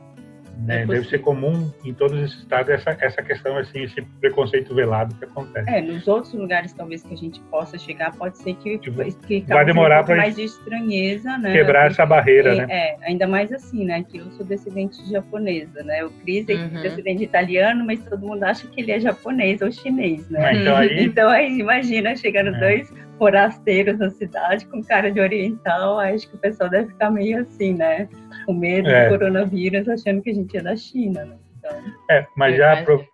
Né? 0.66 0.84
Deve 0.84 1.08
ser 1.08 1.18
comum 1.18 1.70
em 1.84 1.94
todos 1.94 2.18
esses 2.22 2.38
estados 2.38 2.68
essa, 2.68 2.96
essa 3.00 3.22
questão, 3.22 3.56
assim, 3.56 3.82
esse 3.82 4.02
preconceito 4.20 4.74
velado 4.74 5.14
que 5.14 5.24
acontece. 5.24 5.70
É, 5.70 5.80
nos 5.80 6.06
outros 6.06 6.34
lugares 6.34 6.72
talvez 6.72 7.02
que 7.02 7.14
a 7.14 7.16
gente 7.16 7.40
possa 7.50 7.78
chegar, 7.78 8.14
pode 8.14 8.36
ser 8.38 8.54
que, 8.54 8.78
que 8.78 9.40
vai 9.48 9.64
demorar 9.64 10.02
um 10.02 10.04
para 10.04 10.16
mais 10.16 10.36
de 10.36 10.44
estranheza, 10.44 11.38
né? 11.38 11.52
Quebrar 11.52 11.88
Porque, 11.88 11.92
essa 11.92 12.06
barreira, 12.06 12.52
é, 12.52 12.56
né? 12.56 12.66
É, 12.68 12.96
ainda 13.02 13.26
mais 13.26 13.50
assim, 13.52 13.84
né? 13.84 14.02
Que 14.02 14.18
eu 14.18 14.30
sou 14.32 14.44
descendente 14.44 15.02
de 15.02 15.10
japonesa, 15.10 15.82
né? 15.82 16.04
O 16.04 16.10
Cris 16.10 16.48
é 16.48 16.54
uhum. 16.54 16.82
descendente 16.82 17.18
de 17.18 17.24
italiano, 17.24 17.84
mas 17.86 18.04
todo 18.04 18.26
mundo 18.26 18.42
acha 18.44 18.66
que 18.68 18.80
ele 18.80 18.92
é 18.92 19.00
japonês 19.00 19.62
ou 19.62 19.72
chinês, 19.72 20.28
né? 20.28 20.54
então, 20.54 20.76
aí... 20.76 21.04
então 21.04 21.28
aí 21.28 21.58
imagina 21.58 22.14
chegando 22.16 22.54
é. 22.56 22.60
dois 22.60 22.92
forasteiros 23.18 23.98
na 23.98 24.10
cidade 24.10 24.64
com 24.66 24.82
cara 24.82 25.10
de 25.10 25.20
oriental, 25.20 25.98
acho 26.00 26.28
que 26.28 26.36
o 26.36 26.38
pessoal 26.38 26.70
deve 26.70 26.88
ficar 26.88 27.10
meio 27.10 27.40
assim, 27.42 27.74
né? 27.74 28.08
Com 28.46 28.54
medo 28.54 28.88
é. 28.88 29.08
do 29.08 29.18
coronavírus, 29.18 29.88
achando 29.88 30.22
que 30.22 30.30
a 30.30 30.34
gente 30.34 30.56
é 30.56 30.62
da 30.62 30.76
China, 30.76 31.24
né? 31.24 31.36
Então, 31.58 31.76
é, 32.10 32.26
mas 32.36 32.56
já 32.56 32.80
apro 32.80 33.04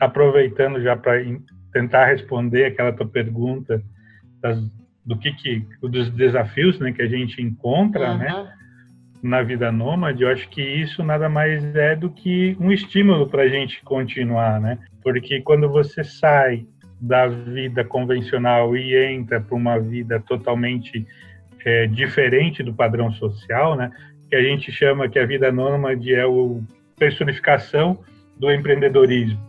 aproveitando 0.00 0.82
já 0.82 0.96
para 0.96 1.22
tentar 1.72 2.06
responder 2.06 2.66
aquela 2.66 2.92
tua 2.92 3.06
pergunta 3.06 3.82
das, 4.40 4.58
do 5.04 5.18
que, 5.18 5.32
que 5.32 5.66
dos 5.82 6.10
desafios 6.10 6.78
né, 6.78 6.92
que 6.92 7.02
a 7.02 7.06
gente 7.06 7.40
encontra, 7.40 8.12
uhum. 8.12 8.18
né? 8.18 8.52
na 9.24 9.42
vida 9.42 9.72
nômade, 9.72 10.22
eu 10.22 10.28
acho 10.28 10.46
que 10.50 10.60
isso 10.60 11.02
nada 11.02 11.30
mais 11.30 11.74
é 11.74 11.96
do 11.96 12.10
que 12.10 12.54
um 12.60 12.70
estímulo 12.70 13.26
para 13.26 13.44
a 13.44 13.48
gente 13.48 13.82
continuar, 13.82 14.60
né? 14.60 14.78
Porque 15.02 15.40
quando 15.40 15.66
você 15.66 16.04
sai 16.04 16.66
da 17.00 17.26
vida 17.26 17.82
convencional 17.82 18.76
e 18.76 18.94
entra 18.94 19.40
para 19.40 19.56
uma 19.56 19.78
vida 19.80 20.20
totalmente 20.20 21.06
é, 21.64 21.86
diferente 21.86 22.62
do 22.62 22.74
padrão 22.74 23.10
social, 23.12 23.74
né? 23.74 23.90
Que 24.28 24.36
a 24.36 24.42
gente 24.42 24.72
chama 24.72 25.08
que 25.08 25.18
a 25.18 25.26
vida 25.26 25.50
nômade 25.52 26.14
é 26.14 26.22
a 26.22 26.28
personificação 26.96 27.98
do 28.38 28.50
empreendedorismo, 28.50 29.40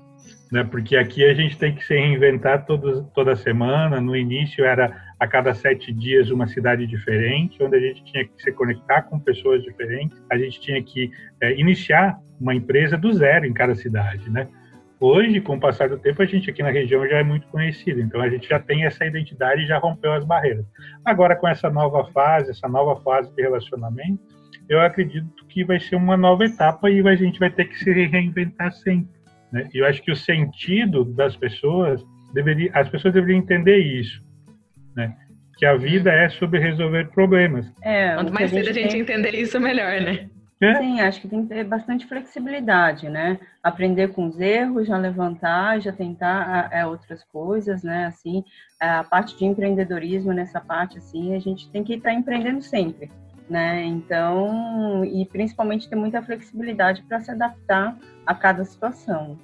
né? 0.51 0.63
Porque 0.63 0.95
aqui 0.95 1.25
a 1.25 1.33
gente 1.33 1.57
tem 1.57 1.73
que 1.73 1.83
se 1.83 1.93
reinventar 1.93 2.65
todo, 2.65 3.03
toda 3.13 3.35
semana. 3.35 3.99
No 3.99 4.15
início 4.15 4.63
era 4.63 5.05
a 5.19 5.27
cada 5.27 5.53
sete 5.53 5.93
dias 5.93 6.29
uma 6.29 6.47
cidade 6.47 6.85
diferente, 6.85 7.61
onde 7.63 7.75
a 7.75 7.79
gente 7.79 8.03
tinha 8.03 8.25
que 8.25 8.41
se 8.41 8.51
conectar 8.51 9.03
com 9.03 9.19
pessoas 9.19 9.63
diferentes, 9.63 10.21
a 10.29 10.37
gente 10.37 10.59
tinha 10.59 10.81
que 10.83 11.09
é, 11.41 11.57
iniciar 11.59 12.19
uma 12.39 12.53
empresa 12.53 12.97
do 12.97 13.13
zero 13.13 13.45
em 13.45 13.53
cada 13.53 13.75
cidade, 13.75 14.29
né? 14.29 14.47
Hoje, 14.99 15.41
com 15.41 15.55
o 15.57 15.59
passar 15.59 15.89
do 15.89 15.97
tempo, 15.97 16.21
a 16.21 16.25
gente 16.25 16.49
aqui 16.49 16.63
na 16.63 16.71
região 16.71 17.05
já 17.07 17.17
é 17.17 17.23
muito 17.23 17.47
conhecido, 17.47 17.99
então 17.99 18.21
a 18.21 18.29
gente 18.29 18.47
já 18.47 18.59
tem 18.59 18.85
essa 18.85 19.05
identidade 19.05 19.61
e 19.61 19.67
já 19.67 19.77
rompeu 19.77 20.13
as 20.13 20.23
barreiras. 20.23 20.65
Agora, 21.03 21.35
com 21.35 21.47
essa 21.47 21.69
nova 21.69 22.05
fase, 22.11 22.51
essa 22.51 22.67
nova 22.67 22.99
fase 23.01 23.33
de 23.35 23.41
relacionamento, 23.41 24.19
eu 24.69 24.81
acredito 24.81 25.45
que 25.47 25.63
vai 25.63 25.79
ser 25.79 25.95
uma 25.95 26.17
nova 26.17 26.45
etapa 26.45 26.89
e 26.89 27.05
a 27.07 27.15
gente 27.15 27.39
vai 27.39 27.49
ter 27.49 27.65
que 27.65 27.77
se 27.77 27.91
reinventar 27.91 28.71
sempre. 28.73 29.15
Né? 29.51 29.69
E 29.73 29.79
eu 29.79 29.85
acho 29.85 30.01
que 30.01 30.11
o 30.11 30.15
sentido 30.15 31.05
das 31.05 31.35
pessoas 31.35 32.03
deveria, 32.33 32.71
as 32.73 32.89
pessoas 32.89 33.13
deveriam 33.13 33.39
entender 33.39 33.77
isso 33.77 34.25
né? 34.95 35.15
Que 35.57 35.65
a 35.65 35.75
vida 35.75 36.11
é 36.11 36.29
sobre 36.29 36.59
resolver 36.59 37.09
problemas. 37.09 37.71
É, 37.81 38.15
Quanto 38.15 38.33
mais 38.33 38.49
cedo 38.49 38.69
a 38.69 38.73
gente, 38.73 38.91
tem... 38.91 39.01
entender 39.01 39.35
isso, 39.35 39.59
melhor, 39.59 40.01
né? 40.01 40.29
É? 40.61 40.75
Sim, 40.75 41.01
acho 41.01 41.21
que 41.21 41.27
tem 41.27 41.43
que 41.43 41.49
ter 41.49 41.65
bastante 41.65 42.07
flexibilidade, 42.07 43.09
né? 43.09 43.37
Aprender 43.61 44.09
com 44.13 44.25
os 44.27 44.39
erros, 44.39 44.87
já 44.87 44.97
levantar, 44.97 45.81
já 45.81 45.91
tentar 45.91 46.69
é, 46.71 46.85
outras 46.85 47.23
coisas, 47.25 47.83
né? 47.83 48.05
Assim, 48.05 48.43
a 48.79 49.03
parte 49.03 49.37
de 49.37 49.45
empreendedorismo 49.45 50.31
nessa 50.31 50.61
parte, 50.61 50.97
assim, 50.97 51.35
a 51.35 51.39
gente 51.39 51.69
tem 51.71 51.83
que 51.83 51.95
estar 51.95 52.13
empreendendo 52.13 52.61
sempre, 52.61 53.11
né? 53.49 53.83
Então, 53.83 55.03
e 55.05 55.25
principalmente 55.25 55.89
ter 55.89 55.95
muita 55.95 56.21
flexibilidade 56.21 57.03
para 57.03 57.19
se 57.19 57.31
adaptar 57.31 57.95
a 58.25 58.33
cada 58.33 58.63
situação. 58.63 59.37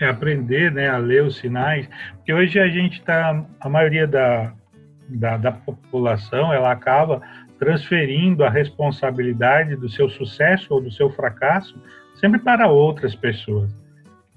É 0.00 0.06
aprender, 0.06 0.70
né, 0.70 0.88
a 0.88 0.96
ler 0.96 1.24
os 1.24 1.38
sinais, 1.38 1.88
porque 2.16 2.32
hoje 2.32 2.58
a 2.60 2.68
gente 2.68 3.00
está, 3.00 3.44
a 3.60 3.68
maioria 3.68 4.06
da, 4.06 4.52
da, 5.08 5.36
da 5.36 5.52
população, 5.52 6.52
ela 6.52 6.70
acaba 6.70 7.20
transferindo 7.58 8.44
a 8.44 8.50
responsabilidade 8.50 9.74
do 9.74 9.88
seu 9.88 10.08
sucesso 10.08 10.72
ou 10.72 10.80
do 10.80 10.92
seu 10.92 11.10
fracasso 11.10 11.74
sempre 12.14 12.38
para 12.38 12.68
outras 12.68 13.14
pessoas. 13.16 13.70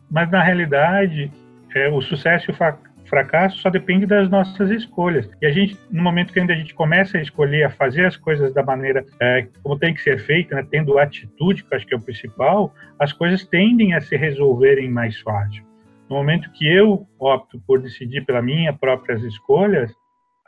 Mas, 0.10 0.30
na 0.32 0.42
realidade, 0.42 1.32
é, 1.76 1.90
o 1.90 2.02
sucesso 2.02 2.50
e 2.50 2.52
o 2.52 2.56
fracasso 3.12 3.58
só 3.58 3.70
depende 3.70 4.06
das 4.06 4.30
nossas 4.30 4.72
escolhas. 4.72 5.30
E 5.42 5.46
a 5.46 5.52
gente, 5.52 5.78
no 5.92 6.02
momento 6.02 6.32
que 6.32 6.40
ainda 6.40 6.54
a 6.54 6.56
gente 6.56 6.74
começa 6.74 7.18
a 7.18 7.22
escolher, 7.22 7.66
a 7.66 7.70
fazer 7.70 8.06
as 8.06 8.16
coisas 8.16 8.54
da 8.54 8.64
maneira 8.64 9.06
é, 9.20 9.46
como 9.62 9.78
tem 9.78 9.94
que 9.94 10.02
ser 10.02 10.18
feita, 10.20 10.56
né, 10.56 10.66
tendo 10.72 10.98
atitude, 10.98 11.64
que 11.66 11.76
acho 11.76 11.86
que 11.86 11.94
é 11.94 11.98
o 11.98 12.02
principal, 12.02 12.74
as 12.98 13.12
coisas 13.12 13.46
tendem 13.46 13.94
a 13.94 14.00
se 14.00 14.16
resolverem 14.16 14.90
mais 14.90 15.20
fácil. 15.20 15.64
No 16.10 16.16
momento 16.16 16.50
que 16.52 16.66
eu 16.66 17.06
opto 17.20 17.62
por 17.68 17.82
decidir 17.82 18.26
pelas 18.26 18.44
minhas 18.44 18.76
próprias 18.78 19.22
escolhas, 19.24 19.92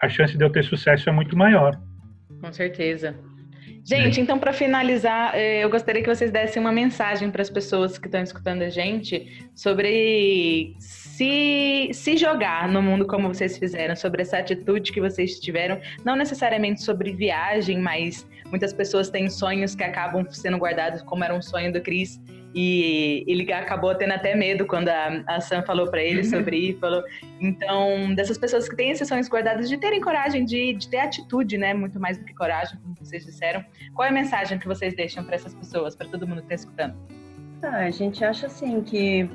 a 0.01 0.07
chance 0.07 0.38
de 0.38 0.43
eu 0.43 0.49
ter 0.49 0.64
sucesso 0.64 1.09
é 1.09 1.11
muito 1.11 1.38
maior. 1.38 1.78
Com 2.39 2.51
certeza. 2.51 3.14
Gente, 3.86 4.22
então 4.22 4.39
para 4.39 4.53
finalizar, 4.53 5.36
eh, 5.36 5.64
eu 5.64 5.70
gostaria 5.70 6.01
que 6.01 6.07
vocês 6.07 6.32
dessem 6.32 6.61
uma 6.61 6.72
mensagem 6.72 7.30
para 7.30 7.41
as 7.41 7.49
pessoas 7.49 7.97
que 7.97 8.07
estão 8.07 8.24
escutando 8.24 8.61
a 8.61 8.70
gente 8.70 9.49
sobre 9.53 10.76
se, 11.14 11.91
se 11.93 12.18
jogar 12.18 12.68
no 12.68 12.82
mundo 12.82 13.05
como 13.05 13.28
vocês 13.28 13.55
fizeram, 13.55 13.95
sobre 13.95 14.24
essa 14.24 14.39
atitude 14.39 14.91
que 14.91 14.99
vocês 14.99 15.39
tiveram, 15.39 15.80
não 16.03 16.16
necessariamente 16.16 16.82
sobre 16.82 17.14
viagem, 17.14 17.80
mas 17.80 18.28
muitas 18.47 18.74
pessoas 18.74 19.11
têm 19.11 19.30
sonhos 19.30 19.76
que 19.76 19.84
acabam 19.84 20.26
sendo 20.32 20.57
guardados, 20.57 21.03
como 21.03 21.24
era 21.24 21.36
um 21.36 21.41
sonho 21.41 21.72
do 21.72 21.80
Cris, 21.82 22.20
e 22.55 23.24
ele 23.28 23.51
acabou 23.53 23.93
tendo 23.93 24.14
até 24.14 24.36
medo 24.36 24.66
quando 24.66 24.89
a, 24.89 25.24
a 25.28 25.39
Sam 25.39 25.61
falou 25.61 25.88
para 25.88 26.01
ele 26.01 26.24
sobre 26.24 26.57
isso. 26.70 26.80
Falou. 26.80 27.03
Então, 27.39 28.16
dessas 28.16 28.38
pessoas 28.39 28.68
que 28.68 28.76
têm 28.76 28.89
esses 28.89 29.07
sonhos 29.07 29.28
guardados, 29.28 29.70
de 29.70 29.78
terem 29.78 30.01
coragem, 30.01 30.43
de, 30.45 30.74
de 30.74 30.88
ter 30.88 30.97
atitude, 30.97 31.59
né? 31.59 31.76
Muito 31.76 31.99
mais 31.99 32.18
do 32.18 32.26
que 32.26 32.34
coragem, 32.34 32.80
como 32.80 32.95
vocês 32.95 33.24
disseram. 33.24 33.64
Qual 33.93 34.05
é 34.05 34.09
a 34.09 34.14
mensagem 34.14 34.57
que 34.57 34.68
vocês 34.68 34.95
deixam 34.95 35.24
para 35.24 35.36
essas 35.36 35.53
pessoas, 35.53 35.95
para 35.95 36.07
todo 36.07 36.28
mundo 36.28 36.39
que 36.39 36.53
está 36.53 36.55
escutando? 36.55 36.95
Ah, 37.64 37.86
a 37.86 37.91
gente 37.91 38.24
acha 38.26 38.47
assim 38.47 38.82
que 38.82 39.30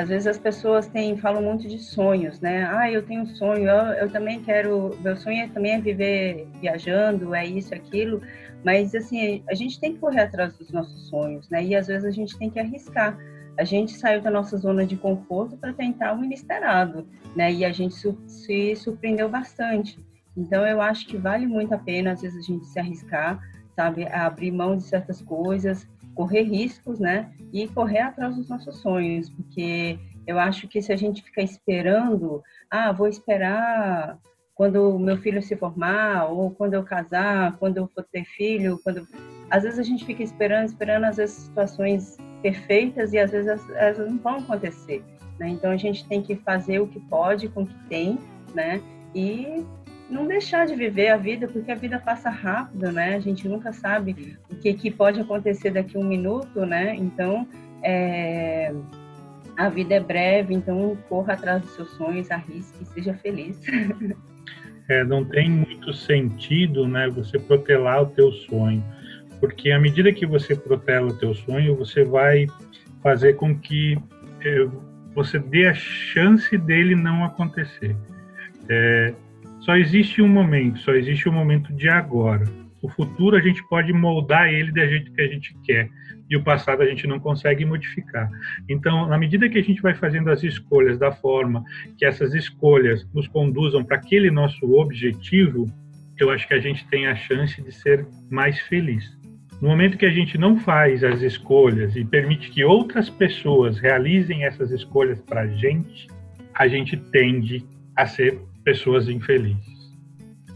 às 0.00 0.08
vezes 0.08 0.26
as 0.26 0.38
pessoas 0.38 0.86
têm, 0.86 1.18
falam 1.18 1.42
muito 1.42 1.68
de 1.68 1.78
sonhos, 1.78 2.40
né? 2.40 2.66
Ah, 2.72 2.90
eu 2.90 3.02
tenho 3.02 3.20
um 3.20 3.26
sonho, 3.26 3.68
eu, 3.68 3.92
eu 3.92 4.10
também 4.10 4.42
quero, 4.42 4.96
meu 5.02 5.14
sonho 5.14 5.42
é, 5.42 5.48
também 5.48 5.72
é 5.72 5.80
viver 5.80 6.48
viajando, 6.58 7.34
é 7.34 7.44
isso, 7.44 7.74
aquilo. 7.74 8.22
Mas, 8.64 8.94
assim, 8.94 9.42
a 9.46 9.54
gente 9.54 9.78
tem 9.78 9.92
que 9.92 9.98
correr 9.98 10.22
atrás 10.22 10.56
dos 10.56 10.70
nossos 10.70 11.08
sonhos, 11.08 11.50
né? 11.50 11.62
E 11.62 11.74
às 11.74 11.86
vezes 11.86 12.06
a 12.06 12.10
gente 12.10 12.38
tem 12.38 12.48
que 12.48 12.58
arriscar. 12.58 13.18
A 13.58 13.64
gente 13.64 13.92
saiu 13.92 14.22
da 14.22 14.30
nossa 14.30 14.56
zona 14.56 14.86
de 14.86 14.96
conforto 14.96 15.58
para 15.58 15.74
tentar 15.74 16.18
o 16.18 16.24
inesperado, 16.24 17.06
né? 17.36 17.52
E 17.52 17.62
a 17.62 17.70
gente 17.70 17.94
se 18.26 18.76
surpreendeu 18.76 19.28
bastante. 19.28 19.98
Então, 20.34 20.66
eu 20.66 20.80
acho 20.80 21.06
que 21.06 21.18
vale 21.18 21.46
muito 21.46 21.74
a 21.74 21.78
pena, 21.78 22.12
às 22.12 22.22
vezes, 22.22 22.38
a 22.38 22.52
gente 22.52 22.64
se 22.66 22.78
arriscar, 22.78 23.38
sabe? 23.76 24.06
abrir 24.06 24.50
mão 24.50 24.78
de 24.78 24.82
certas 24.82 25.20
coisas, 25.20 25.86
correr 26.14 26.42
riscos, 26.42 26.98
né? 26.98 27.32
E 27.52 27.68
correr 27.68 28.00
atrás 28.00 28.36
dos 28.36 28.48
nossos 28.48 28.78
sonhos, 28.78 29.28
porque 29.30 29.98
eu 30.26 30.38
acho 30.38 30.68
que 30.68 30.80
se 30.82 30.92
a 30.92 30.96
gente 30.96 31.22
ficar 31.22 31.42
esperando, 31.42 32.42
ah, 32.70 32.92
vou 32.92 33.08
esperar 33.08 34.18
quando 34.54 34.98
meu 34.98 35.16
filho 35.16 35.42
se 35.42 35.56
formar, 35.56 36.26
ou 36.26 36.50
quando 36.50 36.74
eu 36.74 36.84
casar, 36.84 37.56
quando 37.56 37.78
eu 37.78 37.88
for 37.88 38.04
ter 38.04 38.24
filho, 38.24 38.78
quando 38.84 39.08
às 39.50 39.62
vezes 39.62 39.78
a 39.78 39.82
gente 39.82 40.04
fica 40.04 40.22
esperando, 40.22 40.66
esperando 40.66 41.04
às 41.04 41.16
vezes 41.16 41.36
situações 41.36 42.18
perfeitas 42.42 43.12
e 43.12 43.18
às 43.18 43.30
vezes 43.30 43.48
elas 43.70 43.98
não 43.98 44.18
vão 44.18 44.36
acontecer, 44.36 45.02
né? 45.38 45.48
Então 45.48 45.70
a 45.70 45.76
gente 45.76 46.06
tem 46.06 46.22
que 46.22 46.36
fazer 46.36 46.78
o 46.78 46.86
que 46.86 47.00
pode 47.00 47.48
com 47.48 47.62
o 47.62 47.66
que 47.66 47.88
tem, 47.88 48.18
né? 48.54 48.82
E 49.14 49.64
não 50.10 50.26
deixar 50.26 50.66
de 50.66 50.74
viver 50.74 51.08
a 51.08 51.16
vida, 51.16 51.46
porque 51.46 51.70
a 51.70 51.74
vida 51.74 51.98
passa 51.98 52.28
rápido, 52.28 52.90
né? 52.90 53.14
A 53.14 53.20
gente 53.20 53.48
nunca 53.48 53.72
sabe 53.72 54.36
o 54.50 54.56
que, 54.56 54.74
que 54.74 54.90
pode 54.90 55.20
acontecer 55.20 55.70
daqui 55.70 55.96
a 55.96 56.00
um 56.00 56.04
minuto, 56.04 56.66
né? 56.66 56.94
Então, 56.96 57.46
é... 57.82 58.74
a 59.56 59.68
vida 59.68 59.94
é 59.94 60.00
breve, 60.00 60.52
então 60.52 60.98
corra 61.08 61.34
atrás 61.34 61.62
dos 61.62 61.70
seus 61.72 61.90
sonhos, 61.92 62.30
arrisque 62.30 62.84
seja 62.86 63.14
feliz. 63.14 63.60
é, 64.88 65.04
não 65.04 65.24
tem 65.24 65.48
muito 65.48 65.94
sentido, 65.94 66.88
né, 66.88 67.08
você 67.08 67.38
protelar 67.38 68.02
o 68.02 68.06
teu 68.06 68.32
sonho, 68.32 68.84
porque 69.38 69.70
à 69.70 69.78
medida 69.78 70.12
que 70.12 70.26
você 70.26 70.56
protela 70.56 71.06
o 71.06 71.16
teu 71.16 71.34
sonho, 71.34 71.76
você 71.76 72.04
vai 72.04 72.46
fazer 73.02 73.34
com 73.34 73.56
que 73.56 73.96
é, 74.44 74.68
você 75.14 75.38
dê 75.38 75.66
a 75.66 75.74
chance 75.74 76.56
dele 76.58 76.94
não 76.94 77.24
acontecer. 77.24 77.96
É, 78.68 79.14
só 79.60 79.76
existe 79.76 80.22
um 80.22 80.28
momento, 80.28 80.78
só 80.80 80.92
existe 80.92 81.28
o 81.28 81.32
um 81.32 81.34
momento 81.34 81.72
de 81.72 81.88
agora. 81.88 82.44
O 82.82 82.88
futuro 82.88 83.36
a 83.36 83.40
gente 83.40 83.62
pode 83.68 83.92
moldar 83.92 84.48
ele 84.48 84.72
da 84.72 84.86
jeito 84.86 85.12
que 85.12 85.20
a 85.20 85.26
gente 85.26 85.54
quer 85.64 85.90
e 86.30 86.36
o 86.36 86.42
passado 86.42 86.82
a 86.82 86.86
gente 86.86 87.06
não 87.06 87.18
consegue 87.18 87.64
modificar. 87.64 88.30
Então, 88.68 89.06
na 89.06 89.18
medida 89.18 89.48
que 89.48 89.58
a 89.58 89.62
gente 89.62 89.82
vai 89.82 89.94
fazendo 89.94 90.30
as 90.30 90.42
escolhas 90.42 90.98
da 90.98 91.12
forma 91.12 91.62
que 91.98 92.06
essas 92.06 92.32
escolhas 92.34 93.06
nos 93.12 93.28
conduzam 93.28 93.84
para 93.84 93.96
aquele 93.96 94.30
nosso 94.30 94.72
objetivo, 94.74 95.66
eu 96.18 96.30
acho 96.30 96.46
que 96.46 96.54
a 96.54 96.60
gente 96.60 96.86
tem 96.88 97.06
a 97.06 97.14
chance 97.14 97.60
de 97.60 97.72
ser 97.72 98.06
mais 98.30 98.58
feliz. 98.60 99.18
No 99.60 99.68
momento 99.68 99.98
que 99.98 100.06
a 100.06 100.10
gente 100.10 100.38
não 100.38 100.58
faz 100.58 101.04
as 101.04 101.20
escolhas 101.20 101.94
e 101.96 102.04
permite 102.04 102.50
que 102.50 102.64
outras 102.64 103.10
pessoas 103.10 103.78
realizem 103.78 104.44
essas 104.44 104.70
escolhas 104.70 105.20
para 105.20 105.42
a 105.42 105.46
gente, 105.46 106.06
a 106.54 106.66
gente 106.66 106.96
tende 106.96 107.62
a 107.94 108.06
ser 108.06 108.38
pessoas 108.64 109.08
infelizes. 109.08 109.80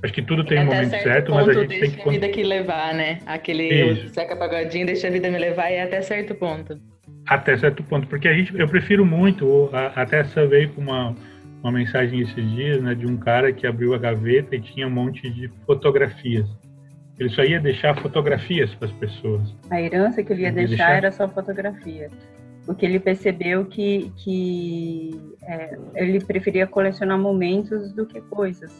Acho 0.02 0.12
que 0.12 0.22
tudo 0.22 0.44
tem 0.44 0.58
um 0.60 0.66
momento 0.66 0.90
certo, 0.90 1.04
certo 1.04 1.32
mas 1.32 1.48
a 1.48 1.52
gente 1.54 1.68
deixa 1.68 1.86
tem 1.86 1.90
que... 2.02 2.08
a 2.08 2.12
vida 2.12 2.28
que 2.28 2.42
levar, 2.42 2.92
né? 2.92 3.20
Aquele 3.24 3.96
seca 4.10 4.36
pagodinho, 4.36 4.84
deixa 4.84 5.08
a 5.08 5.10
vida 5.10 5.30
me 5.30 5.38
levar 5.38 5.70
e 5.70 5.76
é 5.76 5.82
até 5.82 6.02
certo 6.02 6.34
ponto. 6.34 6.78
Até 7.26 7.56
certo 7.56 7.82
ponto, 7.82 8.06
porque 8.06 8.28
a 8.28 8.34
gente, 8.34 8.54
eu 8.58 8.68
prefiro 8.68 9.06
muito, 9.06 9.70
até 9.94 10.20
essa 10.20 10.46
veio 10.46 10.68
com 10.74 10.82
uma, 10.82 11.16
uma 11.62 11.72
mensagem 11.72 12.20
esses 12.20 12.50
dias, 12.50 12.82
né, 12.82 12.94
de 12.94 13.06
um 13.06 13.16
cara 13.16 13.50
que 13.50 13.66
abriu 13.66 13.94
a 13.94 13.98
gaveta 13.98 14.54
e 14.54 14.60
tinha 14.60 14.86
um 14.86 14.90
monte 14.90 15.30
de 15.30 15.48
fotografias. 15.64 16.46
Ele 17.18 17.30
só 17.30 17.42
ia 17.42 17.58
deixar 17.58 17.98
fotografias 18.02 18.74
para 18.74 18.88
as 18.88 18.94
pessoas. 18.94 19.56
A 19.70 19.80
herança 19.80 20.22
que 20.22 20.32
ele 20.34 20.42
ia 20.42 20.52
deixar, 20.52 20.68
deixar, 20.68 20.96
era 20.96 21.12
só 21.12 21.26
fotografia. 21.28 22.08
Porque 22.66 22.86
ele 22.86 22.98
percebeu 22.98 23.66
que, 23.66 24.10
que 24.16 25.20
é, 25.42 25.78
ele 25.96 26.24
preferia 26.24 26.66
colecionar 26.66 27.18
momentos 27.18 27.92
do 27.92 28.06
que 28.06 28.20
coisas 28.22 28.72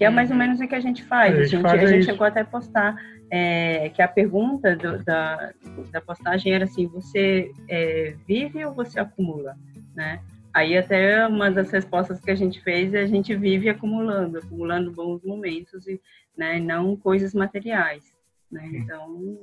que 0.00 0.04
é 0.06 0.08
mais 0.08 0.30
ou 0.30 0.36
menos 0.38 0.58
o 0.58 0.66
que 0.66 0.74
a 0.74 0.80
gente 0.80 1.04
faz. 1.04 1.38
A 1.38 1.42
gente, 1.44 1.56
a 1.66 1.76
gente, 1.76 1.84
a 1.84 1.86
gente 1.86 2.04
chegou 2.06 2.26
até 2.26 2.40
a 2.40 2.44
postar 2.46 2.96
é, 3.30 3.90
que 3.90 4.00
a 4.00 4.08
pergunta 4.08 4.74
do, 4.74 5.04
da, 5.04 5.52
da 5.92 6.00
postagem 6.00 6.54
era 6.54 6.64
assim: 6.64 6.86
você 6.86 7.52
é, 7.68 8.14
vive 8.26 8.64
ou 8.64 8.72
você 8.72 8.98
acumula? 8.98 9.58
Né? 9.94 10.22
Aí 10.54 10.74
até 10.74 11.26
uma 11.26 11.50
das 11.50 11.70
respostas 11.70 12.18
que 12.18 12.30
a 12.30 12.34
gente 12.34 12.62
fez 12.62 12.94
é 12.94 13.00
a 13.00 13.06
gente 13.06 13.36
vive 13.36 13.68
acumulando, 13.68 14.38
acumulando 14.38 14.90
bons 14.90 15.22
momentos 15.22 15.86
e 15.86 16.00
né, 16.34 16.58
não 16.58 16.96
coisas 16.96 17.34
materiais. 17.34 18.02
Né? 18.50 18.70
Então 18.72 19.38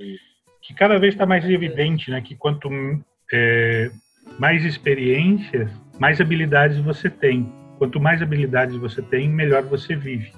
que 0.59 0.73
cada 0.73 0.97
vez 0.97 1.13
está 1.13 1.27
mais 1.27 1.47
evidente, 1.47 2.09
né, 2.09 2.19
que 2.19 2.35
quanto 2.35 2.67
é, 3.33 3.89
mais 4.39 4.63
experiências, 4.65 5.69
mais 5.99 6.19
habilidades 6.21 6.77
você 6.79 7.09
tem. 7.09 7.51
Quanto 7.77 7.99
mais 7.99 8.21
habilidades 8.21 8.75
você 8.77 9.01
tem, 9.01 9.29
melhor 9.29 9.63
você 9.63 9.95
vive. 9.95 10.31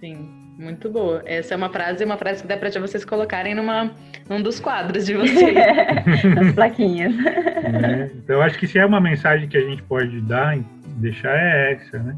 Sim. 0.00 0.42
Muito 0.58 0.88
boa. 0.90 1.22
Essa 1.24 1.54
é 1.54 1.56
uma 1.56 1.70
frase, 1.70 2.04
uma 2.04 2.16
frase 2.16 2.42
que 2.42 2.48
dá 2.48 2.56
para 2.56 2.70
vocês 2.70 3.04
colocarem 3.04 3.54
numa, 3.54 3.90
num 4.28 4.40
dos 4.40 4.60
quadros 4.60 5.06
de 5.06 5.14
vocês. 5.14 5.56
As 6.40 6.52
plaquinhas. 6.54 7.12
É, 7.26 8.10
então, 8.14 8.36
eu 8.36 8.42
acho 8.42 8.58
que 8.58 8.66
se 8.66 8.78
é 8.78 8.86
uma 8.86 9.00
mensagem 9.00 9.48
que 9.48 9.56
a 9.56 9.60
gente 9.60 9.82
pode 9.82 10.20
dar, 10.20 10.56
deixar 10.98 11.34
é 11.36 11.72
essa, 11.72 11.98
né? 11.98 12.16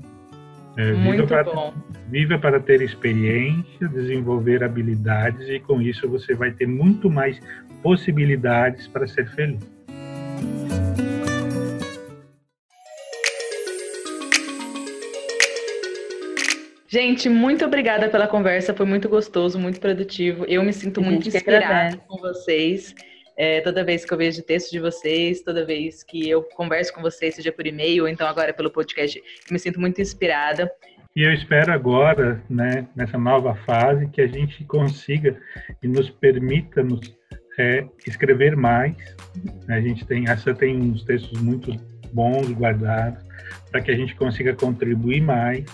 É, 0.77 0.93
Muito 0.93 1.27
para, 1.27 1.45
bom. 1.45 1.73
Viva 2.09 2.39
para 2.39 2.59
ter 2.59 2.83
experiência, 2.83 3.89
desenvolver 3.89 4.65
habilidades 4.65 5.49
e 5.49 5.61
com 5.61 5.81
isso 5.81 6.09
você 6.09 6.35
vai 6.35 6.51
ter 6.51 6.67
muito 6.67 7.09
mais 7.09 7.39
possibilidades 7.83 8.89
para 8.89 9.07
ser 9.07 9.29
feliz. 9.31 9.75
Gente, 16.89 17.29
muito 17.29 17.65
obrigada 17.65 18.09
pela 18.09 18.29
conversa, 18.29 18.73
foi 18.73 18.87
muito 18.87 19.09
gostoso, 19.09 19.59
muito 19.59 19.81
produtivo. 19.81 20.45
Eu 20.45 20.63
me 20.63 20.73
sinto 20.73 21.03
muito 21.03 21.27
inspirada 21.27 21.97
com 22.07 22.19
vocês. 22.19 22.95
É, 23.37 23.61
toda 23.61 23.85
vez 23.85 24.05
que 24.05 24.13
eu 24.13 24.19
vejo 24.19 24.43
texto 24.43 24.71
de 24.71 24.79
vocês, 24.79 25.43
toda 25.43 25.67
vez 25.67 26.03
que 26.03 26.29
eu 26.29 26.43
converso 26.43 26.93
com 26.93 27.03
vocês, 27.03 27.35
seja 27.35 27.51
por 27.51 27.67
e-mail 27.67 28.05
ou 28.05 28.09
então 28.09 28.27
agora 28.27 28.53
pelo 28.53 28.71
podcast, 28.71 29.19
eu 29.19 29.53
me 29.53 29.59
sinto 29.59 29.81
muito 29.81 30.01
inspirada. 30.01 30.71
E 31.17 31.23
eu 31.23 31.33
espero 31.33 31.73
agora, 31.73 32.43
né, 32.51 32.87
nessa 32.95 33.17
nova 33.17 33.55
fase, 33.65 34.09
que 34.09 34.21
a 34.21 34.27
gente 34.27 34.65
consiga 34.65 35.41
e 35.83 35.87
nos 35.87 36.11
permita 36.11 36.83
nos 36.83 37.15
é, 37.59 37.85
escrever 38.07 38.57
mais. 38.57 38.97
A 39.69 39.81
gente 39.81 40.05
tem, 40.07 40.29
essa 40.29 40.55
tem 40.55 40.77
uns 40.77 41.05
textos 41.05 41.41
muito 41.41 41.73
bons 42.13 42.51
guardados 42.53 43.23
para 43.71 43.81
que 43.81 43.91
a 43.91 43.97
gente 43.97 44.15
consiga 44.15 44.55
contribuir 44.55 45.21
mais 45.21 45.65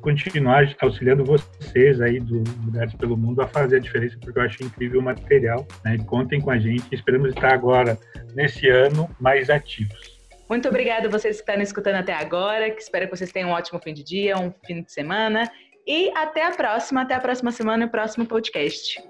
continuar 0.00 0.74
auxiliando 0.80 1.24
vocês 1.24 2.00
aí 2.00 2.20
do 2.20 2.42
Lugares 2.64 2.94
pelo 2.94 3.16
Mundo 3.16 3.42
a 3.42 3.48
fazer 3.48 3.76
a 3.76 3.78
diferença, 3.78 4.16
porque 4.20 4.38
eu 4.38 4.42
acho 4.42 4.62
incrível 4.62 5.00
o 5.00 5.02
material. 5.02 5.66
Né? 5.84 5.98
Contem 6.06 6.40
com 6.40 6.50
a 6.50 6.58
gente, 6.58 6.94
esperamos 6.94 7.30
estar 7.30 7.52
agora, 7.52 7.98
nesse 8.34 8.68
ano, 8.68 9.08
mais 9.20 9.50
ativos. 9.50 10.18
Muito 10.48 10.66
obrigada 10.68 11.08
a 11.08 11.10
vocês 11.10 11.40
que 11.40 11.50
estão 11.50 11.62
escutando 11.62 11.96
até 11.96 12.14
agora, 12.14 12.70
que 12.70 12.80
espero 12.80 13.06
que 13.06 13.16
vocês 13.16 13.30
tenham 13.30 13.50
um 13.50 13.52
ótimo 13.52 13.78
fim 13.80 13.92
de 13.92 14.02
dia, 14.02 14.38
um 14.38 14.52
fim 14.66 14.82
de 14.82 14.90
semana. 14.90 15.50
E 15.86 16.10
até 16.14 16.46
a 16.46 16.50
próxima, 16.50 17.02
até 17.02 17.14
a 17.14 17.20
próxima 17.20 17.50
semana 17.50 17.84
e 17.84 17.86
o 17.86 17.90
próximo 17.90 18.26
podcast. 18.26 19.02